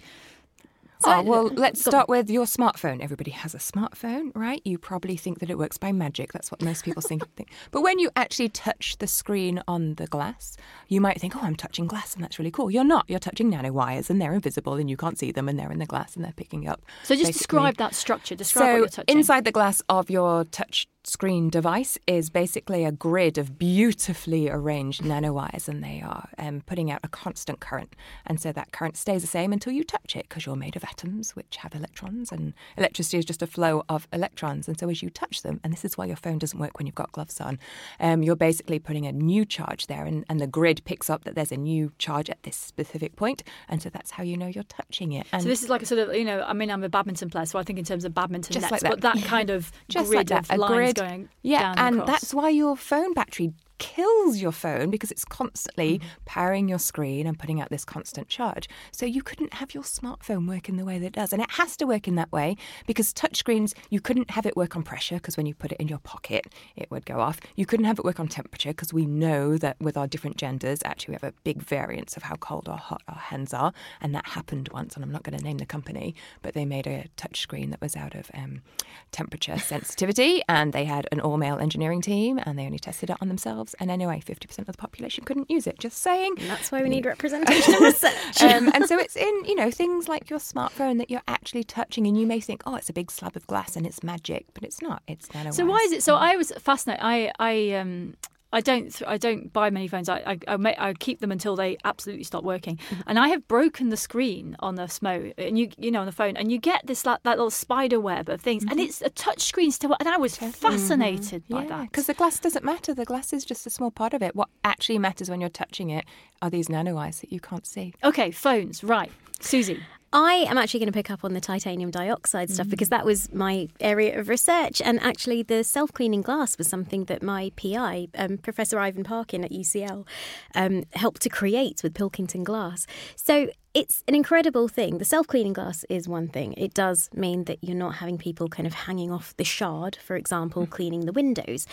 Oh, 1.04 1.22
well, 1.22 1.48
let's 1.48 1.80
start 1.80 2.08
with 2.08 2.30
your 2.30 2.44
smartphone. 2.44 3.00
Everybody 3.00 3.30
has 3.32 3.54
a 3.54 3.58
smartphone, 3.58 4.30
right? 4.34 4.60
You 4.64 4.78
probably 4.78 5.16
think 5.16 5.40
that 5.40 5.50
it 5.50 5.58
works 5.58 5.78
by 5.78 5.92
magic. 5.92 6.32
That's 6.32 6.50
what 6.50 6.62
most 6.62 6.84
people 6.84 7.02
think. 7.02 7.22
But 7.70 7.82
when 7.82 7.98
you 7.98 8.10
actually 8.16 8.48
touch 8.48 8.96
the 8.98 9.06
screen 9.06 9.62
on 9.66 9.94
the 9.94 10.06
glass, 10.06 10.56
you 10.88 11.00
might 11.00 11.20
think, 11.20 11.36
oh, 11.36 11.40
I'm 11.42 11.56
touching 11.56 11.86
glass 11.86 12.14
and 12.14 12.22
that's 12.22 12.38
really 12.38 12.50
cool. 12.50 12.70
You're 12.70 12.84
not. 12.84 13.04
You're 13.08 13.18
touching 13.18 13.50
nanowires 13.50 14.10
and 14.10 14.20
they're 14.20 14.34
invisible 14.34 14.74
and 14.74 14.88
you 14.88 14.96
can't 14.96 15.18
see 15.18 15.32
them 15.32 15.48
and 15.48 15.58
they're 15.58 15.72
in 15.72 15.78
the 15.78 15.86
glass 15.86 16.16
and 16.16 16.24
they're 16.24 16.32
picking 16.32 16.68
up. 16.68 16.82
So 17.04 17.14
just 17.14 17.32
describe 17.32 17.76
that 17.76 17.94
structure. 17.94 18.34
Describe 18.34 18.62
so 18.62 18.72
what 18.72 18.78
you're 18.78 18.88
touching. 18.88 19.16
Inside 19.18 19.44
the 19.44 19.52
glass 19.52 19.82
of 19.88 20.10
your 20.10 20.44
touch 20.44 20.86
screen 21.04 21.50
device 21.50 21.98
is 22.06 22.30
basically 22.30 22.84
a 22.84 22.92
grid 22.92 23.36
of 23.36 23.58
beautifully 23.58 24.48
arranged 24.48 25.02
nanowires, 25.02 25.68
and 25.68 25.82
they 25.82 26.00
are 26.04 26.28
um, 26.38 26.62
putting 26.64 26.90
out 26.90 27.00
a 27.02 27.08
constant 27.08 27.60
current. 27.60 27.94
And 28.24 28.40
so 28.40 28.52
that 28.52 28.72
current 28.72 28.96
stays 28.96 29.22
the 29.22 29.28
same 29.28 29.52
until 29.52 29.72
you 29.72 29.82
touch 29.82 30.14
it 30.14 30.28
because 30.28 30.46
you're 30.46 30.56
made 30.56 30.76
of 30.76 30.84
atoms 30.84 31.34
which 31.34 31.56
have 31.56 31.74
electrons, 31.74 32.30
and 32.30 32.54
electricity 32.76 33.18
is 33.18 33.24
just 33.24 33.42
a 33.42 33.46
flow 33.46 33.84
of 33.88 34.06
electrons. 34.12 34.68
And 34.68 34.78
so 34.78 34.88
as 34.88 35.02
you 35.02 35.10
touch 35.10 35.42
them, 35.42 35.60
and 35.64 35.72
this 35.72 35.84
is 35.84 35.98
why 35.98 36.06
your 36.06 36.16
phone 36.16 36.38
doesn't 36.38 36.58
work 36.58 36.78
when 36.78 36.86
you've 36.86 36.94
got 36.94 37.12
gloves 37.12 37.40
on, 37.40 37.58
um, 37.98 38.22
you're 38.22 38.36
basically 38.36 38.78
putting 38.78 39.06
a 39.06 39.12
new 39.12 39.44
charge 39.44 39.88
there, 39.88 40.04
and, 40.04 40.24
and 40.28 40.40
the 40.40 40.46
grid 40.46 40.84
picks 40.84 41.10
up 41.10 41.24
that 41.24 41.34
there's 41.34 41.52
a 41.52 41.56
new 41.56 41.92
charge 41.98 42.30
at 42.30 42.42
this 42.44 42.56
specific 42.56 43.16
point, 43.16 43.42
and 43.68 43.82
so 43.82 43.90
that's 43.90 44.12
how 44.12 44.22
you 44.22 44.36
know 44.36 44.46
you're 44.46 44.62
touching 44.64 45.12
it. 45.12 45.26
And 45.32 45.42
so 45.42 45.48
this 45.48 45.62
is 45.62 45.68
like 45.68 45.82
a 45.82 45.86
sort 45.86 45.98
of, 45.98 46.14
you 46.14 46.24
know, 46.24 46.42
I 46.42 46.52
mean, 46.52 46.70
I'm 46.70 46.84
a 46.84 46.88
badminton 46.88 47.28
player, 47.28 47.46
so 47.46 47.58
I 47.58 47.64
think 47.64 47.78
in 47.80 47.84
terms 47.84 48.04
of 48.04 48.14
badminton 48.14 48.60
nets, 48.60 48.70
like 48.70 48.82
that. 48.82 48.90
but 48.90 49.00
that 49.00 49.24
kind 49.24 49.50
of 49.50 49.72
just 49.88 50.08
grid 50.08 50.30
like 50.30 50.46
that, 50.46 50.54
of 50.54 50.58
lines 50.58 50.91
going 50.92 51.28
yeah, 51.42 51.74
and 51.76 52.06
that's 52.06 52.32
why 52.34 52.48
your 52.48 52.76
phone 52.76 53.12
battery 53.14 53.52
kills 53.82 54.40
your 54.40 54.52
phone 54.52 54.90
because 54.90 55.10
it's 55.10 55.24
constantly 55.24 56.00
powering 56.24 56.68
your 56.68 56.78
screen 56.78 57.26
and 57.26 57.36
putting 57.36 57.60
out 57.60 57.68
this 57.68 57.84
constant 57.84 58.28
charge. 58.28 58.68
So 58.92 59.04
you 59.04 59.24
couldn't 59.24 59.54
have 59.54 59.74
your 59.74 59.82
smartphone 59.82 60.46
work 60.46 60.68
in 60.68 60.76
the 60.76 60.84
way 60.84 61.00
that 61.00 61.06
it 61.06 61.12
does. 61.14 61.32
And 61.32 61.42
it 61.42 61.50
has 61.50 61.76
to 61.78 61.84
work 61.84 62.06
in 62.06 62.14
that 62.14 62.30
way 62.30 62.56
because 62.86 63.12
touchscreens, 63.12 63.74
you 63.90 64.00
couldn't 64.00 64.30
have 64.30 64.46
it 64.46 64.56
work 64.56 64.76
on 64.76 64.84
pressure 64.84 65.16
because 65.16 65.36
when 65.36 65.46
you 65.46 65.54
put 65.54 65.72
it 65.72 65.80
in 65.80 65.88
your 65.88 65.98
pocket, 65.98 66.46
it 66.76 66.92
would 66.92 67.04
go 67.04 67.18
off. 67.18 67.40
You 67.56 67.66
couldn't 67.66 67.86
have 67.86 67.98
it 67.98 68.04
work 68.04 68.20
on 68.20 68.28
temperature 68.28 68.70
because 68.70 68.92
we 68.92 69.04
know 69.04 69.58
that 69.58 69.76
with 69.80 69.96
our 69.96 70.06
different 70.06 70.36
genders, 70.36 70.78
actually, 70.84 71.12
we 71.12 71.18
have 71.20 71.34
a 71.34 71.34
big 71.42 71.60
variance 71.60 72.16
of 72.16 72.22
how 72.22 72.36
cold 72.36 72.68
or 72.68 72.76
hot 72.76 73.02
our 73.08 73.16
hands 73.16 73.52
are. 73.52 73.72
And 74.00 74.14
that 74.14 74.26
happened 74.26 74.68
once, 74.72 74.94
and 74.94 75.04
I'm 75.04 75.10
not 75.10 75.24
going 75.24 75.36
to 75.36 75.44
name 75.44 75.58
the 75.58 75.66
company, 75.66 76.14
but 76.40 76.54
they 76.54 76.64
made 76.64 76.86
a 76.86 77.06
touchscreen 77.16 77.70
that 77.70 77.80
was 77.80 77.96
out 77.96 78.14
of 78.14 78.30
um, 78.32 78.62
temperature 79.10 79.58
sensitivity, 79.58 80.40
and 80.48 80.72
they 80.72 80.84
had 80.84 81.08
an 81.10 81.20
all 81.20 81.36
male 81.36 81.58
engineering 81.58 82.00
team, 82.00 82.38
and 82.44 82.56
they 82.56 82.64
only 82.64 82.78
tested 82.78 83.10
it 83.10 83.16
on 83.20 83.26
themselves. 83.26 83.71
And 83.80 83.90
anyway, 83.90 84.22
50% 84.24 84.58
of 84.58 84.66
the 84.66 84.72
population 84.74 85.24
couldn't 85.24 85.50
use 85.50 85.66
it. 85.66 85.78
Just 85.78 85.98
saying. 85.98 86.34
And 86.38 86.50
that's 86.50 86.72
why 86.72 86.82
we 86.82 86.88
need 86.88 87.06
representation 87.06 87.74
and 87.74 87.82
research. 87.92 88.42
Um, 88.42 88.70
and 88.74 88.86
so 88.86 88.98
it's 88.98 89.16
in, 89.16 89.44
you 89.44 89.54
know, 89.54 89.70
things 89.70 90.08
like 90.08 90.30
your 90.30 90.38
smartphone 90.38 90.98
that 90.98 91.10
you're 91.10 91.22
actually 91.28 91.64
touching, 91.64 92.06
and 92.06 92.18
you 92.18 92.26
may 92.26 92.40
think, 92.40 92.62
oh, 92.66 92.74
it's 92.76 92.88
a 92.88 92.92
big 92.92 93.10
slab 93.10 93.36
of 93.36 93.46
glass 93.46 93.76
and 93.76 93.86
it's 93.86 94.02
magic, 94.02 94.46
but 94.54 94.62
it's 94.62 94.80
not. 94.82 95.02
It's 95.06 95.28
nanowire. 95.28 95.54
So 95.54 95.66
why 95.66 95.78
is 95.78 95.92
it? 95.92 96.02
So 96.02 96.16
I 96.16 96.36
was 96.36 96.52
fascinated. 96.58 97.02
I 97.04 97.32
I 97.38 97.72
um 97.72 98.14
I 98.52 98.60
don't 98.60 99.02
I 99.06 99.16
don't 99.16 99.52
buy 99.52 99.70
many 99.70 99.88
phones. 99.88 100.08
I 100.08 100.38
I, 100.46 100.54
I, 100.54 100.88
I 100.88 100.92
keep 100.94 101.20
them 101.20 101.32
until 101.32 101.56
they 101.56 101.76
absolutely 101.84 102.24
stop 102.24 102.44
working. 102.44 102.76
Mm-hmm. 102.76 103.00
And 103.06 103.18
I 103.18 103.28
have 103.28 103.46
broken 103.48 103.88
the 103.88 103.96
screen 103.96 104.56
on 104.60 104.74
the 104.74 104.82
Smo, 104.82 105.32
and 105.38 105.58
you 105.58 105.70
you 105.78 105.90
know 105.90 106.00
on 106.00 106.06
the 106.06 106.12
phone, 106.12 106.36
and 106.36 106.52
you 106.52 106.58
get 106.58 106.86
this 106.86 107.06
like 107.06 107.22
that 107.22 107.38
little 107.38 107.50
spider 107.50 108.00
web 108.00 108.28
of 108.28 108.40
things, 108.40 108.62
and 108.62 108.72
mm-hmm. 108.72 108.80
it's 108.80 109.00
a 109.02 109.10
touch 109.10 109.42
screen 109.42 109.70
still. 109.70 109.96
And 109.98 110.08
I 110.08 110.16
was 110.16 110.36
mm-hmm. 110.36 110.50
fascinated 110.50 111.44
by 111.48 111.62
Yeah, 111.62 111.68
that. 111.68 111.90
because 111.90 112.06
the 112.06 112.14
glass 112.14 112.38
doesn't 112.38 112.64
matter. 112.64 112.94
The 112.94 113.04
glass 113.04 113.32
is 113.32 113.44
just 113.44 113.66
a 113.66 113.70
small 113.70 113.90
part 113.90 114.14
of 114.14 114.22
it. 114.22 114.36
What 114.36 114.48
actually 114.64 114.98
matters 114.98 115.30
when 115.30 115.40
you're 115.40 115.50
touching 115.50 115.90
it 115.90 116.04
are 116.40 116.50
these 116.50 116.68
nanowires 116.68 117.20
that 117.20 117.32
you 117.32 117.40
can't 117.40 117.66
see. 117.66 117.94
Okay, 118.04 118.30
phones, 118.30 118.84
right, 118.84 119.10
Suze. 119.40 119.70
I 120.12 120.44
am 120.48 120.58
actually 120.58 120.80
going 120.80 120.92
to 120.92 120.96
pick 120.96 121.10
up 121.10 121.24
on 121.24 121.32
the 121.32 121.40
titanium 121.40 121.90
dioxide 121.90 122.50
stuff 122.50 122.68
because 122.68 122.90
that 122.90 123.06
was 123.06 123.32
my 123.32 123.68
area 123.80 124.18
of 124.18 124.28
research. 124.28 124.82
And 124.82 125.00
actually, 125.00 125.42
the 125.42 125.64
self 125.64 125.92
cleaning 125.92 126.20
glass 126.20 126.58
was 126.58 126.68
something 126.68 127.04
that 127.06 127.22
my 127.22 127.50
PI, 127.56 128.08
um, 128.16 128.36
Professor 128.36 128.78
Ivan 128.78 129.04
Parkin 129.04 129.42
at 129.42 129.50
UCL, 129.50 130.06
um, 130.54 130.84
helped 130.92 131.22
to 131.22 131.30
create 131.30 131.82
with 131.82 131.94
Pilkington 131.94 132.44
Glass. 132.44 132.86
So 133.16 133.48
it's 133.72 134.04
an 134.06 134.14
incredible 134.14 134.68
thing. 134.68 134.98
The 134.98 135.06
self 135.06 135.26
cleaning 135.26 135.54
glass 135.54 135.84
is 135.88 136.06
one 136.06 136.28
thing. 136.28 136.52
It 136.58 136.74
does 136.74 137.08
mean 137.14 137.44
that 137.44 137.58
you're 137.62 137.74
not 137.76 137.96
having 137.96 138.18
people 138.18 138.48
kind 138.48 138.66
of 138.66 138.74
hanging 138.74 139.10
off 139.10 139.34
the 139.38 139.44
shard, 139.44 139.96
for 139.96 140.16
example, 140.16 140.66
cleaning 140.66 141.06
the 141.06 141.12
windows. 141.12 141.66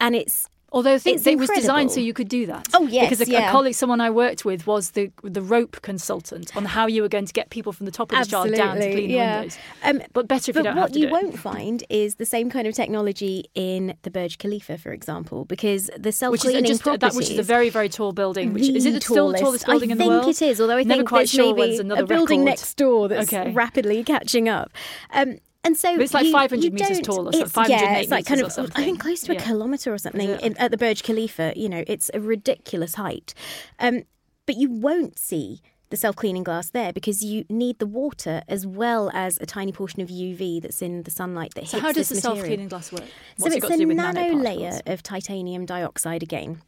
And 0.00 0.14
it's 0.14 0.48
Although 0.74 0.94
I 0.94 0.98
think 0.98 1.18
It's 1.18 1.26
it 1.26 1.38
was 1.38 1.50
designed 1.50 1.90
so 1.92 2.00
you 2.00 2.14
could 2.14 2.28
do 2.28 2.46
that. 2.46 2.66
Oh, 2.72 2.86
yes, 2.86 3.10
because 3.10 3.28
a, 3.28 3.30
yeah. 3.30 3.48
a 3.48 3.52
colleague, 3.52 3.74
someone 3.74 4.00
I 4.00 4.08
worked 4.10 4.44
with, 4.44 4.66
was 4.66 4.92
the 4.92 5.10
the 5.22 5.42
rope 5.42 5.82
consultant 5.82 6.56
on 6.56 6.64
how 6.64 6.86
you 6.86 7.02
were 7.02 7.08
going 7.08 7.26
to 7.26 7.32
get 7.32 7.50
people 7.50 7.72
from 7.72 7.84
the 7.86 7.92
top 7.92 8.10
of 8.10 8.18
the 8.18 8.24
Shard 8.28 8.54
down 8.54 8.76
to 8.76 8.90
clean 8.90 9.08
the 9.08 9.16
windows. 9.18 9.58
Um, 9.84 10.02
But 10.14 10.28
better 10.28 10.50
if 10.50 10.56
you 10.56 10.62
don't 10.62 10.74
what 10.76 10.82
have 10.82 10.92
to 10.92 10.98
you 10.98 11.10
won't 11.10 11.38
find 11.38 11.84
is 11.90 12.14
the 12.14 12.24
same 12.26 12.48
kind 12.50 12.66
of 12.66 12.74
technology 12.74 13.44
in 13.54 13.94
the 14.02 14.10
Burj 14.10 14.38
Khalifa, 14.38 14.78
for 14.78 14.92
example, 14.92 15.44
because 15.44 15.90
the 15.98 16.08
Which 16.08 16.14
self-cleaning 16.14 16.64
is 16.64 16.70
just 16.80 16.84
that, 17.00 17.14
which 17.14 17.30
is 17.30 17.38
a 17.38 17.42
very 17.42 17.68
very 17.68 17.90
tall 17.90 18.12
building. 18.12 18.54
Which 18.54 18.68
is 18.68 18.86
it 18.86 18.92
the 18.94 19.00
still 19.02 19.30
the 19.30 19.38
tallest 19.38 19.66
building 19.66 19.90
I 19.90 19.92
in 19.92 19.98
the 19.98 20.06
world? 20.06 20.22
I 20.22 20.24
think 20.32 20.42
it 20.42 20.46
is, 20.46 20.60
although 20.60 20.76
I 20.76 20.84
Never 20.84 20.98
think 21.00 21.08
quite 21.08 21.28
sure 21.28 21.54
maybe 21.54 21.76
a 21.78 22.06
building 22.06 22.40
record. 22.40 22.50
next 22.50 22.74
door 22.76 23.08
that's 23.08 23.32
Okay. 23.32 23.52
rapidly 23.52 24.02
catching 24.04 24.48
up. 24.48 24.72
Um, 25.12 25.36
and 25.64 25.76
so 25.76 25.94
But 25.94 26.02
it's 26.04 26.14
like 26.14 26.26
you- 26.26 26.32
500 26.32 26.64
you 26.64 26.70
metres 26.72 27.00
tall 27.00 27.28
or 27.28 27.32
something, 27.32 27.40
it's- 27.40 27.52
508 27.52 27.80
yeah, 27.80 27.98
it's 27.98 28.10
like 28.10 28.26
kind 28.26 28.40
of 28.40 28.72
I 28.74 28.84
think 28.84 29.00
close 29.00 29.20
to 29.22 29.32
Yeah. 29.34 29.40
a 29.40 29.44
kilometre 29.44 29.92
or 29.92 29.98
something 29.98 30.28
in, 30.40 30.56
at 30.58 30.70
the 30.70 30.76
Burj 30.76 31.02
Khalifa. 31.02 31.52
You 31.56 31.68
know, 31.68 31.84
it's 31.86 32.10
a 32.14 32.20
ridiculous 32.20 32.94
height, 32.96 33.34
um, 33.78 34.02
but 34.46 34.56
you 34.56 34.70
won't 34.70 35.18
see 35.18 35.60
the 35.90 35.96
self-cleaning 35.98 36.42
glass 36.42 36.70
there 36.70 36.90
because 36.90 37.22
you 37.22 37.44
need 37.50 37.78
the 37.78 37.86
water 37.86 38.42
as 38.48 38.66
well 38.66 39.10
as 39.12 39.36
a 39.42 39.46
tiny 39.46 39.72
portion 39.72 40.00
of 40.00 40.08
UV 40.08 40.58
that's 40.62 40.80
in 40.80 41.02
the 41.02 41.10
sunlight 41.10 41.52
that 41.54 41.68
So 41.68 41.72
hits 41.72 41.72
So 41.72 41.80
how 41.80 41.92
does 41.92 42.08
the 42.08 42.14
self-cleaning 42.16 42.68
glass 42.68 42.90
work? 42.90 43.04
So 43.38 43.46
it's 43.46 43.56
it 43.56 43.60
got 43.60 43.70
a 43.72 43.74
to 43.74 43.78
do 43.80 43.86
with 43.88 43.96
nano 43.98 44.34
layer 44.34 44.80
of 44.86 45.02
titanium 45.02 45.66
dioxide 45.66 46.22
again. 46.22 46.62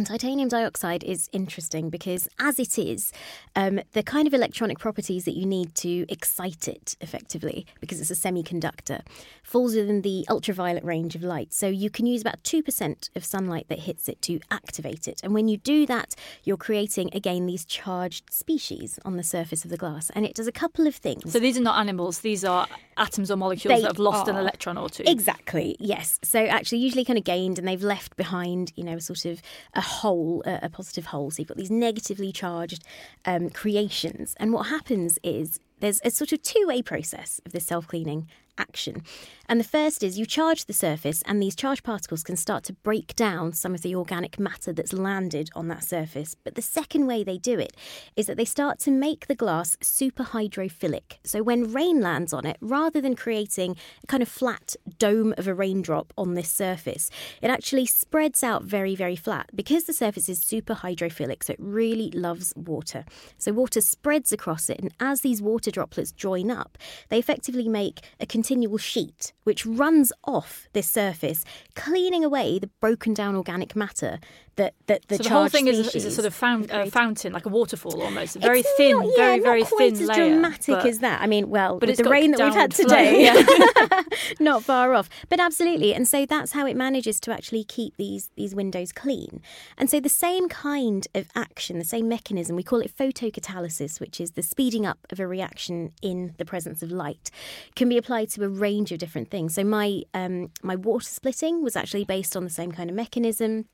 And 0.00 0.06
titanium 0.06 0.48
dioxide 0.48 1.04
is 1.04 1.28
interesting 1.30 1.90
because, 1.90 2.26
as 2.38 2.58
it 2.58 2.78
is, 2.78 3.12
um, 3.54 3.80
the 3.92 4.02
kind 4.02 4.26
of 4.26 4.32
electronic 4.32 4.78
properties 4.78 5.26
that 5.26 5.36
you 5.36 5.44
need 5.44 5.74
to 5.74 6.06
excite 6.08 6.68
it 6.68 6.96
effectively, 7.02 7.66
because 7.80 8.00
it's 8.00 8.10
a 8.10 8.14
semiconductor, 8.14 9.02
falls 9.42 9.76
within 9.76 10.00
the 10.00 10.24
ultraviolet 10.30 10.82
range 10.84 11.16
of 11.16 11.22
light. 11.22 11.52
So 11.52 11.66
you 11.66 11.90
can 11.90 12.06
use 12.06 12.22
about 12.22 12.42
2% 12.44 13.10
of 13.14 13.26
sunlight 13.26 13.66
that 13.68 13.80
hits 13.80 14.08
it 14.08 14.22
to 14.22 14.40
activate 14.50 15.06
it. 15.06 15.20
And 15.22 15.34
when 15.34 15.48
you 15.48 15.58
do 15.58 15.84
that, 15.84 16.14
you're 16.44 16.56
creating, 16.56 17.10
again, 17.12 17.44
these 17.44 17.66
charged 17.66 18.32
species 18.32 18.98
on 19.04 19.18
the 19.18 19.22
surface 19.22 19.66
of 19.66 19.70
the 19.70 19.76
glass. 19.76 20.08
And 20.14 20.24
it 20.24 20.34
does 20.34 20.46
a 20.46 20.52
couple 20.52 20.86
of 20.86 20.94
things. 20.94 21.30
So 21.30 21.38
these 21.38 21.58
are 21.58 21.62
not 21.62 21.78
animals; 21.78 22.20
these 22.20 22.42
are 22.42 22.66
atoms 23.00 23.30
or 23.30 23.36
molecules 23.36 23.74
They 23.74 23.82
that 23.82 23.88
have 23.88 23.98
lost 23.98 24.28
an 24.28 24.36
electron 24.36 24.76
or 24.76 24.88
two. 24.88 25.04
Exactly, 25.06 25.76
yes. 25.80 26.20
So 26.22 26.38
actually, 26.38 26.78
usually 26.78 27.04
kind 27.04 27.18
of 27.18 27.24
gained, 27.24 27.58
and 27.58 27.66
they've 27.66 27.82
left 27.82 28.16
behind, 28.16 28.72
you 28.76 28.84
know, 28.84 28.96
a 28.96 29.00
sort 29.00 29.24
of 29.24 29.42
a 29.74 29.80
hole, 29.80 30.42
a, 30.46 30.60
a 30.64 30.68
positive 30.68 31.06
hole. 31.06 31.30
So 31.30 31.40
you've 31.40 31.48
got 31.48 31.56
these 31.56 31.70
negatively 31.70 32.30
charged 32.30 32.84
um, 33.24 33.50
creations, 33.50 34.34
and 34.38 34.52
what 34.52 34.64
happens 34.68 35.18
is 35.22 35.58
there's 35.80 36.00
a 36.04 36.10
sort 36.10 36.32
of 36.32 36.42
two-way 36.42 36.82
process 36.82 37.40
of 37.46 37.52
this 37.52 37.66
self-cleaning 37.66 38.28
action. 38.58 39.02
And 39.46 39.58
the 39.58 39.64
first 39.64 40.02
is 40.02 40.18
you 40.18 40.26
charge 40.26 40.66
the 40.66 40.72
surface, 40.72 41.22
and 41.26 41.42
these 41.42 41.56
charged 41.56 41.82
particles 41.82 42.22
can 42.22 42.36
start 42.36 42.62
to 42.64 42.72
break 42.72 43.16
down 43.16 43.52
some 43.52 43.74
of 43.74 43.82
the 43.82 43.96
organic 43.96 44.38
matter 44.38 44.72
that's 44.72 44.92
landed 44.92 45.50
on 45.54 45.68
that 45.68 45.82
surface. 45.82 46.34
But 46.34 46.54
the 46.54 46.62
second 46.62 47.06
way 47.06 47.24
they 47.24 47.38
do 47.38 47.58
it 47.58 47.76
is 48.16 48.26
that 48.26 48.36
they 48.36 48.44
start 48.44 48.78
to 48.80 48.90
make 48.90 49.26
the 49.26 49.34
glass 49.34 49.76
super 49.82 50.22
hydrophilic. 50.22 51.18
So 51.24 51.42
when 51.42 51.72
rain 51.72 52.00
lands 52.00 52.32
on 52.32 52.46
it, 52.46 52.58
rather 52.60 53.00
than 53.00 53.16
creating 53.16 53.76
a 54.04 54.06
kind 54.06 54.22
of 54.22 54.28
flat 54.28 54.76
dome 54.98 55.34
of 55.36 55.48
a 55.48 55.54
raindrop 55.54 56.12
on 56.16 56.34
this 56.34 56.48
surface, 56.48 57.10
it 57.42 57.50
actually 57.50 57.86
spreads 57.86 58.44
out 58.44 58.62
very, 58.62 58.94
very 58.94 59.16
flat 59.16 59.50
because 59.54 59.84
the 59.84 59.92
surface 59.92 60.28
is 60.28 60.40
super 60.40 60.74
hydrophilic, 60.74 61.42
so 61.42 61.54
it 61.54 61.60
really 61.60 62.10
loves 62.12 62.52
water. 62.56 63.04
So 63.36 63.52
water 63.52 63.80
spreads 63.80 64.32
across 64.32 64.70
it, 64.70 64.78
and 64.78 64.92
as 65.00 65.22
these 65.22 65.42
water 65.42 65.70
droplets 65.70 66.12
join 66.12 66.50
up, 66.50 66.78
they 67.08 67.18
effectively 67.18 67.68
make 67.68 68.00
a 68.20 68.26
continual 68.40 68.78
sheet 68.78 69.34
which 69.50 69.66
runs 69.66 70.12
off 70.24 70.68
this 70.74 70.88
surface, 70.88 71.44
cleaning 71.74 72.24
away 72.24 72.60
the 72.60 72.68
broken 72.80 73.12
down 73.12 73.34
organic 73.34 73.74
matter 73.74 74.20
that, 74.54 74.74
that 74.86 75.08
the 75.08 75.16
so 75.16 75.22
the 75.22 75.28
whole 75.30 75.48
thing 75.48 75.66
is, 75.66 75.94
is 75.94 76.04
a 76.04 76.10
sort 76.10 76.26
of 76.26 76.34
found, 76.34 76.70
uh, 76.70 76.84
fountain, 76.86 77.32
like 77.32 77.46
a 77.46 77.48
waterfall 77.48 78.00
almost. 78.02 78.36
A 78.36 78.40
very 78.40 78.60
It's 78.60 78.76
thin, 78.76 78.92
not- 78.96 79.06
yeah, 79.06 79.16
very, 79.16 79.36
not 79.38 79.44
very 79.44 79.62
quite 79.64 79.78
thin 79.94 80.02
as 80.02 80.08
layer. 80.08 80.28
dramatic 80.30 80.74
but- 80.76 80.86
as 80.86 80.98
that. 81.00 81.20
I 81.22 81.26
mean, 81.26 81.48
well, 81.48 81.78
but 81.80 81.88
with 81.88 81.98
the 81.98 82.04
rain 82.04 82.30
that 82.32 82.40
we've 82.44 82.54
had 82.54 82.70
today, 82.70 83.32
not 84.40 84.62
far 84.62 84.94
off. 84.94 85.08
But 85.30 85.40
absolutely, 85.40 85.94
and 85.94 86.06
so 86.06 86.26
that's 86.26 86.52
how 86.52 86.66
it 86.66 86.76
manages 86.76 87.18
to 87.20 87.32
actually 87.32 87.64
keep 87.64 87.96
these 87.96 88.30
these 88.36 88.54
windows 88.54 88.92
clean. 88.92 89.40
And 89.78 89.88
so 89.90 89.98
the 89.98 90.08
same 90.26 90.48
kind 90.48 91.08
of 91.14 91.28
action, 91.34 91.78
the 91.78 91.84
same 91.96 92.06
mechanism, 92.08 92.54
we 92.54 92.62
call 92.62 92.80
it 92.80 92.94
photocatalysis, 92.96 93.98
which 93.98 94.20
is 94.20 94.32
the 94.32 94.42
speeding 94.42 94.84
up 94.84 94.98
of 95.10 95.18
a 95.20 95.26
reaction 95.26 95.92
in 96.02 96.34
the 96.38 96.44
presence 96.44 96.82
of 96.82 96.90
light, 96.92 97.30
can 97.76 97.88
be 97.88 97.96
applied 97.96 98.28
to 98.30 98.44
a 98.44 98.48
range 98.48 98.92
of 98.92 98.98
different 98.98 99.30
things. 99.30 99.39
So 99.48 99.64
my 99.64 100.02
um, 100.14 100.50
my 100.62 100.76
water 100.76 101.06
splitting 101.06 101.62
was 101.62 101.76
actually 101.76 102.04
based 102.04 102.36
on 102.36 102.44
the 102.44 102.50
same 102.50 102.72
kind 102.72 102.90
of 102.90 102.96
mechanism. 102.96 103.66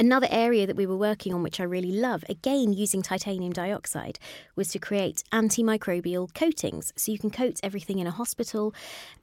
Another 0.00 0.26
area 0.30 0.66
that 0.66 0.76
we 0.76 0.86
were 0.86 0.96
working 0.96 1.32
on, 1.32 1.42
which 1.42 1.60
I 1.60 1.64
really 1.64 1.92
love, 1.92 2.24
again 2.28 2.72
using 2.72 3.00
titanium 3.00 3.52
dioxide, 3.52 4.18
was 4.56 4.68
to 4.68 4.78
create 4.78 5.22
antimicrobial 5.32 6.34
coatings. 6.34 6.92
So 6.96 7.12
you 7.12 7.18
can 7.18 7.30
coat 7.30 7.60
everything 7.62 7.98
in 8.00 8.06
a 8.06 8.10
hospital 8.10 8.74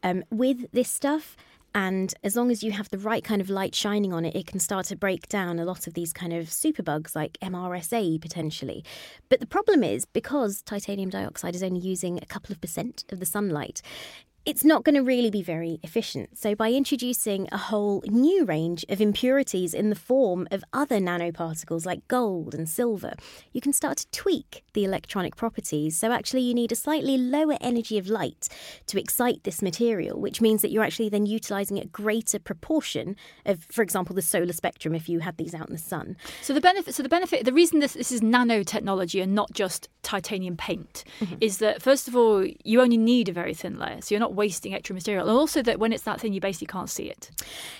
um, 0.01 0.23
with 0.31 0.71
this 0.71 0.89
stuff. 0.89 1.35
And 1.75 2.13
as 2.23 2.35
long 2.35 2.49
as 2.49 2.63
you 2.63 2.71
have 2.71 2.89
the 2.89 2.97
right 2.97 3.23
kind 3.23 3.41
of 3.41 3.49
light 3.49 3.75
shining 3.75 4.11
on 4.11 4.25
it, 4.25 4.35
it 4.35 4.47
can 4.47 4.59
start 4.59 4.87
to 4.87 4.95
break 4.95 5.27
down 5.29 5.59
a 5.59 5.65
lot 5.65 5.85
of 5.85 5.93
these 5.93 6.11
kind 6.11 6.33
of 6.33 6.47
superbugs 6.47 7.15
like 7.15 7.37
MRSA 7.43 8.19
potentially. 8.19 8.83
But 9.29 9.39
the 9.39 9.45
problem 9.45 9.83
is 9.83 10.05
because 10.05 10.63
titanium 10.63 11.11
dioxide 11.11 11.53
is 11.53 11.61
only 11.61 11.79
using 11.79 12.17
a 12.17 12.25
couple 12.25 12.51
of 12.51 12.59
percent 12.59 13.05
of 13.11 13.19
the 13.19 13.25
sunlight, 13.25 13.83
it's 14.45 14.63
not 14.63 14.83
going 14.83 14.95
to 14.95 15.01
really 15.01 15.29
be 15.29 15.41
very 15.41 15.79
efficient. 15.83 16.37
So, 16.37 16.55
by 16.55 16.71
introducing 16.71 17.47
a 17.51 17.57
whole 17.57 18.03
new 18.07 18.45
range 18.45 18.85
of 18.89 19.01
impurities 19.01 19.73
in 19.73 19.89
the 19.89 19.95
form 19.95 20.47
of 20.51 20.63
other 20.73 20.97
nanoparticles 20.99 21.85
like 21.85 22.07
gold 22.07 22.55
and 22.55 22.67
silver, 22.67 23.13
you 23.51 23.61
can 23.61 23.73
start 23.73 23.97
to 23.97 24.11
tweak 24.11 24.63
the 24.73 24.83
electronic 24.83 25.35
properties. 25.35 25.97
So, 25.97 26.11
actually, 26.11 26.41
you 26.41 26.53
need 26.53 26.71
a 26.71 26.75
slightly 26.75 27.17
lower 27.17 27.57
energy 27.61 27.97
of 27.97 28.07
light 28.07 28.47
to 28.87 28.99
excite 28.99 29.43
this 29.43 29.61
material, 29.61 30.19
which 30.19 30.41
means 30.41 30.61
that 30.61 30.71
you're 30.71 30.83
actually 30.83 31.09
then 31.09 31.25
utilizing 31.25 31.77
a 31.77 31.85
greater 31.85 32.39
proportion 32.39 33.15
of, 33.45 33.65
for 33.71 33.81
example, 33.81 34.15
the 34.15 34.21
solar 34.21 34.53
spectrum 34.53 34.95
if 34.95 35.09
you 35.09 35.19
had 35.19 35.37
these 35.37 35.53
out 35.53 35.67
in 35.67 35.73
the 35.73 35.81
sun. 35.81 36.15
So 36.41 36.53
the 36.53 36.61
benefit, 36.61 36.95
so 36.95 37.03
the 37.03 37.09
benefit, 37.09 37.45
the 37.45 37.53
reason 37.53 37.79
this 37.79 37.93
this 37.93 38.11
is 38.11 38.21
nanotechnology 38.21 39.21
and 39.21 39.35
not 39.35 39.51
just 39.53 39.89
titanium 40.01 40.57
paint 40.57 41.03
Mm-hmm. 41.19 41.35
is 41.41 41.57
that 41.57 41.81
first 41.81 42.07
of 42.07 42.15
all, 42.15 42.45
you 42.63 42.81
only 42.81 42.97
need 42.97 43.27
a 43.29 43.33
very 43.33 43.53
thin 43.53 43.77
layer. 43.77 43.99
So 44.01 44.15
you're 44.15 44.19
not 44.19 44.28
not 44.29 44.35
wasting 44.35 44.73
extra 44.73 44.93
material, 44.93 45.27
and 45.27 45.37
also 45.37 45.61
that 45.61 45.79
when 45.79 45.91
it's 45.91 46.03
that 46.03 46.21
thin, 46.21 46.33
you 46.33 46.41
basically 46.41 46.67
can't 46.67 46.89
see 46.89 47.09
it. 47.09 47.29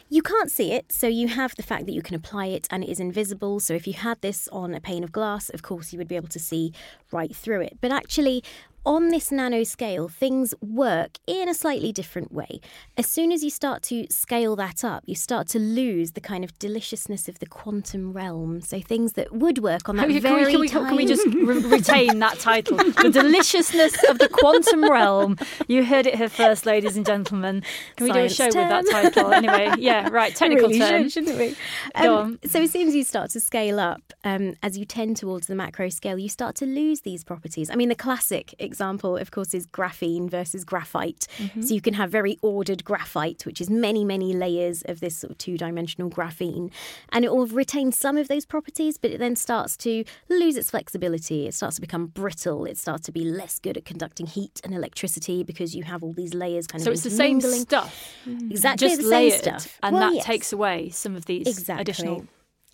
You 0.10 0.22
can't 0.22 0.52
see 0.52 0.72
it, 0.72 0.92
so 0.92 1.08
you 1.08 1.28
have 1.28 1.56
the 1.56 1.64
fact 1.64 1.86
that 1.86 1.94
you 1.94 2.02
can 2.02 2.16
apply 2.16 2.48
it 2.48 2.68
and 2.72 2.84
it 2.84 2.90
is 2.90 3.00
invisible. 3.00 3.60
So 3.60 3.74
if 3.74 3.88
you 3.88 3.94
had 3.94 4.22
this 4.22 4.48
on 4.52 4.74
a 4.74 4.80
pane 4.80 5.04
of 5.04 5.12
glass, 5.12 5.50
of 5.50 5.62
course, 5.62 5.94
you 5.94 6.00
would 6.00 6.08
be 6.08 6.16
able 6.16 6.28
to 6.30 6.40
see 6.40 6.74
right 7.12 7.36
through 7.36 7.62
it. 7.62 7.78
But 7.82 7.92
actually, 7.92 8.44
on 8.86 9.10
this 9.10 9.32
nano 9.32 9.64
scale, 9.64 10.08
things 10.08 10.54
work 10.62 11.18
in 11.28 11.48
a 11.50 11.54
slightly 11.54 11.92
different 11.92 12.32
way. 12.32 12.60
As 12.98 13.08
soon 13.08 13.32
as 13.32 13.44
you 13.44 13.50
start 13.50 13.84
to 13.84 14.08
scale 14.10 14.56
that 14.56 14.84
up, 14.84 15.04
you 15.06 15.16
start 15.16 15.48
to 15.50 15.60
lose 15.60 16.12
the 16.14 16.22
kind 16.22 16.44
of 16.44 16.58
deliciousness 16.60 17.28
of 17.28 17.40
the 17.40 17.46
quantum 17.46 18.14
realm. 18.14 18.62
So 18.62 18.80
things 18.80 19.14
that 19.14 19.32
would 19.34 19.60
work 19.60 19.90
on 19.90 19.98
that 19.98 20.04
Can 20.08 20.14
we, 20.14 20.20
very 20.20 20.52
can 20.52 20.60
we, 20.62 20.70
can 20.70 20.96
we 20.96 21.06
just 21.06 21.26
re- 21.34 21.60
retain 21.64 22.20
that 22.20 22.40
title? 22.40 22.78
The 22.78 23.10
deliciousness 23.14 23.96
of 24.10 24.18
the 24.20 24.30
quantum 24.30 24.90
realm. 24.90 25.38
You 25.68 25.84
heard 25.84 26.08
it 26.08 26.16
here 26.16 26.30
first, 26.30 26.66
ladies 26.66 26.96
and 26.98 27.06
gentlemen. 27.06 27.64
Can 27.98 28.08
we 28.08 28.14
do 28.14 28.20
a 28.20 28.30
show 28.30 28.50
term. 28.50 28.70
with 28.70 28.86
that 28.92 29.14
title? 29.14 29.34
Anyway, 29.34 29.74
yeah, 29.78 30.10
right. 30.10 30.36
Technical 30.36 30.68
really 30.70 30.80
term. 30.80 31.04
should, 31.10 31.26
shouldn't 31.26 31.38
we? 31.38 31.56
Go 32.02 32.18
Um, 32.18 32.40
on. 32.44 32.50
So 32.50 32.62
as 32.62 32.72
soon 32.72 32.88
as 32.88 32.96
you 32.96 33.04
start 33.04 33.32
to 33.32 33.40
scale 33.40 33.80
up, 33.80 34.02
um, 34.24 34.56
as 34.64 34.78
you 34.78 34.86
tend 34.86 35.18
towards 35.18 35.48
the 35.48 35.56
macro 35.56 35.90
scale, 35.90 36.18
you 36.18 36.30
start 36.30 36.56
to 36.58 36.66
lose 36.66 37.02
these 37.02 37.24
properties. 37.24 37.70
I 37.70 37.76
mean, 37.76 37.90
the 37.90 37.96
classic 37.96 38.54
example, 38.70 39.18
of 39.18 39.32
course, 39.32 39.54
is 39.54 39.68
graphene 39.68 40.30
versus 40.30 40.64
graphite. 40.64 41.28
Mm-hmm. 41.38 41.62
So 41.64 41.74
you 41.74 41.82
can 41.82 41.96
have 41.96 42.10
very 42.12 42.38
ordered 42.42 42.84
graphite, 42.84 43.46
which 43.46 43.60
is 43.60 43.70
many, 43.70 44.04
many 44.06 44.34
layers 44.34 44.84
of 44.84 45.00
this 45.00 45.18
sort 45.18 45.32
of 45.32 45.38
two-dimensional 45.38 46.10
graphene, 46.10 46.72
and 47.12 47.26
it 47.26 47.32
will 47.34 47.48
retain 47.48 47.92
some 47.92 48.18
of 48.18 48.28
those 48.28 48.46
properties, 48.46 48.98
but 48.98 49.12
it 49.12 49.20
then 49.20 49.36
starts 49.36 49.76
to 49.78 50.04
lose 50.30 50.56
its 50.56 50.70
flexibility. 50.70 51.48
It 51.48 51.54
starts 51.54 51.76
to 51.76 51.82
become 51.82 52.08
brittle. 52.08 52.66
It 52.66 52.78
starts 52.78 53.06
to 53.08 53.12
be 53.12 53.26
less 53.26 53.60
good 53.60 53.78
at 53.78 53.86
conducting 53.86 54.28
heat 54.28 54.62
and 54.64 54.74
electricity 54.74 55.44
because 55.44 55.76
you 55.76 55.84
have 55.84 56.04
all 56.04 56.14
these 56.14 56.34
layers 56.34 56.68
kind 56.68 56.84
So 56.84 56.92
of 56.92 56.98
So 56.98 57.08
it's 57.08 57.16
the 57.16 57.24
same 57.24 57.42
stuff, 57.42 58.16
Exactly 58.50 58.88
just 58.88 59.02
the 59.02 59.10
same 59.10 59.32
stuff, 59.32 59.80
and 59.82 59.96
Well, 59.96 60.10
that 60.10 60.16
yes. 60.16 60.26
takes 60.26 60.54
away 60.54 60.90
some 60.90 61.16
of 61.16 61.26
these 61.26 61.48
exactly 61.48 61.82
additional 61.82 62.28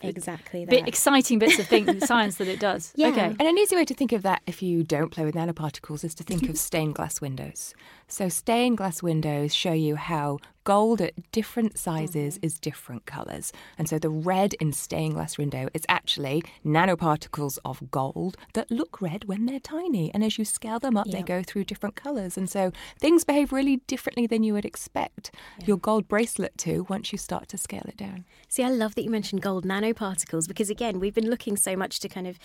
exactly 0.03 0.65
bit 0.65 0.87
exciting 0.87 1.39
bits 1.39 1.59
of 1.59 1.67
thing, 1.67 1.99
science 2.05 2.35
that 2.37 2.47
it 2.47 2.59
does. 2.59 2.93
Yeah. 2.95 3.07
Okay. 3.07 3.35
And 3.39 3.41
an 3.41 3.57
easy 3.57 3.75
way 3.75 3.85
to 3.85 3.93
think 3.93 4.11
of 4.11 4.23
that 4.23 4.41
if 4.45 4.61
you 4.61 4.83
don't 4.83 5.09
play 5.09 5.25
with 5.25 5.35
nanoparticles 5.35 6.03
is 6.03 6.15
to 6.15 6.23
think 6.23 6.49
of 6.49 6.57
stained 6.69 6.95
glass 6.95 7.21
windows. 7.21 7.73
So, 8.07 8.29
stained 8.29 8.77
glass 8.77 9.01
windows 9.01 9.53
show 9.53 9.73
you 9.73 9.95
how 9.95 10.39
gold 10.65 10.99
at 10.99 11.13
different 11.31 11.77
sizes 11.77 12.35
mm-hmm. 12.35 12.45
is 12.45 12.59
different 12.59 13.05
colours. 13.05 13.53
And 13.77 13.87
so, 13.87 13.97
the 13.97 14.09
red 14.09 14.55
in 14.55 14.73
stained 14.73 15.13
glass 15.13 15.37
window 15.37 15.69
is 15.73 15.83
actually 15.87 16.43
nanoparticles 16.65 17.57
of 17.63 17.89
gold 17.91 18.35
that 18.53 18.69
look 18.69 19.01
red 19.01 19.25
when 19.25 19.45
they're 19.45 19.59
tiny. 19.59 20.13
And 20.13 20.23
as 20.23 20.37
you 20.37 20.43
scale 20.43 20.79
them 20.79 20.97
up, 20.97 21.07
they 21.07 21.21
go 21.21 21.41
through 21.43 21.63
different 21.65 21.95
colours. 21.95 22.37
And 22.37 22.49
so, 22.49 22.73
things 22.99 23.23
behave 23.23 23.53
really 23.53 23.77
differently 23.87 24.27
than 24.27 24.43
you 24.43 24.53
would 24.53 24.65
expect 24.65 25.31
your 25.63 25.77
gold 25.77 26.07
bracelet 26.07 26.57
to 26.59 26.85
once 26.89 27.11
you 27.11 27.17
start 27.17 27.47
to 27.49 27.57
scale 27.57 27.85
it 27.87 27.95
down. 27.95 28.25
See, 28.49 28.63
I 28.63 28.69
love 28.69 28.95
that 28.95 29.03
you 29.03 29.09
mentioned 29.09 29.41
gold 29.41 29.65
nanoparticles 29.65 30.47
because, 30.47 30.69
again, 30.69 30.99
we've 30.99 31.13
been 31.13 31.29
looking 31.29 31.55
so 31.55 31.75
much 31.75 31.99
to 31.99 32.09
kind 32.09 32.27
of 32.27 32.39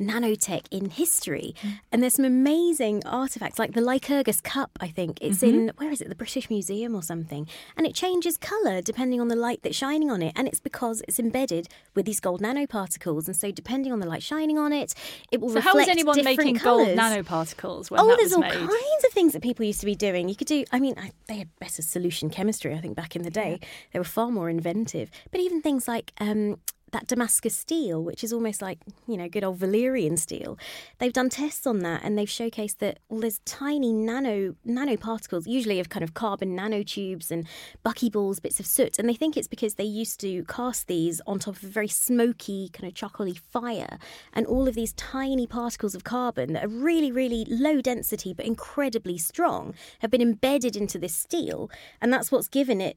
nanotech 0.00 0.66
in 0.70 0.90
history. 0.90 1.54
Mm. 1.62 1.80
And 1.90 2.02
there's 2.02 2.14
some 2.14 2.24
amazing 2.24 3.04
artifacts, 3.04 3.58
like 3.58 3.74
the 3.74 3.80
Lycurgus 3.80 4.40
Cup, 4.40 4.70
I 4.80 4.88
think. 4.88 5.18
It's 5.20 5.38
mm-hmm. 5.38 5.68
in, 5.68 5.72
where 5.76 5.90
is 5.90 6.00
it, 6.00 6.08
the 6.08 6.14
British 6.14 6.48
Museum 6.48 6.94
or 6.94 7.02
something? 7.02 7.48
And 7.76 7.86
it 7.86 7.94
changes 7.94 8.36
colour 8.36 8.80
depending 8.82 9.20
on 9.20 9.28
the 9.28 9.36
light 9.36 9.60
that's 9.62 9.76
shining 9.76 10.10
on 10.10 10.22
it. 10.22 10.32
And 10.36 10.46
it's 10.48 10.60
because 10.60 11.02
it's 11.08 11.18
embedded 11.18 11.68
with 11.94 12.06
these 12.06 12.20
gold 12.20 12.40
nanoparticles. 12.40 13.26
And 13.26 13.36
so, 13.36 13.50
depending 13.50 13.92
on 13.92 14.00
the 14.00 14.06
light 14.06 14.22
shining 14.22 14.58
on 14.58 14.72
it, 14.72 14.94
it 15.30 15.40
will 15.40 15.48
reflect. 15.48 15.64
So 15.66 15.70
reflect 15.70 15.88
how 15.88 15.92
is 15.92 15.96
anyone 15.96 16.24
making 16.24 16.56
colours. 16.56 16.86
gold 16.86 16.98
nanoparticles 16.98 17.90
when 17.90 18.00
Oh, 18.00 18.06
there's 18.08 18.22
was 18.24 18.32
all 18.34 18.40
made? 18.40 18.52
kinds 18.52 19.04
of 19.06 19.12
things 19.12 19.32
that 19.32 19.42
people 19.42 19.64
used 19.64 19.80
to 19.80 19.86
be 19.86 19.94
doing. 19.94 20.28
You 20.28 20.34
could 20.36 20.46
do, 20.46 20.64
I 20.72 20.80
mean, 20.80 20.94
I, 20.98 21.12
they 21.26 21.36
had 21.36 21.48
better 21.58 21.82
solution 21.82 22.30
chemistry, 22.30 22.74
I 22.74 22.78
think, 22.78 22.96
back 22.96 23.16
in 23.16 23.22
the 23.22 23.30
day. 23.30 23.60
They 23.92 23.98
were 23.98 24.04
far 24.04 24.30
more 24.30 24.48
inventive. 24.50 25.10
But 25.30 25.40
even 25.40 25.62
things 25.62 25.86
like 25.88 26.12
um, 26.20 26.58
that 26.94 27.08
Damascus 27.08 27.54
steel, 27.54 28.02
which 28.02 28.24
is 28.24 28.32
almost 28.32 28.62
like, 28.62 28.78
you 29.06 29.16
know, 29.16 29.28
good 29.28 29.44
old 29.44 29.58
Valyrian 29.58 30.18
steel, 30.18 30.56
they've 30.98 31.12
done 31.12 31.28
tests 31.28 31.66
on 31.66 31.80
that 31.80 32.02
and 32.04 32.16
they've 32.16 32.28
showcased 32.28 32.78
that, 32.78 33.00
well, 33.08 33.20
there's 33.20 33.40
tiny 33.40 33.92
nano 33.92 34.54
nanoparticles, 34.66 35.46
usually 35.46 35.80
of 35.80 35.88
kind 35.88 36.04
of 36.04 36.14
carbon 36.14 36.56
nanotubes 36.56 37.30
and 37.30 37.46
buckyballs, 37.84 38.40
bits 38.40 38.60
of 38.60 38.66
soot. 38.66 38.98
And 38.98 39.08
they 39.08 39.14
think 39.14 39.36
it's 39.36 39.48
because 39.48 39.74
they 39.74 39.84
used 39.84 40.20
to 40.20 40.44
cast 40.44 40.86
these 40.86 41.20
on 41.26 41.40
top 41.40 41.56
of 41.56 41.64
a 41.64 41.66
very 41.66 41.88
smoky, 41.88 42.70
kind 42.72 42.88
of 42.88 42.94
chocolatey 42.94 43.38
fire. 43.38 43.98
And 44.32 44.46
all 44.46 44.68
of 44.68 44.76
these 44.76 44.92
tiny 44.92 45.46
particles 45.46 45.94
of 45.94 46.04
carbon 46.04 46.52
that 46.52 46.64
are 46.64 46.68
really, 46.68 47.10
really 47.10 47.44
low 47.48 47.80
density 47.80 48.32
but 48.32 48.46
incredibly 48.46 49.18
strong 49.18 49.74
have 49.98 50.12
been 50.12 50.22
embedded 50.22 50.76
into 50.76 50.98
this 50.98 51.14
steel. 51.14 51.70
And 52.00 52.12
that's 52.12 52.30
what's 52.30 52.48
given 52.48 52.80
it, 52.80 52.96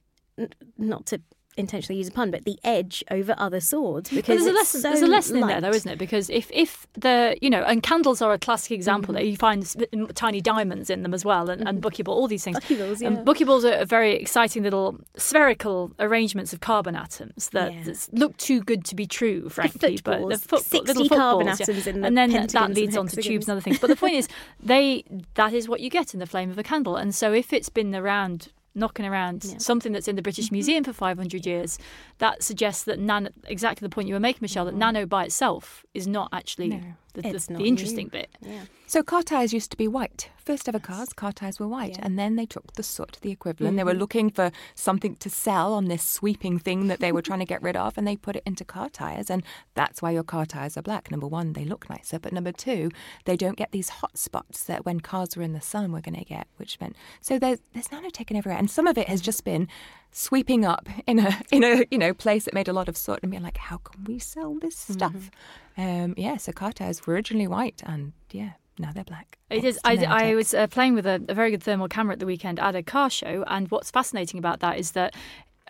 not 0.77 1.07
to 1.07 1.21
intentionally 1.57 1.97
use 1.97 2.07
a 2.07 2.11
pun, 2.11 2.31
but 2.31 2.45
the 2.45 2.59
edge 2.63 3.03
over 3.11 3.35
other 3.37 3.59
swords 3.59 4.09
But 4.09 4.17
because 4.17 4.43
there's 4.43 4.51
a 4.51 4.53
lesson. 4.53 4.81
so 4.81 4.89
there's 4.89 5.01
a 5.01 5.07
lesson 5.07 5.37
in 5.37 5.47
there, 5.47 5.61
though, 5.61 5.69
isn't 5.71 5.91
it? 5.91 5.97
Because 5.97 6.29
if 6.29 6.49
if 6.53 6.87
the 6.93 7.37
you 7.41 7.49
know, 7.49 7.63
and 7.63 7.83
candles 7.83 8.21
are 8.21 8.33
a 8.33 8.39
classic 8.39 8.71
example. 8.71 9.13
Mm-hmm. 9.13 9.23
There, 9.23 9.23
you 9.23 9.37
find 9.37 10.15
tiny 10.15 10.41
diamonds 10.41 10.89
in 10.89 11.03
them 11.03 11.13
as 11.13 11.23
well, 11.25 11.49
and, 11.49 11.67
and 11.67 11.81
buckyball, 11.81 12.09
all 12.09 12.27
these 12.27 12.43
things. 12.43 12.59
Buckyballs, 12.59 13.01
yeah. 13.01 13.07
And 13.07 13.17
buckyballs 13.25 13.63
are 13.63 13.85
very 13.85 14.15
exciting 14.15 14.63
little 14.63 14.99
spherical 15.15 15.91
arrangements 15.99 16.53
of 16.53 16.59
carbon 16.59 16.95
atoms 16.95 17.49
that, 17.49 17.73
Yeah. 17.73 17.93
look 18.11 18.37
too 18.37 18.61
good 18.61 18.85
to 18.85 18.95
be 18.95 19.05
true, 19.05 19.49
frankly. 19.49 19.99
but 20.03 20.19
footballs, 20.19 20.41
the 20.41 20.57
60 20.57 20.79
little 20.81 21.09
carbon 21.09 21.47
footballs, 21.47 21.59
yeah. 21.59 21.63
atoms 21.63 21.87
in 21.87 22.01
the 22.01 22.07
and 22.07 22.17
then 22.17 22.47
that 22.47 22.71
leads 22.71 22.97
on 22.97 23.07
to 23.07 23.21
tubes 23.21 23.47
and 23.47 23.53
other 23.53 23.61
things. 23.61 23.79
But 23.79 23.87
the 23.87 23.95
point 23.95 24.15
is, 24.15 24.27
they 24.63 25.03
that 25.35 25.53
is 25.53 25.67
what 25.67 25.79
you 25.81 25.89
get 25.89 26.13
in 26.13 26.19
the 26.19 26.25
flame 26.27 26.49
of 26.51 26.57
a 26.57 26.63
candle. 26.63 26.95
And 26.95 27.13
so 27.13 27.33
if 27.33 27.53
it's 27.53 27.69
been 27.69 27.95
around 27.95 28.49
knocking 28.77 29.05
around 29.05 29.43
Yeah. 29.43 29.57
something 29.57 29.91
that's 29.91 30.07
in 30.07 30.15
the 30.15 30.21
British 30.21 30.45
mm-hmm. 30.45 30.55
Museum 30.55 30.83
for 30.83 30.93
500 30.93 31.45
years, 31.45 31.77
that 32.19 32.43
suggests 32.43 32.83
that 32.85 32.99
nano, 32.99 33.29
exactly 33.47 33.85
the 33.85 33.93
point 33.93 34.07
you 34.07 34.13
were 34.13 34.19
making, 34.19 34.39
Michelle, 34.41 34.65
that 34.65 34.71
mm-hmm. 34.71 34.79
nano 34.79 35.05
by 35.05 35.25
itself 35.25 35.85
is 35.93 36.07
not 36.07 36.29
actually 36.31 36.69
No, 36.69 36.81
the, 37.17 37.29
the, 37.29 37.35
it's 37.35 37.47
the 37.47 37.53
not 37.53 37.61
interesting 37.63 38.05
new. 38.05 38.11
bit. 38.11 38.29
Yeah. 38.41 38.61
So 38.85 39.03
car 39.03 39.23
tires 39.23 39.51
used 39.51 39.71
to 39.71 39.77
be 39.77 39.87
white. 39.87 40.29
First 40.37 40.69
ever 40.69 40.79
cars, 40.79 41.09
car 41.11 41.33
tires 41.33 41.59
were 41.59 41.67
white, 41.67 41.97
Yeah. 41.97 42.05
and 42.05 42.17
then 42.17 42.37
they 42.37 42.45
took 42.45 42.73
the 42.73 42.83
soot, 42.83 43.17
the 43.21 43.31
equivalent. 43.31 43.75
They 43.75 43.83
were 43.83 43.91
mm-hmm. 43.91 43.99
looking 43.99 44.29
for 44.29 44.51
something 44.75 45.15
to 45.17 45.29
sell 45.29 45.73
on 45.73 45.85
this 45.85 46.03
sweeping 46.03 46.57
thing 46.57 46.87
that 46.87 46.99
they 46.99 47.11
were 47.11 47.21
trying 47.21 47.39
to 47.39 47.45
get 47.45 47.61
rid 47.61 47.75
of, 47.75 47.97
and 47.97 48.07
they 48.07 48.15
put 48.15 48.37
it 48.37 48.43
into 48.45 48.63
car 48.63 48.89
tires, 48.89 49.29
and 49.29 49.43
that's 49.73 50.01
why 50.01 50.11
your 50.11 50.23
car 50.23 50.45
tires 50.45 50.77
are 50.77 50.81
black. 50.81 51.11
Number 51.11 51.27
one, 51.27 51.53
they 51.53 51.65
look 51.65 51.89
nicer, 51.89 52.17
but 52.19 52.31
number 52.31 52.53
two, 52.53 52.89
they 53.25 53.35
don't 53.35 53.57
get 53.57 53.71
these 53.71 53.89
hot 53.89 54.17
spots 54.17 54.63
that 54.63 54.85
when 54.85 55.01
cars 55.01 55.35
were 55.35 55.43
in 55.43 55.53
the 55.53 55.61
sun 55.61 55.91
we're 55.91 56.01
going 56.01 56.15
to 56.15 56.23
get, 56.23 56.47
which 56.57 56.79
meant 56.79 56.95
so 57.19 57.37
there's 57.39 57.59
there's 57.73 57.87
nanotech 57.89 58.33
everywhere, 58.33 58.59
and 58.59 58.69
some 58.69 58.87
of 58.87 58.97
it 58.97 59.09
has 59.09 59.21
just 59.21 59.43
been 59.43 59.67
sweeping 60.11 60.65
up 60.65 60.89
in 61.05 61.19
a 61.19 61.41
in 61.51 61.63
a 61.63 61.85
you 61.91 61.97
know 61.97 62.13
place 62.13 62.45
that 62.45 62.53
made 62.53 62.67
a 62.67 62.73
lot 62.73 62.89
of 62.89 62.97
soot 62.97 63.19
and 63.21 63.31
being 63.31 63.43
like, 63.43 63.57
how 63.57 63.77
can 63.77 64.03
we 64.05 64.19
sell 64.19 64.55
this 64.55 64.77
stuff? 64.77 65.29
Um, 65.77 66.15
yeah, 66.17 66.37
so 66.37 66.51
car 66.51 66.71
tires 66.71 67.05
were 67.05 67.13
originally 67.13 67.47
white, 67.47 67.83
and 67.85 68.13
yeah, 68.31 68.53
now 68.79 68.91
they're 68.91 69.03
black. 69.03 69.37
It 69.49 69.63
is. 69.63 69.79
I, 69.83 69.97
I 70.05 70.35
was 70.35 70.53
uh, 70.53 70.67
playing 70.67 70.95
with 70.95 71.05
a, 71.05 71.23
a 71.29 71.33
very 71.33 71.51
good 71.51 71.63
thermal 71.63 71.87
camera 71.87 72.13
at 72.13 72.19
the 72.19 72.25
weekend 72.25 72.59
at 72.59 72.75
a 72.75 72.83
car 72.83 73.09
show, 73.09 73.43
and 73.47 73.69
what's 73.69 73.91
fascinating 73.91 74.37
about 74.39 74.59
that 74.61 74.77
is 74.79 74.91
that 74.91 75.15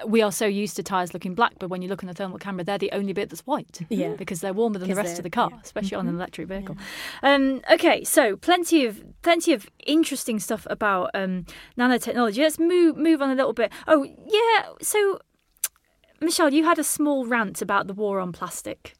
we 0.06 0.22
are 0.22 0.32
so 0.32 0.46
used 0.46 0.76
to 0.76 0.84
tyres 0.84 1.14
looking 1.14 1.34
black, 1.34 1.54
but 1.60 1.70
when 1.70 1.82
you 1.82 1.88
look 1.88 2.04
on 2.04 2.08
the 2.08 2.14
thermal 2.14 2.38
camera, 2.38 2.64
they're 2.64 2.78
the 2.78 2.92
only 2.92 3.14
bit 3.14 3.30
that's 3.30 3.46
white. 3.46 3.82
Yeah. 3.90 4.14
because 4.14 4.42
they're 4.42 4.54
warmer 4.54 4.78
than 4.78 4.90
the 4.90 4.96
rest 4.96 5.18
of 5.18 5.24
the 5.24 5.30
car, 5.30 5.50
yeah. 5.52 5.60
especially 5.64 5.96
on 5.96 6.08
an 6.08 6.16
electric 6.16 6.48
vehicle. 6.48 6.78
Um, 7.24 7.62
okay, 7.72 8.04
so 8.04 8.36
plenty 8.36 8.86
of 8.86 9.04
plenty 9.24 9.54
of 9.54 9.68
interesting 9.86 10.40
stuff 10.40 10.68
about 10.70 11.10
um, 11.16 11.46
nanotechnology. 11.78 12.38
Let's 12.38 12.60
move 12.60 12.96
move 12.96 13.22
on 13.22 13.32
a 13.32 13.36
little 13.36 13.54
bit. 13.54 13.72
Oh 13.88 14.04
yeah, 14.04 14.74
so 14.82 15.20
Michelle, 16.22 16.54
you 16.54 16.64
had 16.64 16.78
a 16.78 16.84
small 16.84 17.26
rant 17.26 17.62
about 17.62 17.88
the 17.88 17.94
war 17.94 18.20
on 18.20 18.32
plastic. 18.32 18.94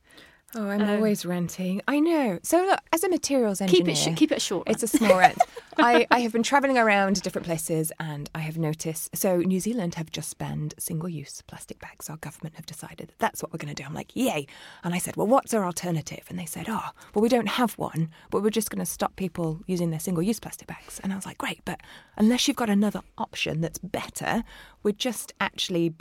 Oh, 0.58 0.70
I'm 0.70 0.82
Um, 0.82 0.90
always 0.90 1.24
renting. 1.26 1.82
I 1.88 2.00
know. 2.00 2.40
So 2.42 2.58
look, 2.66 2.80
as 2.92 3.04
a 3.04 3.10
materials 3.10 3.62
engineer, 3.62 3.86
Keep 3.86 3.88
it 3.90 3.96
sh- 3.98 4.16
keep 4.20 4.32
it 4.32 4.42
short. 4.42 4.68
It's 4.68 4.82
a 4.82 4.88
small 4.88 5.18
rent. 5.18 5.38
I, 5.78 6.08
I 6.10 6.22
have 6.22 6.32
been 6.32 6.42
travelling 6.42 6.80
around 6.80 7.22
different 7.22 7.46
places 7.46 7.92
and 8.00 8.28
I 8.34 8.40
have 8.40 8.58
noticed. 8.58 9.16
So, 9.16 9.38
New 9.38 9.60
Zealand 9.60 9.94
have 9.96 10.10
just 10.10 10.36
banned 10.40 10.74
single 10.80 11.08
use 11.08 11.44
plastic 11.44 11.80
bags. 11.80 12.10
Our 12.10 12.18
government 12.18 12.56
have 12.56 12.66
decided 12.66 13.10
that 13.10 13.20
that's 13.20 13.44
what 13.44 13.54
we're 13.54 13.60
going 13.60 13.74
to 13.76 13.80
do. 13.80 13.86
I'm 13.88 13.94
like, 13.94 14.16
yay. 14.16 14.48
And 14.84 14.96
I 14.96 14.98
said, 14.98 15.16
well, 15.16 15.28
what's 15.28 15.54
our 15.54 15.64
alternative? 15.66 16.24
And 16.30 16.40
they 16.40 16.48
said, 16.48 16.66
oh, 16.68 16.90
well, 17.14 17.22
we 17.22 17.30
don't 17.30 17.50
have 17.50 17.74
one, 17.74 18.10
but 18.32 18.42
we're 18.42 18.50
just 18.50 18.72
going 18.72 18.80
to 18.84 18.92
stop 18.92 19.16
people 19.18 19.62
using 19.68 19.92
their 19.92 20.00
single 20.00 20.24
use 20.24 20.40
plastic 20.40 20.68
bags. 20.68 21.00
And 21.04 21.14
I 21.14 21.16
was 21.16 21.28
like, 21.28 21.38
great. 21.38 21.62
But 21.66 21.82
unless 22.18 22.48
you've 22.48 22.58
got 22.58 22.72
another 22.72 23.02
option 23.20 23.62
that's 23.62 23.78
better, 23.78 24.44
we're 24.82 24.94
just 24.94 25.34
actually 25.40 25.94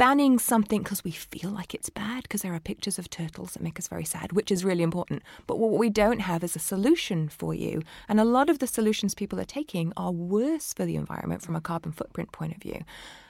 banning 0.00 0.38
something 0.38 0.82
because 0.82 1.04
we 1.04 1.10
feel 1.10 1.50
like 1.50 1.74
it's 1.74 1.90
bad 1.90 2.22
because 2.22 2.40
there 2.40 2.54
are 2.54 2.58
pictures 2.58 2.98
of 2.98 3.10
turtles 3.10 3.52
that 3.52 3.62
make 3.62 3.78
us 3.78 3.86
very 3.86 4.06
sad, 4.06 4.32
which 4.32 4.50
is 4.50 4.64
really 4.64 4.82
important. 4.82 5.22
But 5.46 5.58
what 5.58 5.72
we 5.72 5.90
don't 5.90 6.20
have 6.20 6.42
is 6.42 6.56
a 6.56 6.58
solution 6.58 7.28
for 7.28 7.52
you. 7.52 7.82
And 8.08 8.18
a 8.18 8.24
lot 8.24 8.48
of 8.48 8.60
the 8.60 8.66
solutions 8.66 9.14
people 9.14 9.38
are 9.38 9.44
taking 9.44 9.92
are 9.98 10.10
worse 10.10 10.72
for 10.72 10.86
the 10.86 10.96
environment 10.96 11.42
from 11.42 11.54
a 11.54 11.60
carbon 11.60 11.92
footprint 11.92 12.32
point 12.32 12.56
of 12.56 12.62
view. 12.62 12.82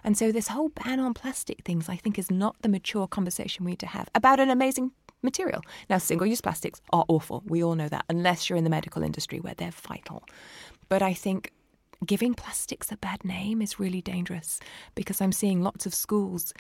And 0.05 0.17
so 0.17 0.31
this 0.31 0.47
whole 0.47 0.69
ban 0.69 1.01
on 1.01 1.13
plastic 1.13 1.65
things, 1.65 1.89
I 1.89 1.97
think, 1.97 2.21
is 2.21 2.31
not 2.31 2.55
the 2.63 2.69
mature 2.69 3.09
conversation 3.09 3.65
we 3.65 3.73
need 3.73 3.81
to 3.81 3.87
have 3.87 4.09
about 4.15 4.39
an 4.39 4.49
amazing 4.49 4.93
material. 5.23 5.63
Now, 5.89 5.99
single 5.99 6.29
use 6.29 6.41
plastics 6.41 6.81
are 6.93 7.05
awful. 7.09 7.43
We 7.47 7.65
all 7.65 7.75
know 7.75 7.89
that, 7.89 8.05
unless 8.09 8.49
you're 8.49 8.57
in 8.57 8.63
the 8.63 8.71
medical 8.71 9.03
industry 9.03 9.41
where 9.41 9.55
they're 9.55 9.73
vital. 9.73 10.23
But 10.89 11.03
I 11.03 11.15
think 11.15 11.53
giving 12.07 12.35
plastics 12.35 12.91
a 12.91 12.97
bad 12.97 13.25
name 13.25 13.61
is 13.61 13.79
really 13.79 14.01
dangerous 14.01 14.61
because 14.95 15.21
I'm 15.21 15.33
seeing 15.33 15.63
lots 15.63 15.87
of 15.87 15.95
schools 15.95 16.53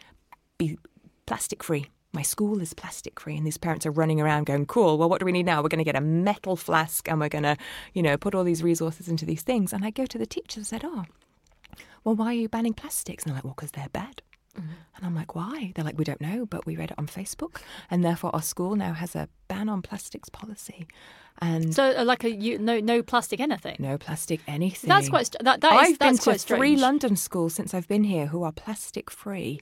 be 0.58 0.78
plastic 1.26 1.62
free. 1.62 1.86
My 2.12 2.22
school 2.22 2.60
is 2.60 2.74
plastic 2.74 3.20
free, 3.20 3.36
and 3.36 3.46
these 3.46 3.56
parents 3.56 3.86
are 3.86 3.92
running 3.92 4.20
around 4.20 4.46
going, 4.46 4.66
Cool, 4.66 4.98
well, 4.98 5.08
what 5.08 5.20
do 5.20 5.24
we 5.24 5.32
need 5.32 5.46
now? 5.46 5.62
We're 5.62 5.68
going 5.68 5.78
to 5.78 5.84
get 5.84 5.96
a 5.96 6.00
metal 6.00 6.56
flask 6.56 7.08
and 7.08 7.20
we're 7.20 7.28
going 7.28 7.44
to, 7.44 7.56
you 7.94 8.02
know, 8.02 8.16
put 8.16 8.34
all 8.34 8.42
these 8.42 8.62
resources 8.64 9.08
into 9.08 9.24
these 9.24 9.42
things. 9.42 9.72
And 9.72 9.84
I 9.84 9.90
go 9.90 10.06
to 10.06 10.18
the 10.18 10.26
teachers 10.26 10.56
and 10.56 10.66
said, 10.66 10.82
Oh, 10.84 11.04
well, 12.02 12.16
why 12.16 12.26
are 12.26 12.34
you 12.34 12.48
banning 12.48 12.74
plastics? 12.74 13.24
And 13.24 13.30
they're 13.30 13.36
like, 13.36 13.44
Well, 13.44 13.54
because 13.56 13.70
they're 13.70 13.88
bad. 13.92 14.22
Mm-hmm. 14.60 14.72
And 14.96 15.06
I'm 15.06 15.14
like, 15.14 15.34
why? 15.34 15.72
They're 15.74 15.84
like, 15.84 15.98
we 15.98 16.04
don't 16.04 16.20
know, 16.20 16.46
but 16.46 16.66
we 16.66 16.76
read 16.76 16.90
it 16.90 16.98
on 16.98 17.06
Facebook, 17.06 17.62
and 17.90 18.04
therefore 18.04 18.34
our 18.34 18.42
school 18.42 18.76
now 18.76 18.92
has 18.92 19.16
a 19.16 19.28
ban 19.48 19.68
on 19.68 19.82
plastics 19.82 20.28
policy. 20.28 20.86
And 21.42 21.74
so, 21.74 21.94
uh, 21.96 22.04
like 22.04 22.24
a 22.24 22.30
you, 22.30 22.58
no 22.58 22.80
no 22.80 23.02
plastic 23.02 23.40
anything. 23.40 23.76
No 23.78 23.96
plastic 23.96 24.40
anything. 24.46 24.88
That's 24.88 25.08
quite. 25.08 25.34
That, 25.40 25.60
that 25.62 25.72
I've 25.72 25.92
is, 25.92 25.98
been 25.98 26.18
to 26.18 26.34
three 26.38 26.76
London 26.76 27.16
schools 27.16 27.54
since 27.54 27.72
I've 27.72 27.88
been 27.88 28.04
here 28.04 28.26
who 28.26 28.42
are 28.42 28.52
plastic 28.52 29.10
free. 29.10 29.60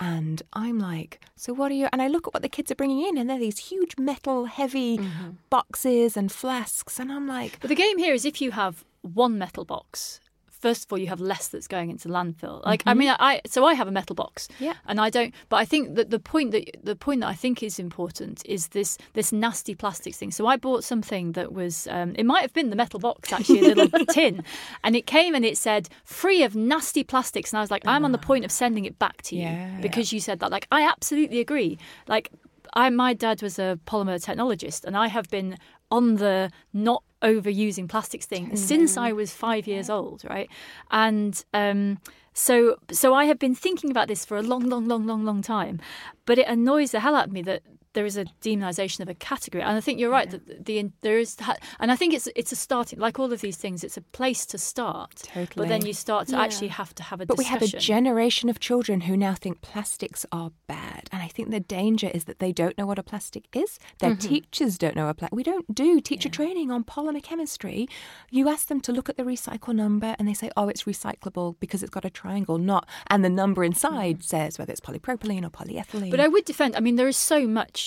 And 0.00 0.42
I'm 0.52 0.80
like, 0.80 1.20
so 1.36 1.52
what 1.52 1.70
are 1.70 1.74
you? 1.74 1.88
And 1.92 2.02
I 2.02 2.08
look 2.08 2.26
at 2.26 2.34
what 2.34 2.42
the 2.42 2.48
kids 2.48 2.70
are 2.72 2.74
bringing 2.74 3.06
in, 3.06 3.16
and 3.16 3.30
they're 3.30 3.38
these 3.38 3.58
huge 3.58 3.96
metal, 3.96 4.46
heavy 4.46 4.98
mm-hmm. 4.98 5.30
boxes 5.50 6.16
and 6.16 6.32
flasks. 6.32 6.98
And 6.98 7.12
I'm 7.12 7.28
like, 7.28 7.60
but 7.60 7.68
the 7.68 7.76
game 7.76 7.98
here 7.98 8.12
is 8.12 8.24
if 8.24 8.42
you 8.42 8.50
have 8.50 8.84
one 9.02 9.38
metal 9.38 9.64
box 9.64 10.20
first 10.64 10.86
of 10.86 10.92
all 10.92 10.98
you 10.98 11.08
have 11.08 11.20
less 11.20 11.48
that's 11.48 11.68
going 11.68 11.90
into 11.90 12.08
landfill. 12.08 12.64
Like 12.64 12.80
mm-hmm. 12.80 12.88
i 12.88 12.94
mean 12.94 13.10
i 13.30 13.32
so 13.54 13.66
i 13.70 13.74
have 13.80 13.88
a 13.92 13.94
metal 14.00 14.16
box 14.22 14.48
yeah. 14.66 14.76
and 14.88 14.96
i 15.06 15.08
don't 15.16 15.32
but 15.50 15.56
i 15.56 15.66
think 15.72 15.94
that 15.96 16.08
the 16.08 16.22
point 16.32 16.52
that 16.52 16.64
the 16.90 16.96
point 17.06 17.20
that 17.22 17.30
i 17.34 17.36
think 17.44 17.62
is 17.62 17.78
important 17.78 18.36
is 18.56 18.62
this 18.68 18.96
this 19.12 19.28
nasty 19.44 19.74
plastics 19.74 20.16
thing. 20.20 20.30
So 20.38 20.46
i 20.46 20.56
bought 20.56 20.82
something 20.92 21.32
that 21.32 21.48
was 21.60 21.74
um, 21.96 22.14
it 22.20 22.26
might 22.32 22.42
have 22.46 22.54
been 22.58 22.70
the 22.70 22.80
metal 22.84 23.00
box 23.08 23.32
actually 23.32 23.70
a 23.70 23.74
little 23.74 24.06
tin 24.18 24.42
and 24.84 24.96
it 25.00 25.06
came 25.06 25.32
and 25.34 25.44
it 25.44 25.58
said 25.58 25.82
free 26.20 26.42
of 26.42 26.56
nasty 26.56 27.04
plastics. 27.04 27.52
And 27.52 27.58
i 27.58 27.62
was 27.66 27.70
like 27.70 27.86
i'm 27.86 28.04
on 28.06 28.12
the 28.12 28.24
point 28.30 28.44
of 28.46 28.50
sending 28.62 28.84
it 28.90 28.96
back 28.98 29.16
to 29.28 29.36
you 29.36 29.42
yeah. 29.42 29.78
because 29.86 30.12
you 30.14 30.20
said 30.20 30.38
that. 30.40 30.50
Like 30.50 30.66
i 30.70 30.80
absolutely 30.94 31.40
agree. 31.40 31.78
Like 32.14 32.30
I, 32.74 32.90
my 32.90 33.14
dad 33.14 33.40
was 33.40 33.58
a 33.58 33.78
polymer 33.86 34.22
technologist, 34.24 34.84
and 34.84 34.96
I 34.96 35.06
have 35.06 35.30
been 35.30 35.56
on 35.90 36.16
the 36.16 36.50
not 36.72 37.02
overusing 37.22 37.88
plastics 37.88 38.26
thing 38.26 38.46
mm-hmm. 38.46 38.56
since 38.56 38.96
I 38.96 39.12
was 39.12 39.32
five 39.32 39.66
years 39.66 39.88
old, 39.88 40.24
right? 40.28 40.48
And 40.90 41.42
um, 41.54 41.98
so, 42.32 42.76
so 42.90 43.14
I 43.14 43.24
have 43.26 43.38
been 43.38 43.54
thinking 43.54 43.90
about 43.90 44.08
this 44.08 44.24
for 44.24 44.36
a 44.36 44.42
long, 44.42 44.64
long, 44.68 44.86
long, 44.86 45.06
long, 45.06 45.24
long 45.24 45.42
time. 45.42 45.80
But 46.26 46.38
it 46.38 46.48
annoys 46.48 46.90
the 46.90 47.00
hell 47.00 47.14
out 47.14 47.26
of 47.26 47.32
me 47.32 47.42
that 47.42 47.62
there 47.94 48.04
is 48.04 48.16
a 48.16 48.26
demonization 48.42 49.00
of 49.00 49.08
a 49.08 49.14
category, 49.14 49.62
and 49.62 49.76
I 49.76 49.80
think 49.80 49.98
you're 49.98 50.10
right 50.10 50.26
yeah. 50.26 50.38
that 50.46 50.64
the, 50.66 50.82
the, 50.82 50.90
there 51.00 51.18
is, 51.18 51.36
and 51.80 51.90
I 51.90 51.96
think 51.96 52.12
it's 52.12 52.28
it's 52.36 52.52
a 52.52 52.56
starting 52.56 52.98
like 52.98 53.18
all 53.18 53.32
of 53.32 53.40
these 53.40 53.56
things. 53.56 53.82
It's 53.82 53.96
a 53.96 54.02
place 54.02 54.44
to 54.46 54.58
start, 54.58 55.16
totally. 55.22 55.48
but 55.56 55.68
then 55.68 55.86
you 55.86 55.92
start 55.92 56.28
to 56.28 56.36
yeah. 56.36 56.42
actually 56.42 56.68
have 56.68 56.94
to 56.96 57.02
have 57.02 57.20
a. 57.20 57.26
But 57.26 57.38
discussion. 57.38 57.60
we 57.60 57.66
have 57.66 57.74
a 57.74 57.80
generation 57.80 58.48
of 58.48 58.60
children 58.60 59.02
who 59.02 59.16
now 59.16 59.34
think 59.34 59.62
plastics 59.62 60.26
are 60.30 60.52
bad, 60.66 61.08
and 61.12 61.22
I 61.22 61.28
think 61.28 61.50
the 61.50 61.60
danger 61.60 62.10
is 62.12 62.24
that 62.24 62.40
they 62.40 62.52
don't 62.52 62.76
know 62.76 62.86
what 62.86 62.98
a 62.98 63.02
plastic 63.02 63.44
is. 63.54 63.78
Their 63.98 64.10
mm-hmm. 64.10 64.28
teachers 64.28 64.76
don't 64.76 64.96
know 64.96 65.08
a 65.08 65.14
plastic. 65.14 65.36
We 65.36 65.44
don't 65.44 65.74
do 65.74 66.00
teacher 66.00 66.28
yeah. 66.28 66.32
training 66.34 66.70
on 66.70 66.84
polymer 66.84 67.22
chemistry. 67.22 67.88
You 68.30 68.48
ask 68.48 68.68
them 68.68 68.80
to 68.82 68.92
look 68.92 69.08
at 69.08 69.16
the 69.16 69.22
recycle 69.22 69.74
number, 69.74 70.16
and 70.18 70.26
they 70.26 70.34
say, 70.34 70.50
"Oh, 70.56 70.68
it's 70.68 70.84
recyclable 70.84 71.56
because 71.60 71.82
it's 71.82 71.90
got 71.90 72.04
a 72.04 72.10
triangle, 72.10 72.58
not," 72.58 72.88
and 73.06 73.24
the 73.24 73.30
number 73.30 73.62
inside 73.62 74.16
mm-hmm. 74.16 74.22
says 74.22 74.58
whether 74.58 74.72
it's 74.72 74.80
polypropylene 74.80 75.44
or 75.44 75.50
polyethylene. 75.50 76.10
But 76.10 76.20
I 76.20 76.28
would 76.28 76.44
defend. 76.44 76.74
I 76.74 76.80
mean, 76.80 76.96
there 76.96 77.08
is 77.08 77.16
so 77.16 77.46
much 77.46 77.83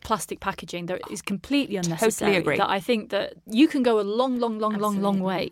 plastic 0.00 0.40
packaging 0.40 0.86
that 0.86 1.00
is 1.10 1.22
completely 1.22 1.76
unnecessary. 1.76 2.32
Totally 2.32 2.36
agree. 2.36 2.56
That 2.58 2.70
I 2.70 2.80
think 2.80 3.10
that 3.10 3.34
you 3.46 3.68
can 3.68 3.82
go 3.82 4.00
a 4.00 4.02
long, 4.02 4.38
long, 4.38 4.58
long, 4.58 4.74
Absolutely. 4.74 5.00
long, 5.00 5.18
long 5.18 5.20
way. 5.20 5.50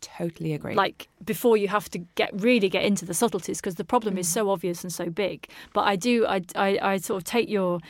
Totally 0.00 0.52
agree. 0.52 0.74
Like 0.74 1.08
before 1.24 1.56
you 1.56 1.68
have 1.68 1.88
to 1.90 1.98
get 1.98 2.30
really 2.38 2.68
get 2.68 2.84
into 2.84 3.04
the 3.04 3.14
subtleties 3.14 3.60
because 3.60 3.76
the 3.76 3.84
problem 3.84 4.16
mm. 4.16 4.18
is 4.18 4.28
so 4.28 4.50
obvious 4.50 4.82
and 4.84 4.92
so 4.92 5.08
big. 5.08 5.48
But 5.72 5.82
I 5.82 5.96
do, 5.96 6.26
I, 6.26 6.42
I, 6.54 6.78
I 6.82 6.96
sort 6.98 7.18
of 7.18 7.24
take 7.24 7.48
your 7.48 7.80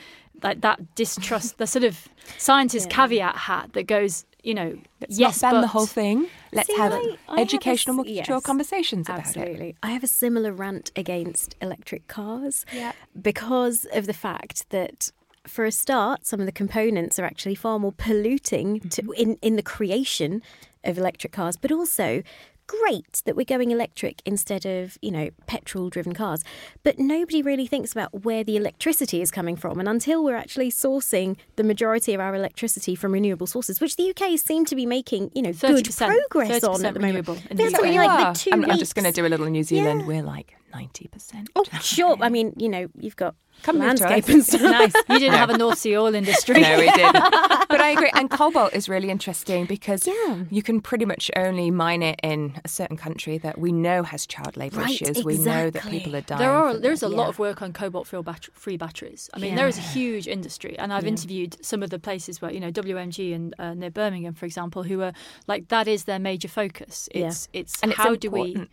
like 0.43 0.61
that 0.61 0.95
distrust, 0.95 1.59
the 1.59 1.67
sort 1.67 1.85
of 1.85 2.09
scientist 2.39 2.89
yeah. 2.89 2.97
caveat 2.97 3.37
hat 3.37 3.73
that 3.73 3.85
goes, 3.85 4.27
you 4.43 4.55
know, 4.55 4.79
Let's 5.01 5.19
yes, 5.19 5.43
not 5.43 5.49
ban 5.49 5.55
but... 5.55 5.61
the 5.63 5.69
whole 5.69 5.87
thing. 5.87 6.29
Let's 6.53 6.69
See, 6.69 6.77
have 6.77 6.93
I, 6.93 7.17
I 7.29 7.41
educational, 7.41 7.97
have 7.97 8.07
a, 8.07 8.15
mature 8.15 8.37
yes, 8.37 8.45
conversations 8.45 9.09
about 9.09 9.19
it. 9.19 9.27
absolutely. 9.27 9.69
it. 9.71 9.77
I 9.83 9.91
have 9.91 10.05
a 10.05 10.09
similar 10.09 10.53
rant 10.53 10.93
against 10.95 11.57
electric 11.61 12.07
cars 12.09 12.65
yeah. 12.73 12.93
because 13.21 13.87
of 13.93 14.07
the 14.07 14.13
fact 14.13 14.69
that 14.71 15.11
for 15.47 15.65
a 15.65 15.73
start, 15.73 16.27
some 16.27 16.41
of 16.41 16.47
the 16.47 16.53
components 16.53 17.19
are 17.19 17.25
actually 17.25 17.55
far 17.55 17.79
more 17.79 17.93
polluting 17.93 18.81
to, 18.81 19.03
mm-hmm. 19.03 19.13
in, 19.17 19.39
in 19.43 19.57
the 19.57 19.63
creation 19.63 20.43
of 20.85 20.99
electric 20.99 21.33
cars, 21.33 21.57
but 21.57 21.73
also 21.73 22.23
great 22.67 23.23
that 23.27 23.37
we're 23.37 23.45
going 23.45 23.71
electric 23.71 24.23
instead 24.25 24.65
of, 24.65 24.97
you 25.03 25.11
know, 25.11 25.31
petrol 25.47 25.91
driven 25.91 26.15
cars. 26.15 26.43
But 26.83 26.99
nobody 26.99 27.43
really 27.43 27.67
thinks 27.67 27.93
about 27.93 28.25
where 28.25 28.45
the 28.45 28.57
electricity 28.57 29.21
is 29.21 29.31
coming 29.31 29.57
from. 29.57 29.79
And 29.79 29.89
until 29.89 30.25
we're 30.25 30.37
actually 30.37 30.71
sourcing 30.71 31.37
the 31.57 31.65
majority 31.65 32.15
of 32.15 32.21
our 32.21 32.35
electricity 32.35 32.95
from 32.95 33.13
renewable 33.13 33.47
sources, 33.47 33.81
which 33.81 33.97
the 33.97 34.11
UK 34.11 34.39
seem 34.39 34.65
to 34.67 34.75
be 34.75 34.87
making, 34.87 35.31
you 35.35 35.43
know, 35.43 35.53
good 35.53 35.89
progress 35.95 36.65
on 36.65 36.85
at 36.85 36.95
the 36.95 37.01
moment. 37.01 37.27
That's 37.27 37.73
like 37.73 37.83
the 37.83 38.51
I'm, 38.53 38.65
I'm, 38.71 38.79
just 38.79 38.95
going 38.95 39.05
to 39.05 39.13
do 39.13 39.27
a 39.27 39.29
little 39.29 39.47
New 39.47 39.63
Zealand. 39.63 40.03
Yeah. 40.03 40.07
We're 40.07 40.23
like 40.23 40.57
90%. 40.75 41.47
Oh, 41.55 41.65
sure. 41.81 42.17
I 42.21 42.29
mean, 42.29 42.53
you 42.57 42.69
know, 42.69 42.89
you've 42.99 43.17
got 43.17 43.35
Come 43.63 43.79
landscape 43.79 44.29
and 44.29 44.45
stuff. 44.45 44.61
nice. 44.63 44.95
You 45.09 45.19
didn't 45.19 45.37
have 45.37 45.49
a 45.49 45.57
North 45.57 45.79
Sea 45.79 45.97
oil 45.97 46.15
industry. 46.15 46.61
no, 46.61 46.79
we 46.79 46.91
didn't. 46.91 47.25
But 47.75 47.81
I 47.81 47.91
agree. 47.91 48.11
And 48.15 48.31
cobalt 48.31 48.73
is 48.73 48.89
really 48.89 49.11
interesting 49.11 49.65
because 49.65 50.07
yeah. 50.07 50.45
you 50.51 50.63
can 50.63 50.81
pretty 50.81 51.05
much 51.07 51.31
only 51.35 51.73
mine 51.73 52.03
it 52.03 52.21
in 52.23 52.61
a 52.65 52.69
certain 52.69 52.97
country 52.97 53.37
that 53.39 53.59
we 53.59 53.73
know 53.73 54.05
has 54.05 54.27
child 54.27 54.57
labour 54.57 54.81
right, 54.81 54.91
issues. 54.91 55.09
Exactly. 55.09 55.39
We 55.39 55.45
know 55.45 55.71
that 55.71 55.83
people 55.83 56.15
are 56.15 56.21
dying. 56.21 56.39
There 56.39 56.53
are 56.53 56.77
there's 56.77 57.03
a 57.03 57.09
yeah. 57.09 57.17
lot 57.17 57.29
of 57.31 57.39
work 57.41 57.63
on 57.63 57.73
cobalt 57.73 58.07
free 58.07 58.77
batteries. 58.77 59.29
I 59.35 59.39
mean, 59.39 59.53
yeah. 59.53 59.57
there 59.57 59.67
is 59.67 59.79
a 59.79 59.81
huge 59.81 60.29
industry, 60.29 60.79
and 60.79 60.93
I've 60.93 61.07
interviewed 61.07 61.57
some 61.65 61.83
of 61.83 61.91
the 61.91 61.99
places 61.99 62.41
where 62.41 62.53
you 62.53 62.61
know 62.61 62.71
WMG 62.71 63.35
and 63.35 63.55
uh, 63.59 63.75
near 63.75 63.91
Birmingham, 63.91 64.35
for 64.35 64.47
example, 64.47 64.85
who 64.85 65.01
are 65.01 65.13
like 65.49 65.69
that 65.69 65.89
is 65.89 66.05
their 66.05 66.21
major 66.21 66.49
focus. 66.49 67.09
It's 67.13 67.49
it's 67.53 67.83
and 67.83 67.93
how 67.93 68.13
it's 68.13 68.21
do 68.21 68.31
we 68.31 68.69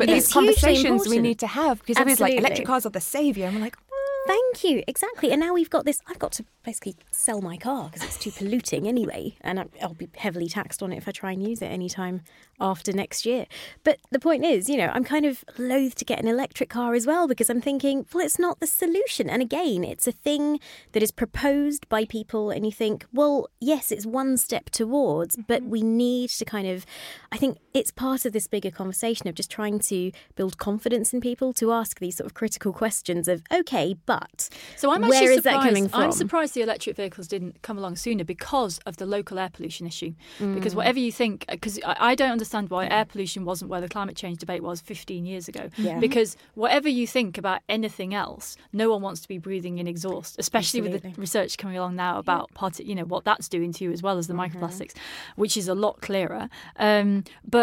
but 0.00 0.08
it's 0.08 0.26
these 0.26 0.32
conversations 0.32 1.08
we 1.08 1.18
need 1.18 1.38
to 1.40 1.46
have 1.46 1.80
because 1.80 1.98
everybody's 1.98 2.20
like 2.20 2.34
electric 2.34 2.66
cars 2.66 2.86
are 2.86 2.90
the 2.90 3.00
savior, 3.00 3.46
and 3.46 3.56
we're 3.56 3.62
like, 3.62 3.76
mm. 3.76 4.10
Thank 4.26 4.64
you. 4.64 4.82
Exactly. 4.86 5.30
And 5.32 5.40
now 5.40 5.54
we've 5.54 5.70
got 5.70 5.84
this. 5.84 6.00
I've 6.06 6.18
got 6.18 6.32
to 6.32 6.44
basically 6.62 6.94
sell 7.10 7.40
my 7.40 7.56
car 7.56 7.88
because 7.90 8.06
it's 8.06 8.18
too 8.18 8.30
polluting 8.30 8.86
anyway, 8.86 9.34
and 9.40 9.68
I'll 9.82 9.94
be 9.94 10.08
heavily 10.14 10.46
taxed 10.46 10.82
on 10.82 10.92
it 10.92 10.98
if 10.98 11.08
I 11.08 11.10
try 11.10 11.32
and 11.32 11.42
use 11.42 11.62
it 11.62 11.66
anytime 11.66 12.20
after 12.60 12.92
next 12.92 13.24
year. 13.24 13.46
But 13.82 13.98
the 14.10 14.18
point 14.18 14.44
is, 14.44 14.68
you 14.68 14.76
know, 14.76 14.90
I'm 14.92 15.04
kind 15.04 15.24
of 15.24 15.42
loath 15.58 15.94
to 15.96 16.04
get 16.04 16.20
an 16.20 16.28
electric 16.28 16.68
car 16.68 16.94
as 16.94 17.06
well 17.06 17.26
because 17.26 17.48
I'm 17.48 17.62
thinking, 17.62 18.06
well, 18.12 18.24
it's 18.24 18.38
not 18.38 18.60
the 18.60 18.66
solution. 18.66 19.30
And 19.30 19.40
again, 19.40 19.84
it's 19.84 20.06
a 20.06 20.12
thing 20.12 20.60
that 20.92 21.02
is 21.02 21.10
proposed 21.10 21.88
by 21.88 22.04
people, 22.04 22.50
and 22.50 22.66
you 22.66 22.72
think, 22.72 23.06
well, 23.12 23.48
yes, 23.58 23.90
it's 23.90 24.04
one 24.04 24.36
step 24.36 24.68
towards, 24.70 25.36
but 25.36 25.62
mm-hmm. 25.62 25.70
we 25.70 25.82
need 25.82 26.28
to 26.30 26.44
kind 26.44 26.68
of, 26.68 26.84
I 27.32 27.38
think 27.38 27.56
it's 27.72 27.90
part 27.90 28.24
of 28.24 28.32
this 28.32 28.46
bigger 28.46 28.70
conversation 28.70 29.28
of 29.28 29.34
just 29.34 29.50
trying 29.50 29.78
to 29.78 30.10
build 30.34 30.58
confidence 30.58 31.12
in 31.12 31.20
people 31.20 31.52
to 31.54 31.72
ask 31.72 32.00
these 32.00 32.16
sort 32.16 32.26
of 32.26 32.34
critical 32.34 32.72
questions 32.72 33.28
of, 33.28 33.42
okay, 33.52 33.94
but 34.06 34.48
so 34.76 34.90
I'm 34.90 35.02
where 35.02 35.30
is 35.30 35.44
that 35.44 35.62
coming 35.62 35.88
from? 35.88 36.00
I'm 36.00 36.12
surprised 36.12 36.54
the 36.54 36.62
electric 36.62 36.96
vehicles 36.96 37.28
didn't 37.28 37.62
come 37.62 37.78
along 37.78 37.96
sooner 37.96 38.24
because 38.24 38.78
of 38.86 38.96
the 38.96 39.06
local 39.06 39.38
air 39.38 39.50
pollution 39.52 39.86
issue. 39.86 40.14
Mm. 40.38 40.54
Because 40.54 40.74
whatever 40.74 40.98
you 40.98 41.12
think, 41.12 41.46
because 41.48 41.78
I, 41.84 42.10
I, 42.10 42.14
don't 42.14 42.32
understand 42.32 42.70
why 42.70 42.86
air 42.88 43.04
pollution 43.04 43.44
wasn't 43.44 43.70
where 43.70 43.80
the 43.80 43.88
climate 43.88 44.16
change 44.16 44.38
debate 44.38 44.62
was 44.62 44.80
15 44.80 45.24
years 45.24 45.48
ago. 45.48 45.68
Yeah. 45.76 45.98
Because 45.98 46.36
whatever 46.54 46.88
you 46.88 47.06
think 47.06 47.38
about 47.38 47.60
anything 47.68 48.14
else, 48.14 48.56
no 48.72 48.90
one 48.90 49.02
wants 49.02 49.20
to 49.20 49.28
be 49.28 49.38
breathing 49.38 49.78
in 49.78 49.86
exhaust, 49.86 50.36
especially 50.38 50.80
Absolutely. 50.80 51.08
with 51.08 51.16
the 51.16 51.20
research 51.20 51.56
coming 51.56 51.76
along 51.76 51.96
now 51.96 52.18
about 52.18 52.52
part, 52.54 52.80
you 52.80 52.94
know 52.94 53.04
what 53.04 53.24
that's 53.24 53.48
doing 53.48 53.72
to 53.74 53.84
you 53.84 53.92
as 53.92 54.02
well 54.02 54.18
as 54.18 54.26
the 54.26 54.34
mm-hmm. 54.34 54.58
microplastics, 54.58 54.94
which 55.36 55.56
is 55.56 55.68
a 55.68 55.74
lot 55.74 56.00
clearer. 56.00 56.48
Um, 56.76 57.24
but 57.48 57.59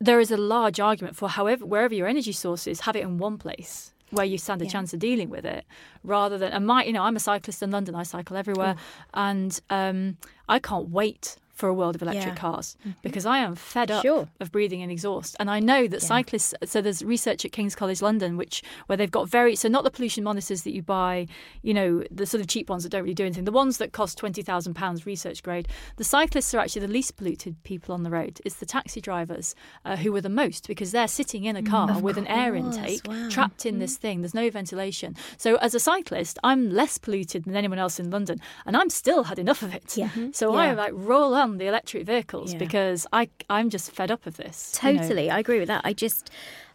there 0.00 0.20
is 0.20 0.30
a 0.30 0.36
large 0.36 0.78
argument 0.80 1.16
for 1.16 1.28
however 1.28 1.64
wherever 1.64 1.94
your 1.94 2.08
energy 2.08 2.32
source 2.32 2.66
is, 2.66 2.80
have 2.80 2.96
it 2.96 3.02
in 3.02 3.18
one 3.18 3.38
place 3.38 3.92
where 4.10 4.26
you 4.26 4.38
stand 4.38 4.62
a 4.62 4.64
yeah. 4.64 4.70
chance 4.70 4.92
of 4.92 5.00
dealing 5.00 5.30
with 5.30 5.44
it 5.44 5.64
rather 6.04 6.38
than 6.38 6.52
and 6.52 6.66
my 6.66 6.84
you 6.84 6.92
know 6.92 7.02
i'm 7.02 7.16
a 7.16 7.20
cyclist 7.20 7.62
in 7.62 7.70
london 7.70 7.94
i 7.94 8.02
cycle 8.02 8.36
everywhere 8.36 8.76
Ooh. 8.78 9.10
and 9.14 9.60
um, 9.70 10.16
i 10.48 10.58
can't 10.58 10.88
wait 10.90 11.36
for 11.56 11.70
a 11.70 11.74
world 11.74 11.94
of 11.94 12.02
electric 12.02 12.34
yeah. 12.34 12.34
cars 12.34 12.76
mm-hmm. 12.80 12.90
because 13.02 13.24
I 13.24 13.38
am 13.38 13.56
fed 13.56 13.90
up 13.90 14.02
sure. 14.02 14.28
of 14.40 14.52
breathing 14.52 14.82
in 14.82 14.90
exhaust. 14.90 15.34
And 15.40 15.50
I 15.50 15.58
know 15.58 15.88
that 15.88 16.02
yeah. 16.02 16.06
cyclists. 16.06 16.54
So 16.64 16.82
there's 16.82 17.02
research 17.02 17.46
at 17.46 17.52
King's 17.52 17.74
College 17.74 18.02
London, 18.02 18.36
which 18.36 18.62
where 18.86 18.96
they've 18.96 19.10
got 19.10 19.28
very 19.28 19.56
so 19.56 19.66
not 19.66 19.82
the 19.82 19.90
pollution 19.90 20.22
monitors 20.22 20.62
that 20.62 20.74
you 20.74 20.82
buy, 20.82 21.26
you 21.62 21.72
know, 21.72 22.04
the 22.10 22.26
sort 22.26 22.42
of 22.42 22.46
cheap 22.46 22.68
ones 22.68 22.82
that 22.82 22.90
don't 22.90 23.02
really 23.02 23.14
do 23.14 23.24
anything. 23.24 23.44
The 23.44 23.52
ones 23.52 23.78
that 23.78 23.92
cost 23.92 24.18
twenty 24.18 24.42
thousand 24.42 24.74
pounds 24.74 25.06
research 25.06 25.42
grade. 25.42 25.66
The 25.96 26.04
cyclists 26.04 26.52
are 26.52 26.58
actually 26.58 26.86
the 26.86 26.92
least 26.92 27.16
polluted 27.16 27.62
people 27.64 27.94
on 27.94 28.02
the 28.02 28.10
road. 28.10 28.38
It's 28.44 28.56
the 28.56 28.66
taxi 28.66 29.00
drivers 29.00 29.54
uh, 29.86 29.96
who 29.96 30.14
are 30.14 30.20
the 30.20 30.28
most 30.28 30.68
because 30.68 30.92
they're 30.92 31.08
sitting 31.08 31.44
in 31.44 31.56
a 31.56 31.62
mm, 31.62 31.70
car 31.70 31.98
with 32.00 32.16
course. 32.16 32.18
an 32.18 32.26
air 32.26 32.54
intake 32.54 33.00
wow. 33.08 33.30
trapped 33.30 33.64
in 33.64 33.76
mm. 33.76 33.78
this 33.78 33.96
thing. 33.96 34.20
There's 34.20 34.34
no 34.34 34.50
ventilation. 34.50 35.16
So 35.38 35.56
as 35.56 35.74
a 35.74 35.80
cyclist, 35.80 36.38
I'm 36.44 36.70
less 36.70 36.98
polluted 36.98 37.44
than 37.44 37.56
anyone 37.56 37.78
else 37.78 37.98
in 37.98 38.10
London, 38.10 38.42
and 38.66 38.76
I'm 38.76 38.90
still 38.90 39.24
had 39.24 39.38
enough 39.38 39.62
of 39.62 39.74
it. 39.74 39.96
Yeah. 39.96 40.10
So 40.32 40.54
yeah. 40.54 40.60
I 40.60 40.72
like 40.74 40.92
roll 40.94 41.34
up 41.34 41.45
ban 41.50 41.58
the 41.58 41.66
electric 41.66 42.04
vehicles 42.06 42.52
Yeah. 42.52 42.58
because 42.58 43.06
I 43.12 43.28
I'm 43.48 43.70
just 43.70 43.90
fed 43.90 44.10
up 44.10 44.26
of 44.26 44.36
this. 44.36 44.78
you 44.82 44.92
know. 44.92 44.98
Totally, 45.00 45.30
I 45.30 45.38
agree 45.38 45.58
with 45.58 45.68
that. 45.68 45.82
I 45.84 45.92
just, 45.92 46.30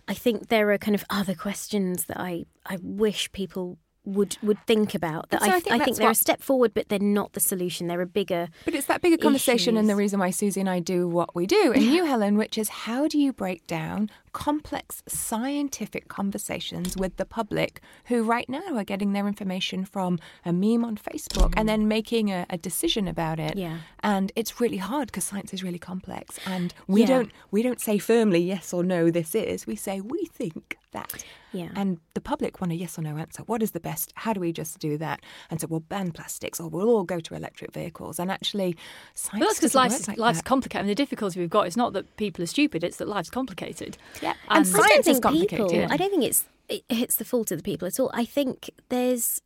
I 0.08 0.14
think 0.14 0.48
there 0.50 0.72
are 0.72 0.78
kind 0.78 0.96
of 0.96 1.04
other 1.10 1.36
questions 1.36 2.06
that 2.06 2.20
I, 2.20 2.46
I 2.66 2.78
wish 2.82 3.32
people 3.32 3.78
would 4.04 4.36
would 4.42 4.58
think 4.66 4.96
about. 4.96 5.30
That 5.30 5.44
so 5.44 5.52
I, 5.52 5.56
I 5.56 5.60
think 5.60 5.82
I 5.82 5.86
think 5.86 5.98
they're 5.98 6.10
a 6.10 6.16
step 6.16 6.42
forward, 6.42 6.74
but 6.74 6.90
they're 6.90 6.98
not 6.98 7.34
the 7.34 7.40
solution. 7.40 7.86
They're 7.88 8.02
a 8.02 8.08
bigger. 8.08 8.48
But 8.66 8.74
it's 8.74 8.88
that 8.88 9.02
bigger 9.02 9.18
conversation 9.18 9.78
and 9.78 9.88
the 9.88 9.96
reason 9.96 10.20
why 10.20 10.32
Suze 10.32 10.58
and 10.58 10.68
I 10.68 10.80
do 10.80 11.08
what 11.08 11.36
we 11.36 11.46
do, 11.46 11.72
and 11.72 11.84
you, 11.84 12.06
Helen, 12.06 12.36
which 12.36 12.58
is 12.58 12.70
how 12.70 13.08
do 13.08 13.20
you 13.20 13.32
break 13.32 13.68
down 13.68 14.10
complex 14.34 15.04
scientific 15.08 16.08
conversations 16.08 16.96
with 16.96 17.18
the 17.18 17.26
public 17.26 17.82
who 18.06 18.24
right 18.24 18.48
now 18.48 18.76
are 18.76 18.84
getting 18.84 19.14
their 19.14 19.28
information 19.28 19.86
from 19.86 20.20
a 20.46 20.54
meme 20.54 20.86
on 20.86 20.98
Facebook 20.98 21.54
and 21.58 21.66
mm. 21.66 21.68
then 21.68 21.88
making 21.88 22.32
a, 22.32 22.46
a 22.50 22.58
decision 22.58 23.08
about 23.08 23.40
it. 23.40 23.58
Yeah. 23.58 23.80
And 24.04 24.32
it's 24.36 24.60
really 24.60 24.78
hard 24.78 25.08
because 25.08 25.24
science 25.24 25.54
is 25.54 25.64
really 25.64 25.80
complex, 25.80 26.40
and 26.46 26.74
we 26.88 27.02
Yeah. 27.02 27.08
don't 27.08 27.32
we 27.52 27.62
don't 27.62 27.82
say 27.82 27.98
firmly 27.98 28.40
yes 28.42 28.74
or 28.74 28.84
no. 28.84 29.10
This 29.12 29.36
is 29.36 29.68
we 29.68 29.76
say 29.76 30.02
we 30.02 30.26
think 30.26 30.78
that. 30.92 31.24
Yeah. 31.54 31.70
And 31.76 32.00
the 32.14 32.22
public 32.22 32.62
want 32.62 32.72
a 32.72 32.76
yes 32.76 32.98
or 32.98 33.02
no 33.02 33.18
answer. 33.18 33.44
What 33.44 33.62
is 33.62 33.72
the 33.72 33.80
best? 33.80 34.14
How 34.16 34.32
do 34.34 34.40
we 34.40 34.54
just 34.54 34.80
do 34.80 34.98
that? 34.98 35.22
And 35.50 35.60
so 35.60 35.68
we'll 35.68 35.82
ban 35.82 36.12
plastics 36.12 36.60
or 36.60 36.70
we'll 36.70 36.90
all 36.90 37.04
go 37.04 37.20
to 37.20 37.36
electric 37.36 37.74
vehicles. 37.74 38.20
And 38.20 38.32
actually, 38.32 38.78
science 39.14 39.40
But 39.40 39.48
that's 39.48 39.60
because 39.60 39.76
life's, 39.76 40.08
like 40.08 40.18
life's 40.18 40.40
that. 40.40 40.46
complicated. 40.46 40.80
I 40.80 40.84
mean, 40.84 40.90
the 40.90 40.96
difficulty 40.96 41.40
we've 41.40 41.50
got 41.50 41.68
is 41.68 41.76
not 41.76 41.94
that 41.94 42.16
people 42.18 42.44
are 42.44 42.48
stupid; 42.48 42.84
it's 42.84 42.98
that 42.98 43.08
life's 43.08 43.30
complicated. 43.30 43.98
Yeah. 44.22 44.34
And- 44.50 44.66
don't 44.66 44.84
science 44.84 45.08
is 45.08 45.20
complicated. 45.20 45.70
people. 45.70 45.92
I 45.92 45.98
don't 45.98 46.10
think 46.10 46.24
it's 46.24 46.46
it, 46.70 46.84
it's 46.90 47.16
the 47.16 47.26
fault 47.26 47.52
of 47.52 47.58
the 47.58 47.64
people 47.64 47.88
at 47.88 48.00
all. 48.00 48.12
I 48.14 48.26
think 48.26 48.70
there's 48.90 49.42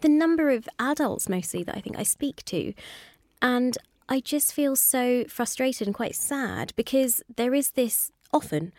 the 0.00 0.08
number 0.08 0.50
of 0.50 0.68
adults 0.78 1.28
mostly 1.28 1.62
that 1.62 1.76
I 1.76 1.80
think 1.80 1.98
I 1.98 2.02
speak 2.02 2.44
to, 2.46 2.72
and 3.42 3.76
I 4.08 4.20
just 4.20 4.52
feel 4.52 4.76
so 4.76 5.24
frustrated 5.28 5.86
and 5.86 5.94
quite 5.94 6.14
sad 6.14 6.72
because 6.76 7.22
there 7.36 7.54
is 7.54 7.72
this 7.72 8.10
often 8.32 8.72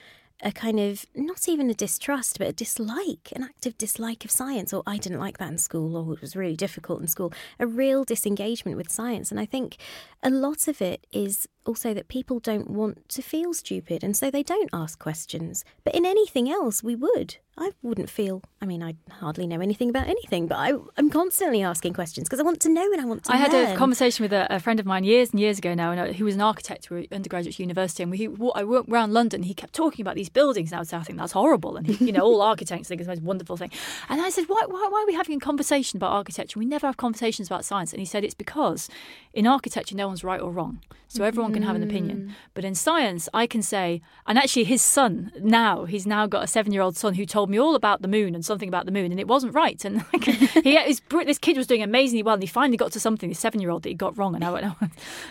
a 0.44 0.52
kind 0.52 0.80
of 0.80 1.06
not 1.16 1.48
even 1.48 1.70
a 1.70 1.74
distrust 1.74 2.38
but 2.38 2.48
a 2.48 2.52
dislike 2.52 3.32
an 3.36 3.42
active 3.44 3.78
dislike 3.78 4.26
of 4.26 4.30
science 4.30 4.74
or 4.74 4.84
i 4.86 4.98
didn't 4.98 5.20
like 5.20 5.38
that 5.38 5.50
in 5.50 5.58
school 5.58 5.96
or 5.96 6.14
it 6.14 6.20
was 6.20 6.36
really 6.36 6.58
difficult 6.58 7.00
in 7.00 7.08
school 7.08 7.32
a 7.58 7.66
real 7.66 8.04
disengagement 8.04 8.76
with 8.76 8.92
science 8.92 9.32
and 9.32 9.40
i 9.40 9.46
think 9.46 9.78
a 10.22 10.30
lot 10.30 10.68
of 10.68 10.82
it 10.82 11.08
is 11.14 11.48
also 11.68 11.94
that 11.94 12.08
people 12.08 12.40
don't 12.40 12.70
want 12.70 13.08
to 13.10 13.22
feel 13.22 13.54
stupid 13.54 14.04
and 14.04 14.16
so 14.18 14.32
they 14.32 14.44
don't 14.44 14.70
ask 14.74 14.98
questions 15.00 15.64
but 15.84 15.94
in 15.94 16.06
anything 16.06 16.50
else 16.50 16.82
we 16.84 16.96
would 16.96 17.38
i 17.58 17.72
wouldn't 17.82 18.10
feel 18.10 18.42
i 18.62 18.66
mean 18.66 18.82
i 18.82 18.96
hardly 19.20 19.48
know 19.48 19.62
anything 19.62 19.90
about 19.90 20.08
anything 20.08 20.48
but 20.48 20.58
I, 20.58 20.74
i'm 20.98 21.10
constantly 21.10 21.62
asking 21.62 21.94
questions 21.94 22.28
because 22.28 22.40
i 22.40 22.44
want 22.44 22.60
to 22.62 22.70
know 22.70 22.92
and 22.92 23.02
i 23.02 23.06
want 23.06 23.24
to 23.26 23.36
I 23.36 23.38
had 23.38 23.54
a 23.54 23.76
conversation 23.76 24.24
with 24.24 24.32
a, 24.32 24.48
a 24.54 24.60
friend 24.60 24.80
of 24.80 24.86
mine 24.86 25.04
years 25.04 25.32
and 25.32 25.40
years 25.40 25.58
ago 25.58 25.74
now, 25.74 25.92
and 25.92 26.00
uh, 26.00 26.14
who 26.14 26.26
was 26.26 26.36
an 26.36 26.42
architect 26.42 26.90
at 26.92 27.12
undergraduate 27.12 27.60
university. 27.60 28.04
And 28.04 28.12
we, 28.12 28.18
he, 28.18 28.30
I 28.56 28.64
went 28.64 28.88
around 28.90 29.14
London. 29.14 29.44
He 29.44 29.54
kept 29.54 29.74
talking 29.74 30.04
about 30.04 30.16
these 30.16 30.30
buildings, 30.30 30.72
and 30.72 30.78
I 30.78 30.80
was 30.80 30.90
saying, 30.90 31.02
I 31.02 31.04
think 31.04 31.20
that's 31.20 31.34
horrible. 31.34 31.76
And 31.76 31.86
he, 31.86 32.06
you 32.06 32.12
know, 32.12 32.22
all 32.22 32.42
architects 32.54 32.88
think 32.88 33.02
it's 33.02 33.08
the 33.08 33.12
most 33.12 33.24
wonderful 33.24 33.58
thing. 33.58 33.72
And 34.10 34.22
I 34.22 34.30
said, 34.30 34.46
why, 34.48 34.64
why, 34.68 34.88
why 34.90 35.02
are 35.02 35.06
we 35.06 35.14
having 35.14 35.38
a 35.38 35.40
conversation 35.40 35.98
about 35.98 36.12
architecture? 36.12 36.60
We 36.60 36.66
never 36.66 36.88
have 36.88 36.98
conversations 36.98 37.48
about 37.48 37.66
science. 37.66 37.92
And 37.92 38.00
he 38.00 38.06
said, 38.06 38.24
it's 38.24 38.34
because 38.34 38.90
in 39.34 39.46
architecture, 39.48 39.96
no 39.96 40.08
one's 40.08 40.24
right 40.24 40.40
or 40.40 40.52
wrong, 40.52 40.80
so 41.08 41.24
everyone 41.24 41.54
can 41.56 41.64
have 41.64 41.76
an 41.76 41.84
opinion. 41.84 42.18
Mm. 42.18 42.34
But 42.54 42.66
in 42.66 42.76
science, 42.76 43.28
I 43.34 43.48
can 43.48 43.62
say, 43.62 44.02
and 44.28 44.38
actually, 44.38 44.66
his 44.66 44.82
son 44.82 45.32
now, 45.40 45.86
he's 45.86 46.06
now 46.06 46.28
got 46.28 46.44
a 46.44 46.48
seven-year-old 46.48 46.96
son 46.96 47.16
who 47.16 47.26
told 47.26 47.50
me 47.50 47.60
all 47.60 47.76
about 47.76 48.02
the 48.02 48.08
moon 48.08 48.36
and 48.36 48.46
something 48.46 48.70
about 48.70 48.86
the 48.86 48.92
moon, 48.92 49.12
and 49.12 49.20
it 49.20 49.28
wasn't 49.28 49.54
right. 49.54 49.84
And 49.84 49.98
like, 50.14 50.24
he, 50.24 50.76
his, 50.76 51.02
this 51.10 51.38
kid 51.38 51.58
was 51.58 51.68
doing 51.68 51.82
amazingly 51.82 52.24
well, 52.24 52.36
and 52.36 52.44
he 52.44 52.48
finally 52.48 52.78
got 52.78 52.92
to 52.92 53.00
something, 53.00 53.30
this 53.30 53.40
seven-year-old, 53.40 53.84
that 53.84 53.90
he 53.90 53.96
got 53.96 54.18
wrong, 54.18 54.36
and 54.36 54.44
I, 54.44 54.52
went- 54.52 54.66
I 54.82 54.90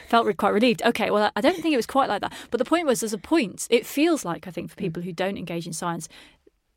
felt 0.08 0.36
quite 0.36 0.54
relieved. 0.54 0.82
Okay, 0.82 1.10
well, 1.10 1.30
I 1.36 1.40
don't 1.40 1.60
think 1.60 1.72
it 1.72 1.76
was 1.76 1.86
quite 1.86 2.08
like 2.08 2.22
that. 2.22 2.32
But 2.50 2.58
the 2.58 2.64
point 2.64 2.86
was, 2.86 3.00
there's 3.00 3.12
a 3.12 3.18
point. 3.18 3.66
It 3.70 3.86
feels 3.86 4.24
like 4.24 4.46
I 4.46 4.50
think 4.50 4.70
for 4.70 4.76
mm. 4.76 4.80
people 4.80 5.02
who 5.02 5.12
don't 5.12 5.38
engage 5.38 5.66
in 5.66 5.72
science, 5.72 6.08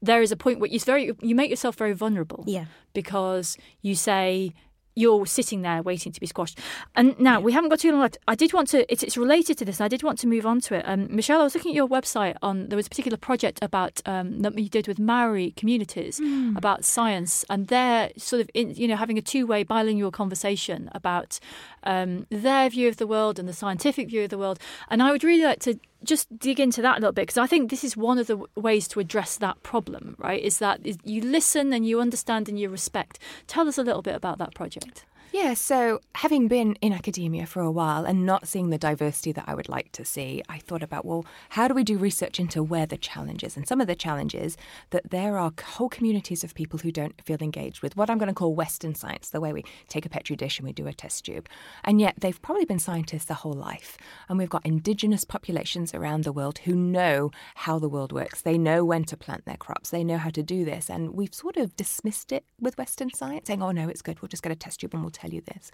there 0.02 0.22
is 0.22 0.32
a 0.32 0.38
point 0.38 0.60
where 0.60 0.70
you 0.70 0.80
very 0.80 1.12
you 1.22 1.36
make 1.36 1.50
yourself 1.50 1.76
very 1.76 1.94
vulnerable 1.94 2.44
Yeah. 2.48 2.66
because 2.94 3.58
you 3.82 3.96
say 3.96 4.54
you're 4.98 5.26
sitting 5.26 5.62
there 5.62 5.82
waiting 5.84 6.12
to 6.12 6.20
be 6.20 6.26
squashed. 6.26 6.60
And 6.96 7.18
now 7.20 7.40
we 7.40 7.52
haven't 7.54 7.70
got 7.70 7.80
too 7.80 7.92
long 7.92 8.02
left. 8.02 8.18
I 8.28 8.36
did 8.36 8.52
want 8.54 8.68
to. 8.70 8.92
It's, 8.92 9.04
it's 9.04 9.18
related 9.18 9.58
to 9.60 9.66
this. 9.66 9.80
I 9.80 9.88
did 9.88 10.04
want 10.04 10.18
to 10.20 10.28
move 10.28 10.46
on 10.46 10.60
to 10.62 10.76
it. 10.76 10.84
Um, 10.88 11.08
Michelle, 11.16 11.42
I 11.42 11.44
was 11.44 11.54
looking 11.56 11.72
at 11.72 11.76
your 11.76 11.88
website. 11.88 12.36
On 12.42 12.68
there 12.70 12.76
was 12.76 12.88
a 12.88 12.90
particular 12.90 13.18
project 13.18 13.60
about 13.62 14.02
um, 14.06 14.42
that 14.42 14.58
you 14.58 14.70
did 14.70 14.88
with 14.88 15.00
Maori 15.00 15.52
communities 15.52 16.20
about 16.58 16.84
science, 16.84 17.46
and 17.50 17.68
they're 17.68 18.12
sort 18.18 18.42
of 18.42 18.50
in, 18.54 18.74
you 18.76 18.88
know 18.88 18.96
having 18.96 19.18
a 19.18 19.22
two-way 19.22 19.64
bilingual 19.64 20.12
conversation 20.12 20.90
about 20.94 21.40
um, 21.84 22.26
their 22.30 22.70
view 22.70 22.88
of 22.88 22.98
the 22.98 23.08
world 23.08 23.40
and 23.40 23.48
the 23.48 23.54
scientific 23.54 24.10
view 24.10 24.24
of 24.24 24.30
the 24.30 24.38
world. 24.38 24.60
And 24.90 25.04
I 25.04 25.12
would 25.12 25.24
really 25.24 25.44
like 25.44 25.60
to 25.62 25.80
just 26.04 26.38
dig 26.38 26.60
into 26.60 26.82
that 26.82 26.98
a 26.98 27.00
little 27.00 27.12
bit 27.12 27.24
because 27.24 27.38
I 27.38 27.48
think 27.48 27.70
this 27.70 27.84
is 27.84 27.98
one 27.98 28.18
of 28.18 28.28
the 28.28 28.36
w- 28.36 28.48
ways 28.56 28.88
to 28.90 29.00
address 29.00 29.38
that 29.38 29.62
problem. 29.64 30.16
Right? 30.20 30.42
Is 30.42 30.60
that 30.60 30.86
is 30.86 30.98
you 31.04 31.22
listen 31.22 31.74
and 31.74 31.86
you 31.86 32.00
understand 32.00 32.50
and 32.50 32.60
you 32.60 32.70
respect. 32.70 33.20
Tell 33.48 33.68
us 33.68 33.78
a 33.78 33.84
little 33.84 34.02
bit 34.02 34.16
about 34.16 34.38
that 34.40 34.54
project. 34.54 35.06
Yeah, 35.34 35.56
so 35.56 36.00
having 36.16 36.48
been 36.48 36.76
in 36.82 36.94
academia 36.94 37.46
for 37.46 37.62
a 37.62 37.70
while 37.70 38.06
and 38.06 38.26
not 38.26 38.48
seeing 38.48 38.70
the 38.70 38.78
diversity 38.78 39.34
that 39.34 39.44
I 39.46 39.56
would 39.56 39.68
like 39.68 39.92
to 39.92 40.06
see, 40.06 40.42
I 40.48 40.58
thought 40.58 40.82
about, 40.82 41.06
well, 41.06 41.26
how 41.50 41.68
do 41.68 41.74
we 41.74 41.84
do 41.84 41.98
research 41.98 42.40
into 42.40 42.64
where 42.64 42.86
the 42.86 42.98
challenge 42.98 43.44
is? 43.44 43.58
And 43.58 43.68
some 43.68 43.82
of 43.82 43.88
the 43.88 43.96
challenges 43.96 44.56
that 44.92 45.10
there 45.12 45.38
are 45.38 45.52
whole 45.62 45.90
communities 45.90 46.46
of 46.46 46.56
people 46.56 46.80
who 46.80 46.92
don't 46.92 47.22
feel 47.24 47.38
engaged 47.42 47.82
with 47.82 47.98
what 47.98 48.10
I'm 48.10 48.18
going 48.18 48.30
to 48.30 48.34
call 48.34 48.56
Western 48.56 48.96
science, 48.96 49.30
the 49.30 49.42
way 49.42 49.52
we 49.52 49.66
take 49.90 50.06
a 50.06 50.10
petri 50.10 50.38
dish 50.38 50.60
and 50.60 50.66
we 50.66 50.74
do 50.74 50.88
a 50.88 50.94
test 50.94 51.26
tube. 51.26 51.50
And 51.84 52.00
yet 52.00 52.16
they've 52.18 52.42
probably 52.42 52.66
been 52.66 52.80
scientists 52.80 53.26
their 53.26 53.36
whole 53.36 53.54
life. 53.54 53.98
And 54.30 54.38
we've 54.38 54.50
got 54.50 54.66
indigenous 54.66 55.26
populations 55.26 55.94
around 55.94 56.24
the 56.24 56.32
world 56.32 56.60
who 56.60 56.74
know 56.74 57.32
how 57.56 57.80
the 57.80 57.90
world 57.90 58.14
works. 58.14 58.42
They 58.42 58.58
know 58.58 58.86
when 58.86 59.04
to 59.06 59.18
plant 59.18 59.44
their 59.46 59.58
crops. 59.58 59.90
They 59.90 60.06
know 60.06 60.18
how 60.18 60.30
to 60.30 60.42
do 60.42 60.64
this. 60.64 60.90
And 60.90 61.16
we've 61.16 61.34
sort 61.34 61.58
of 61.58 61.76
dismissed 61.76 62.32
it 62.32 62.46
with 62.62 62.78
Western 62.78 63.12
science, 63.14 63.48
saying, 63.48 63.62
oh, 63.62 63.72
no, 63.72 63.90
it's 63.90 64.02
good. 64.02 64.22
We'll 64.22 64.30
just 64.30 64.44
get 64.44 64.54
a 64.54 64.56
test 64.56 64.80
tube 64.80 64.94
and 64.94 65.04
we'll 65.04 65.12
tell 65.18 65.32
you 65.32 65.42
this. 65.42 65.72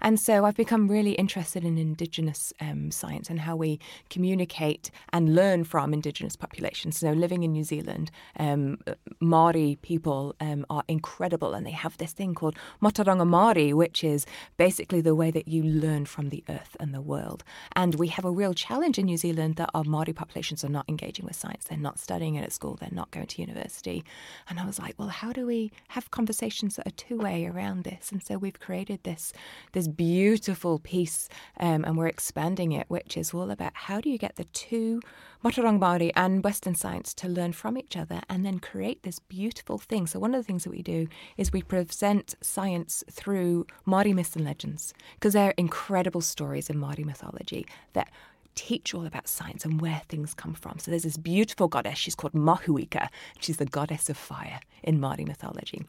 And 0.00 0.18
so 0.20 0.44
I've 0.44 0.56
become 0.56 0.88
really 0.88 1.12
interested 1.12 1.64
in 1.64 1.78
Indigenous 1.78 2.52
um, 2.60 2.90
science 2.90 3.30
and 3.30 3.40
how 3.40 3.56
we 3.56 3.80
communicate 4.10 4.90
and 5.12 5.34
learn 5.34 5.64
from 5.64 5.92
Indigenous 5.92 6.36
populations. 6.36 6.98
So 6.98 7.12
living 7.12 7.42
in 7.42 7.52
New 7.52 7.64
Zealand, 7.64 8.10
um, 8.38 8.78
Maori 9.20 9.78
people 9.82 10.34
um, 10.40 10.66
are 10.70 10.84
incredible 10.88 11.54
and 11.54 11.66
they 11.66 11.70
have 11.84 11.96
this 11.98 12.12
thing 12.12 12.34
called 12.34 12.56
Mātauranga 12.82 13.26
Maori, 13.26 13.72
which 13.72 14.04
is 14.04 14.26
basically 14.56 15.00
the 15.00 15.14
way 15.14 15.30
that 15.30 15.48
you 15.48 15.62
learn 15.62 16.04
from 16.06 16.28
the 16.28 16.44
earth 16.48 16.76
and 16.80 16.94
the 16.94 17.00
world. 17.00 17.44
And 17.74 17.94
we 17.96 18.08
have 18.08 18.24
a 18.24 18.30
real 18.30 18.54
challenge 18.54 18.98
in 18.98 19.06
New 19.06 19.16
Zealand 19.16 19.56
that 19.56 19.70
our 19.74 19.84
Maori 19.84 20.12
populations 20.12 20.64
are 20.64 20.68
not 20.68 20.88
engaging 20.88 21.24
with 21.24 21.36
science. 21.36 21.64
They're 21.64 21.78
not 21.78 21.98
studying 21.98 22.34
it 22.36 22.44
at 22.44 22.52
school. 22.52 22.76
They're 22.80 22.88
not 22.92 23.10
going 23.10 23.26
to 23.26 23.40
university. 23.40 24.04
And 24.48 24.60
I 24.60 24.66
was 24.66 24.78
like, 24.78 24.94
well, 24.98 25.08
how 25.08 25.32
do 25.32 25.46
we 25.46 25.72
have 25.88 26.10
conversations 26.10 26.76
that 26.76 26.86
are 26.86 26.90
two 26.90 27.18
way 27.18 27.46
around 27.46 27.84
this? 27.84 28.12
And 28.12 28.22
so 28.22 28.36
we've 28.36 28.60
created 28.60 28.83
this 28.84 29.32
this 29.72 29.88
beautiful 29.88 30.78
piece, 30.78 31.28
um, 31.58 31.84
and 31.84 31.96
we're 31.96 32.06
expanding 32.06 32.72
it, 32.72 32.86
which 32.88 33.16
is 33.16 33.34
all 33.34 33.50
about 33.50 33.72
how 33.74 34.00
do 34.00 34.10
you 34.10 34.18
get 34.18 34.36
the 34.36 34.44
two 34.44 35.00
Mātauranga 35.44 35.78
Māori 35.78 36.10
and 36.16 36.42
Western 36.42 36.74
science 36.74 37.12
to 37.14 37.28
learn 37.28 37.52
from 37.52 37.76
each 37.76 37.96
other 37.96 38.22
and 38.30 38.46
then 38.46 38.58
create 38.58 39.02
this 39.02 39.18
beautiful 39.18 39.76
thing. 39.76 40.06
So 40.06 40.18
one 40.18 40.34
of 40.34 40.40
the 40.40 40.46
things 40.46 40.64
that 40.64 40.70
we 40.70 40.82
do 40.82 41.06
is 41.36 41.52
we 41.52 41.62
present 41.62 42.34
science 42.40 43.04
through 43.10 43.66
Māori 43.86 44.14
myths 44.14 44.36
and 44.36 44.44
legends 44.44 44.94
because 45.14 45.34
they're 45.34 45.54
incredible 45.58 46.22
stories 46.22 46.70
in 46.70 46.76
Māori 46.76 47.04
mythology 47.04 47.66
that 47.92 48.10
teach 48.54 48.94
all 48.94 49.04
about 49.04 49.28
science 49.28 49.64
and 49.64 49.80
where 49.80 50.02
things 50.08 50.32
come 50.34 50.54
from. 50.54 50.78
So 50.78 50.90
there's 50.90 51.02
this 51.02 51.16
beautiful 51.16 51.68
goddess, 51.68 51.98
she's 51.98 52.14
called 52.14 52.32
Mahuika. 52.32 53.08
She's 53.40 53.56
the 53.56 53.66
goddess 53.66 54.08
of 54.08 54.16
fire 54.16 54.60
in 54.82 54.98
Māori 54.98 55.26
mythology. 55.26 55.84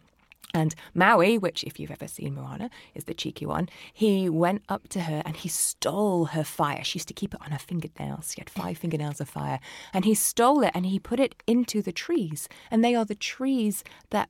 And 0.55 0.73
Maui, 0.93 1.37
which, 1.37 1.65
if 1.65 1.81
you've 1.81 1.91
ever 1.91 2.07
seen 2.07 2.33
Moana, 2.33 2.69
is 2.93 3.03
the 3.03 3.13
cheeky 3.13 3.45
one, 3.45 3.67
he 3.93 4.29
went 4.29 4.63
up 4.69 4.87
to 4.89 5.01
her 5.01 5.21
and 5.25 5.35
he 5.35 5.49
stole 5.49 6.25
her 6.27 6.45
fire. 6.45 6.81
She 6.81 6.97
used 6.97 7.09
to 7.09 7.13
keep 7.13 7.33
it 7.33 7.41
on 7.41 7.51
her 7.51 7.59
fingernails. 7.59 8.31
She 8.33 8.39
had 8.39 8.49
five 8.49 8.77
fingernails 8.77 9.19
of 9.19 9.27
fire. 9.27 9.59
And 9.93 10.05
he 10.05 10.13
stole 10.13 10.63
it 10.63 10.71
and 10.73 10.85
he 10.85 10.97
put 10.97 11.19
it 11.19 11.35
into 11.45 11.81
the 11.81 11.91
trees. 11.91 12.47
And 12.71 12.85
they 12.85 12.95
are 12.95 13.03
the 13.03 13.15
trees 13.15 13.83
that 14.11 14.29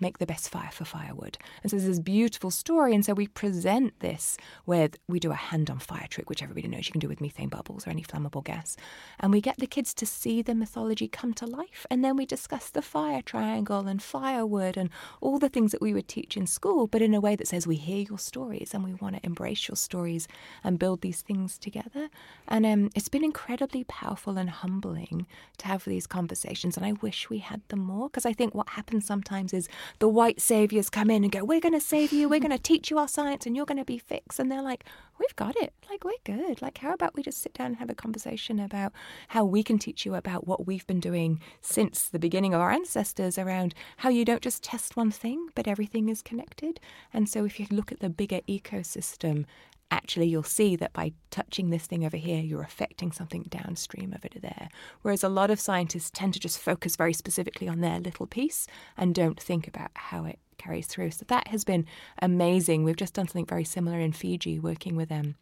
make 0.00 0.18
the 0.18 0.26
best 0.26 0.48
fire 0.48 0.70
for 0.72 0.84
firewood. 0.84 1.38
And 1.62 1.70
so 1.70 1.76
there's 1.76 1.88
this 1.88 2.00
beautiful 2.00 2.50
story. 2.50 2.94
And 2.94 3.04
so 3.04 3.14
we 3.14 3.26
present 3.26 3.98
this 4.00 4.36
with, 4.66 4.96
we 5.08 5.20
do 5.20 5.30
a 5.30 5.34
hand 5.34 5.70
on 5.70 5.78
fire 5.78 6.06
trick, 6.08 6.28
which 6.28 6.42
everybody 6.42 6.68
knows 6.68 6.86
you 6.86 6.92
can 6.92 7.00
do 7.00 7.08
with 7.08 7.20
methane 7.20 7.48
bubbles 7.48 7.86
or 7.86 7.90
any 7.90 8.02
flammable 8.02 8.44
gas. 8.44 8.76
And 9.20 9.32
we 9.32 9.40
get 9.40 9.58
the 9.58 9.66
kids 9.66 9.94
to 9.94 10.06
see 10.06 10.42
the 10.42 10.54
mythology 10.54 11.08
come 11.08 11.34
to 11.34 11.46
life. 11.46 11.86
And 11.90 12.04
then 12.04 12.16
we 12.16 12.26
discuss 12.26 12.70
the 12.70 12.82
fire 12.82 13.22
triangle 13.22 13.86
and 13.86 14.02
firewood 14.02 14.76
and 14.76 14.90
all 15.20 15.38
the 15.38 15.48
things 15.48 15.72
that 15.72 15.80
we 15.82 15.94
would 15.94 16.08
teach 16.08 16.36
in 16.36 16.46
school, 16.46 16.86
but 16.86 17.02
in 17.02 17.14
a 17.14 17.20
way 17.20 17.36
that 17.36 17.48
says 17.48 17.66
we 17.66 17.76
hear 17.76 18.04
your 18.08 18.18
stories 18.18 18.72
and 18.74 18.84
we 18.84 18.94
want 18.94 19.16
to 19.16 19.26
embrace 19.26 19.68
your 19.68 19.76
stories 19.76 20.28
and 20.62 20.78
build 20.78 21.00
these 21.00 21.22
things 21.22 21.58
together. 21.58 22.08
And 22.48 22.66
um, 22.66 22.90
it's 22.94 23.08
been 23.08 23.24
incredibly 23.24 23.84
powerful 23.84 24.36
and 24.36 24.50
humbling 24.50 25.26
to 25.58 25.66
have 25.66 25.84
these 25.84 26.06
conversations. 26.06 26.76
And 26.76 26.84
I 26.84 26.92
wish 26.92 27.30
we 27.30 27.38
had 27.38 27.62
them 27.68 27.80
more 27.80 28.08
because 28.08 28.26
I 28.26 28.32
think 28.32 28.54
what 28.54 28.70
happens 28.70 29.06
sometimes 29.06 29.53
is 29.54 29.68
the 30.00 30.08
white 30.08 30.40
saviors 30.40 30.90
come 30.90 31.10
in 31.10 31.22
and 31.24 31.32
go, 31.32 31.44
We're 31.44 31.60
going 31.60 31.74
to 31.74 31.80
save 31.80 32.12
you, 32.12 32.28
we're 32.28 32.40
going 32.40 32.50
to 32.50 32.58
teach 32.58 32.90
you 32.90 32.98
our 32.98 33.08
science, 33.08 33.46
and 33.46 33.56
you're 33.56 33.64
going 33.64 33.78
to 33.78 33.84
be 33.84 33.98
fixed. 33.98 34.38
And 34.38 34.50
they're 34.50 34.62
like, 34.62 34.84
We've 35.18 35.36
got 35.36 35.56
it. 35.56 35.72
Like, 35.88 36.04
we're 36.04 36.12
good. 36.24 36.60
Like, 36.60 36.78
how 36.78 36.92
about 36.92 37.14
we 37.14 37.22
just 37.22 37.40
sit 37.40 37.54
down 37.54 37.68
and 37.68 37.76
have 37.76 37.88
a 37.88 37.94
conversation 37.94 38.58
about 38.58 38.92
how 39.28 39.44
we 39.44 39.62
can 39.62 39.78
teach 39.78 40.04
you 40.04 40.16
about 40.16 40.46
what 40.46 40.66
we've 40.66 40.86
been 40.88 40.98
doing 40.98 41.40
since 41.60 42.08
the 42.08 42.18
beginning 42.18 42.52
of 42.52 42.60
our 42.60 42.72
ancestors 42.72 43.38
around 43.38 43.74
how 43.98 44.08
you 44.08 44.24
don't 44.24 44.42
just 44.42 44.64
test 44.64 44.96
one 44.96 45.12
thing, 45.12 45.48
but 45.54 45.68
everything 45.68 46.08
is 46.08 46.20
connected. 46.20 46.80
And 47.12 47.28
so, 47.28 47.44
if 47.44 47.60
you 47.60 47.66
look 47.70 47.92
at 47.92 48.00
the 48.00 48.10
bigger 48.10 48.40
ecosystem 48.48 49.44
actually 49.90 50.26
you'll 50.26 50.42
see 50.42 50.76
that 50.76 50.92
by 50.92 51.12
touching 51.30 51.70
this 51.70 51.86
thing 51.86 52.04
over 52.04 52.16
here, 52.16 52.40
you're 52.40 52.62
affecting 52.62 53.12
something 53.12 53.44
downstream 53.44 54.12
of 54.12 54.24
it 54.24 54.40
there. 54.40 54.68
Whereas 55.02 55.22
a 55.22 55.28
lot 55.28 55.50
of 55.50 55.60
scientists 55.60 56.10
tend 56.10 56.34
to 56.34 56.40
just 56.40 56.58
focus 56.58 56.96
very 56.96 57.12
specifically 57.12 57.68
on 57.68 57.80
their 57.80 58.00
little 58.00 58.26
piece 58.26 58.66
and 58.96 59.14
don't 59.14 59.40
think 59.40 59.68
about 59.68 59.90
how 59.94 60.24
it 60.24 60.38
carries 60.58 60.86
through. 60.86 61.10
So 61.10 61.24
that 61.28 61.48
has 61.48 61.64
been 61.64 61.86
amazing. 62.20 62.84
We've 62.84 62.96
just 62.96 63.14
done 63.14 63.28
something 63.28 63.46
very 63.46 63.64
similar 63.64 64.00
in 64.00 64.12
Fiji, 64.12 64.58
working 64.58 64.96
with 64.96 65.08
them. 65.08 65.24
Um, 65.26 65.34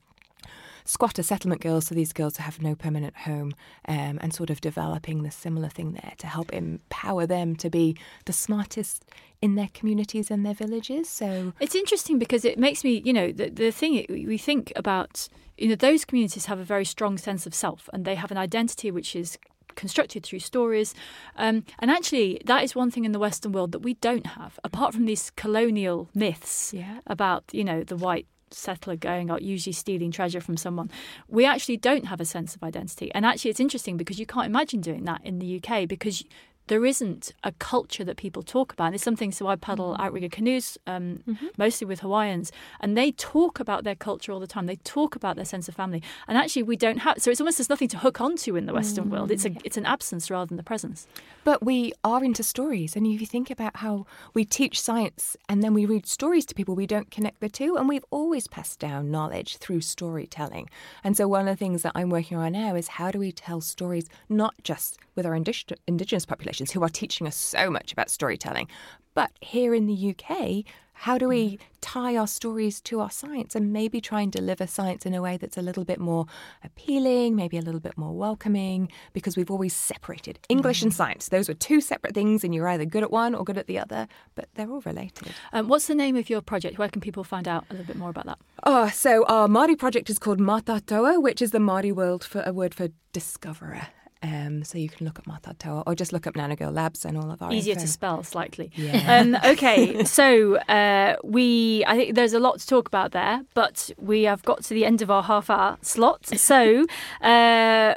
squatter 0.85 1.23
settlement 1.23 1.61
girls, 1.61 1.87
so 1.87 1.95
these 1.95 2.13
girls 2.13 2.37
have 2.37 2.61
no 2.63 2.75
permanent 2.75 3.17
home, 3.17 3.55
um, 3.89 4.19
and 4.21 4.35
sort 4.35 4.51
of 4.51 4.61
developing 4.61 5.23
the 5.23 5.31
similar 5.31 5.69
thing 5.69 5.93
there 5.93 6.13
to 6.19 6.27
help 6.27 6.53
empower 6.53 7.27
them 7.27 7.57
to 7.57 7.71
be 7.71 7.97
the 8.25 8.33
smartest 8.33 9.05
in 9.41 9.55
their 9.55 9.69
communities 9.75 10.31
and 10.31 10.47
their 10.47 10.55
villages. 10.55 11.09
So 11.09 11.53
it's 11.61 11.75
interesting 11.75 12.19
because 12.19 12.45
it 12.45 12.59
makes 12.59 12.85
me, 12.85 13.03
you 13.05 13.13
know, 13.13 13.33
the 13.33 13.51
the 13.51 13.71
thing 13.71 14.07
we 14.09 14.39
think 14.39 14.73
about, 14.77 15.29
you 15.59 15.69
know, 15.69 15.75
those 15.75 16.05
communities 16.05 16.47
have 16.47 16.59
a 16.59 16.65
very 16.65 16.85
strong 16.85 17.19
sense 17.19 17.47
of 17.47 17.55
self, 17.55 17.89
and 17.93 18.05
they 18.05 18.15
have 18.15 18.31
an 18.31 18.39
identity 18.39 18.91
which 18.91 19.17
is 19.17 19.39
constructed 19.75 20.23
through 20.23 20.39
stories. 20.39 20.95
Um, 21.37 21.65
and 21.79 21.91
actually, 21.91 22.41
that 22.45 22.63
is 22.63 22.75
one 22.75 22.91
thing 22.91 23.05
in 23.05 23.13
the 23.13 23.19
Western 23.19 23.53
world 23.53 23.73
that 23.73 23.79
we 23.81 23.95
don't 23.95 24.27
have, 24.27 24.61
apart 24.63 24.95
from 24.95 25.07
these 25.07 25.31
colonial 25.31 26.09
myths 26.15 26.75
yeah. 26.75 27.01
about, 27.07 27.45
you 27.53 27.65
know, 27.65 27.83
the 27.83 27.97
white 27.97 28.27
settler 28.55 28.97
going 28.97 29.31
out, 29.31 29.43
usually 29.43 29.73
stealing 29.73 30.11
treasure 30.11 30.41
from 30.41 30.57
someone. 30.57 30.91
We 31.29 31.45
actually 31.45 31.77
don't 31.77 32.07
have 32.07 32.21
a 32.21 32.25
sense 32.25 32.55
of 32.55 32.63
identity. 32.63 33.13
And 33.15 33.25
actually, 33.27 33.51
it's 33.51 33.61
interesting 33.61 33.97
because 33.97 34.19
you 34.19 34.27
can't 34.27 34.47
imagine 34.47 34.81
doing 34.81 35.05
that 35.05 35.25
in 35.25 35.39
the 35.39 35.61
UK 35.63 35.89
because 35.89 36.25
there 36.69 36.85
isn't 36.85 37.33
a 37.43 37.53
culture 37.53 38.05
that 38.05 38.17
people 38.17 38.43
talk 38.43 38.73
about. 38.73 38.87
And 38.87 38.95
it's 38.95 39.05
something, 39.05 39.33
so 39.33 39.47
I 39.47 39.57
paddle 39.57 39.93
mm-hmm. 39.93 40.03
outrigger 40.03 40.29
canoes, 40.29 40.79
um, 40.87 41.23
mm-hmm. 41.29 41.47
mostly 41.57 41.87
with 41.87 42.01
Hawaiians, 42.01 42.53
and 42.81 42.97
they 42.97 43.13
talk 43.13 43.61
about 43.61 43.85
their 43.85 43.95
culture 43.95 44.33
all 44.33 44.41
the 44.41 44.47
time. 44.47 44.67
They 44.67 44.77
talk 44.77 45.17
about 45.17 45.37
their 45.37 45.45
sense 45.45 45.69
of 45.69 45.75
family. 45.75 46.03
And 46.29 46.39
actually, 46.39 46.63
we 46.63 46.77
don't 46.77 46.99
have, 46.99 47.21
so 47.21 47.31
it's 47.31 47.41
almost 47.41 47.59
there's 47.59 47.69
nothing 47.69 47.89
to 47.89 47.99
hook 47.99 48.21
onto 48.21 48.57
in 48.57 48.67
the 48.67 48.73
Western 48.73 49.05
mm-hmm. 49.05 49.15
world. 49.15 49.31
It's, 49.31 49.45
a, 49.45 49.51
mm. 49.51 49.61
it's 49.65 49.77
an 49.77 49.87
absence 49.87 50.31
rather 50.31 50.47
than 50.47 50.57
the 50.57 50.63
presence. 50.63 51.07
But 51.45 51.65
we 51.65 51.93
are 52.05 52.23
into 52.23 52.43
stories. 52.43 52.95
And 52.97 53.07
if 53.07 53.21
you 53.21 53.27
think 53.27 53.51
about 53.51 53.77
how 53.77 54.07
we 54.35 54.45
teach 54.45 54.81
science 54.81 55.37
and 55.49 55.63
then 55.63 55.75
we 55.75 55.85
read 55.85 56.07
stories 56.07 56.47
to 56.47 56.55
people, 56.55 56.75
we 56.75 56.87
don't 56.87 57.11
connect 57.11 57.41
the 57.41 57.49
two. 57.49 57.77
And 57.77 57.89
we've 57.89 58.05
always 58.11 58.47
passed 58.47 58.79
down 58.79 59.11
knowledge 59.11 59.57
through 59.57 59.81
storytelling. 59.81 60.71
And 61.03 61.17
so 61.17 61.27
one 61.27 61.49
of 61.49 61.59
the 61.59 61.63
things 61.63 61.83
that 61.83 61.93
I'm 61.95 62.11
working 62.11 62.37
on 62.37 62.53
now 62.53 62.77
is 62.77 62.89
how 62.89 63.11
do 63.11 63.19
we 63.19 63.33
tell 63.33 63.61
stories 63.61 64.09
not 64.29 64.55
just 64.63 64.99
with 65.15 65.27
our 65.27 65.35
indigenous 65.35 66.27
populations 66.53 66.73
who 66.73 66.83
are 66.83 66.89
teaching 66.89 67.27
us 67.27 67.37
so 67.37 67.71
much 67.71 67.93
about 67.93 68.11
storytelling, 68.11 68.69
but 69.15 69.31
here 69.41 69.75
in 69.75 69.87
the 69.87 70.15
UK, 70.15 70.65
how 70.95 71.19
do 71.19 71.27
we 71.27 71.59
tie 71.81 72.17
our 72.17 72.29
stories 72.29 72.81
to 72.81 73.01
our 73.01 73.11
science 73.11 73.57
and 73.57 73.73
maybe 73.73 74.01
try 74.01 74.21
and 74.21 74.31
deliver 74.31 74.69
science 74.69 75.05
in 75.05 75.15
a 75.15 75.21
way 75.21 75.37
that's 75.37 75.57
a 75.57 75.63
little 75.63 75.85
bit 75.85 75.99
more 75.99 76.27
appealing, 76.63 77.35
maybe 77.35 77.59
a 77.59 77.61
little 77.61 77.81
bit 77.81 77.99
more 77.99 78.13
welcoming, 78.13 78.89
because 79.13 79.37
we've 79.37 79.51
always 79.51 79.75
separated 79.75 80.39
English 80.49 80.81
mm. 80.81 80.85
and 80.85 80.95
science. 80.95 81.29
Those 81.29 81.49
were 81.49 81.55
two 81.55 81.81
separate 81.81 82.15
things, 82.15 82.45
and 82.45 82.55
you're 82.55 82.69
either 82.69 82.85
good 82.85 83.03
at 83.03 83.11
one 83.11 83.35
or 83.35 83.43
good 83.43 83.59
at 83.59 83.67
the 83.67 83.81
other, 83.81 84.07
but 84.37 84.49
they're 84.55 84.71
all 84.71 84.83
related. 84.83 85.33
Um, 85.53 85.67
what's 85.67 85.89
the 85.89 85.97
name 85.97 86.17
of 86.17 86.31
your 86.31 86.41
project? 86.41 86.79
Where 86.79 86.89
can 86.89 87.01
people 87.01 87.25
find 87.25 87.49
out 87.49 87.65
a 87.69 87.73
little 87.73 87.87
bit 87.87 87.97
more 87.97 88.11
about 88.11 88.27
that? 88.27 88.39
Oh, 88.63 88.89
so 88.91 89.25
our 89.25 89.49
Māori 89.49 89.77
project 89.77 90.09
is 90.09 90.21
called 90.21 90.39
Matatoa, 90.39 91.21
which 91.21 91.43
is 91.43 91.51
the 91.51 91.59
Māori 91.59 91.93
word 91.93 92.23
for 92.23 92.43
a 92.47 92.53
word 92.53 92.75
for 92.75 92.89
discoverer. 93.13 93.89
Um, 94.23 94.63
so 94.63 94.79
you 94.79 94.89
can 94.89 95.05
look 95.05 95.19
up 95.19 95.27
at 95.27 95.43
Matatoa 95.43 95.83
or 95.87 95.95
just 95.95 96.13
look 96.13 96.27
up 96.27 96.35
Nanogirl 96.35 96.73
Labs 96.73 97.05
and 97.05 97.17
all 97.17 97.31
of 97.31 97.43
our 97.43 97.53
easier 97.53 97.73
info. 97.73 97.87
to 97.87 97.91
spell 97.91 98.23
slightly. 98.23 98.71
Yeah. 98.77 99.19
Um, 99.21 99.37
okay, 99.45 100.05
so 100.05 100.57
uh, 100.57 101.17
we 101.25 101.85
I 101.87 101.97
think 101.97 102.15
there's 102.15 102.33
a 102.33 102.39
lot 102.41 102.61
to 102.61 102.67
talk 102.67 102.87
about 102.87 103.11
there, 103.13 103.43
but 103.55 103.91
we 103.99 104.23
have 104.23 104.43
got 104.43 104.63
to 104.65 104.75
the 104.75 104.85
end 104.85 105.03
of 105.03 105.11
our 105.11 105.25
half 105.25 105.51
hour 105.51 105.77
slot. 105.83 106.27
So 106.27 106.87
uh, 107.21 107.95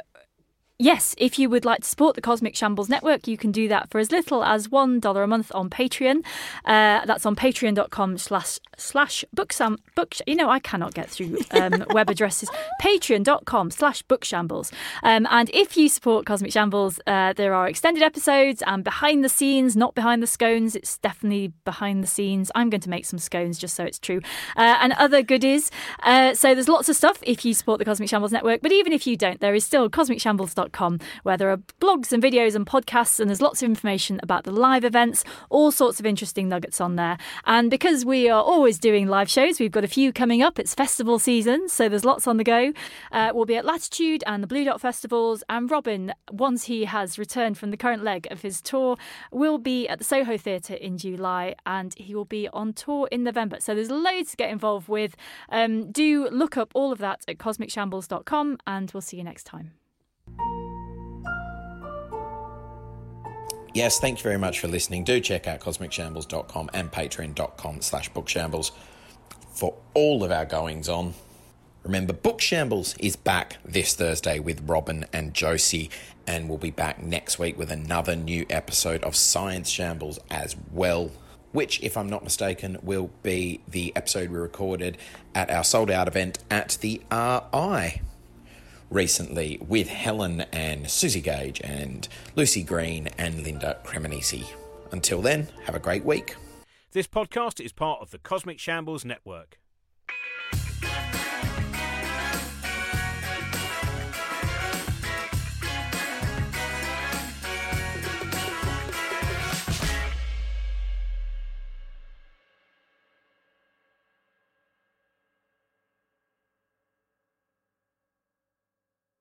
Yes, 0.78 1.14
if 1.16 1.38
you 1.38 1.48
would 1.48 1.64
like 1.64 1.80
to 1.80 1.88
support 1.88 2.16
the 2.16 2.20
Cosmic 2.20 2.54
Shambles 2.54 2.90
Network, 2.90 3.26
you 3.26 3.38
can 3.38 3.50
do 3.50 3.66
that 3.68 3.88
for 3.88 3.98
as 3.98 4.12
little 4.12 4.44
as 4.44 4.68
$1 4.68 5.24
a 5.24 5.26
month 5.26 5.50
on 5.54 5.70
Patreon. 5.70 6.18
Uh, 6.66 7.02
that's 7.06 7.24
on 7.24 7.34
patreon.com 7.34 8.18
slash 8.18 8.58
slash 8.76 9.24
booksam 9.34 9.78
book 9.94 10.14
you 10.26 10.34
know 10.34 10.50
I 10.50 10.58
cannot 10.58 10.92
get 10.92 11.08
through 11.08 11.38
um, 11.52 11.84
web 11.90 12.10
addresses. 12.10 12.50
Patreon.com 12.82 13.70
slash 13.70 14.02
bookshambles. 14.02 14.70
Um, 15.02 15.26
and 15.30 15.48
if 15.54 15.78
you 15.78 15.88
support 15.88 16.26
Cosmic 16.26 16.52
Shambles 16.52 17.00
uh, 17.06 17.32
there 17.32 17.54
are 17.54 17.68
extended 17.68 18.02
episodes 18.02 18.62
and 18.66 18.84
behind 18.84 19.24
the 19.24 19.30
scenes 19.30 19.76
not 19.76 19.94
behind 19.94 20.22
the 20.22 20.26
scones. 20.26 20.76
It's 20.76 20.98
definitely 20.98 21.54
behind 21.64 22.02
the 22.02 22.06
scenes. 22.06 22.50
I'm 22.54 22.68
going 22.68 22.82
to 22.82 22.90
make 22.90 23.06
some 23.06 23.18
scones 23.18 23.58
just 23.58 23.74
so 23.76 23.84
it's 23.84 23.98
true. 23.98 24.20
Uh, 24.56 24.76
and 24.80 24.92
other 24.94 25.22
goodies. 25.22 25.70
Uh, 26.02 26.34
so 26.34 26.54
there's 26.54 26.68
lots 26.68 26.90
of 26.90 26.96
stuff 26.96 27.18
if 27.22 27.46
you 27.46 27.54
support 27.54 27.78
the 27.78 27.86
Cosmic 27.86 28.10
Shambles 28.10 28.32
Network 28.32 28.60
but 28.60 28.72
even 28.72 28.92
if 28.92 29.06
you 29.06 29.16
don't 29.16 29.40
there 29.40 29.54
is 29.54 29.64
still 29.64 29.88
where 31.22 31.36
there 31.36 31.50
are 31.50 31.58
blogs 31.80 32.12
and 32.12 32.22
videos 32.22 32.54
and 32.54 32.66
podcasts, 32.66 33.20
and 33.20 33.28
there's 33.28 33.42
lots 33.42 33.62
of 33.62 33.68
information 33.68 34.20
about 34.22 34.44
the 34.44 34.50
live 34.50 34.84
events, 34.84 35.24
all 35.50 35.70
sorts 35.70 36.00
of 36.00 36.06
interesting 36.06 36.48
nuggets 36.48 36.80
on 36.80 36.96
there. 36.96 37.18
And 37.44 37.70
because 37.70 38.04
we 38.04 38.28
are 38.28 38.42
always 38.42 38.78
doing 38.78 39.06
live 39.06 39.30
shows, 39.30 39.60
we've 39.60 39.70
got 39.70 39.84
a 39.84 39.88
few 39.88 40.12
coming 40.12 40.42
up. 40.42 40.58
It's 40.58 40.74
festival 40.74 41.18
season, 41.18 41.68
so 41.68 41.88
there's 41.88 42.04
lots 42.04 42.26
on 42.26 42.36
the 42.36 42.44
go. 42.44 42.72
Uh, 43.12 43.32
we'll 43.34 43.44
be 43.44 43.56
at 43.56 43.64
Latitude 43.64 44.22
and 44.26 44.42
the 44.42 44.46
Blue 44.46 44.64
Dot 44.64 44.80
Festivals, 44.80 45.42
and 45.48 45.70
Robin, 45.70 46.12
once 46.30 46.64
he 46.64 46.84
has 46.84 47.18
returned 47.18 47.58
from 47.58 47.70
the 47.70 47.76
current 47.76 48.02
leg 48.02 48.26
of 48.30 48.42
his 48.42 48.60
tour, 48.60 48.96
will 49.30 49.58
be 49.58 49.88
at 49.88 49.98
the 49.98 50.04
Soho 50.04 50.36
Theatre 50.36 50.74
in 50.74 50.98
July, 50.98 51.54
and 51.64 51.94
he 51.96 52.14
will 52.14 52.24
be 52.24 52.48
on 52.48 52.72
tour 52.72 53.08
in 53.10 53.24
November. 53.24 53.58
So 53.60 53.74
there's 53.74 53.90
loads 53.90 54.32
to 54.32 54.36
get 54.36 54.50
involved 54.50 54.88
with. 54.88 55.16
Um, 55.48 55.90
do 55.92 56.28
look 56.30 56.56
up 56.56 56.72
all 56.74 56.92
of 56.92 56.98
that 56.98 57.22
at 57.28 57.38
cosmicshambles.com, 57.38 58.58
and 58.66 58.90
we'll 58.92 59.00
see 59.00 59.16
you 59.16 59.24
next 59.24 59.44
time. 59.44 59.72
Yes, 63.76 64.00
thank 64.00 64.20
you 64.20 64.22
very 64.22 64.38
much 64.38 64.58
for 64.58 64.68
listening. 64.68 65.04
Do 65.04 65.20
check 65.20 65.46
out 65.46 65.60
cosmicshambles.com 65.60 66.70
and 66.72 66.90
patreon.com 66.90 67.82
slash 67.82 68.10
bookshambles 68.10 68.70
for 69.52 69.74
all 69.92 70.24
of 70.24 70.32
our 70.32 70.46
goings 70.46 70.88
on. 70.88 71.12
Remember, 71.82 72.14
Bookshambles 72.14 72.96
is 72.98 73.16
back 73.16 73.58
this 73.66 73.94
Thursday 73.94 74.38
with 74.38 74.66
Robin 74.66 75.04
and 75.12 75.34
Josie, 75.34 75.90
and 76.26 76.48
we'll 76.48 76.56
be 76.56 76.70
back 76.70 77.02
next 77.02 77.38
week 77.38 77.58
with 77.58 77.70
another 77.70 78.16
new 78.16 78.46
episode 78.48 79.04
of 79.04 79.14
Science 79.14 79.68
Shambles 79.68 80.18
as 80.30 80.56
well. 80.72 81.10
Which, 81.52 81.82
if 81.82 81.98
I'm 81.98 82.08
not 82.08 82.24
mistaken, 82.24 82.78
will 82.82 83.10
be 83.22 83.60
the 83.68 83.92
episode 83.94 84.30
we 84.30 84.38
recorded 84.38 84.96
at 85.34 85.50
our 85.50 85.64
sold 85.64 85.90
out 85.90 86.08
event 86.08 86.38
at 86.50 86.78
the 86.80 87.02
RI 87.12 88.00
recently 88.90 89.58
with 89.66 89.88
Helen 89.88 90.42
and 90.52 90.90
Susie 90.90 91.20
Gage 91.20 91.60
and 91.62 92.08
Lucy 92.34 92.62
Green 92.62 93.08
and 93.18 93.42
Linda 93.42 93.78
Cremonesi. 93.84 94.46
Until 94.92 95.22
then, 95.22 95.48
have 95.64 95.74
a 95.74 95.80
great 95.80 96.04
week. 96.04 96.36
This 96.92 97.06
podcast 97.06 97.64
is 97.64 97.72
part 97.72 98.00
of 98.00 98.10
the 98.10 98.18
Cosmic 98.18 98.58
Shambles 98.58 99.04
Network. 99.04 99.58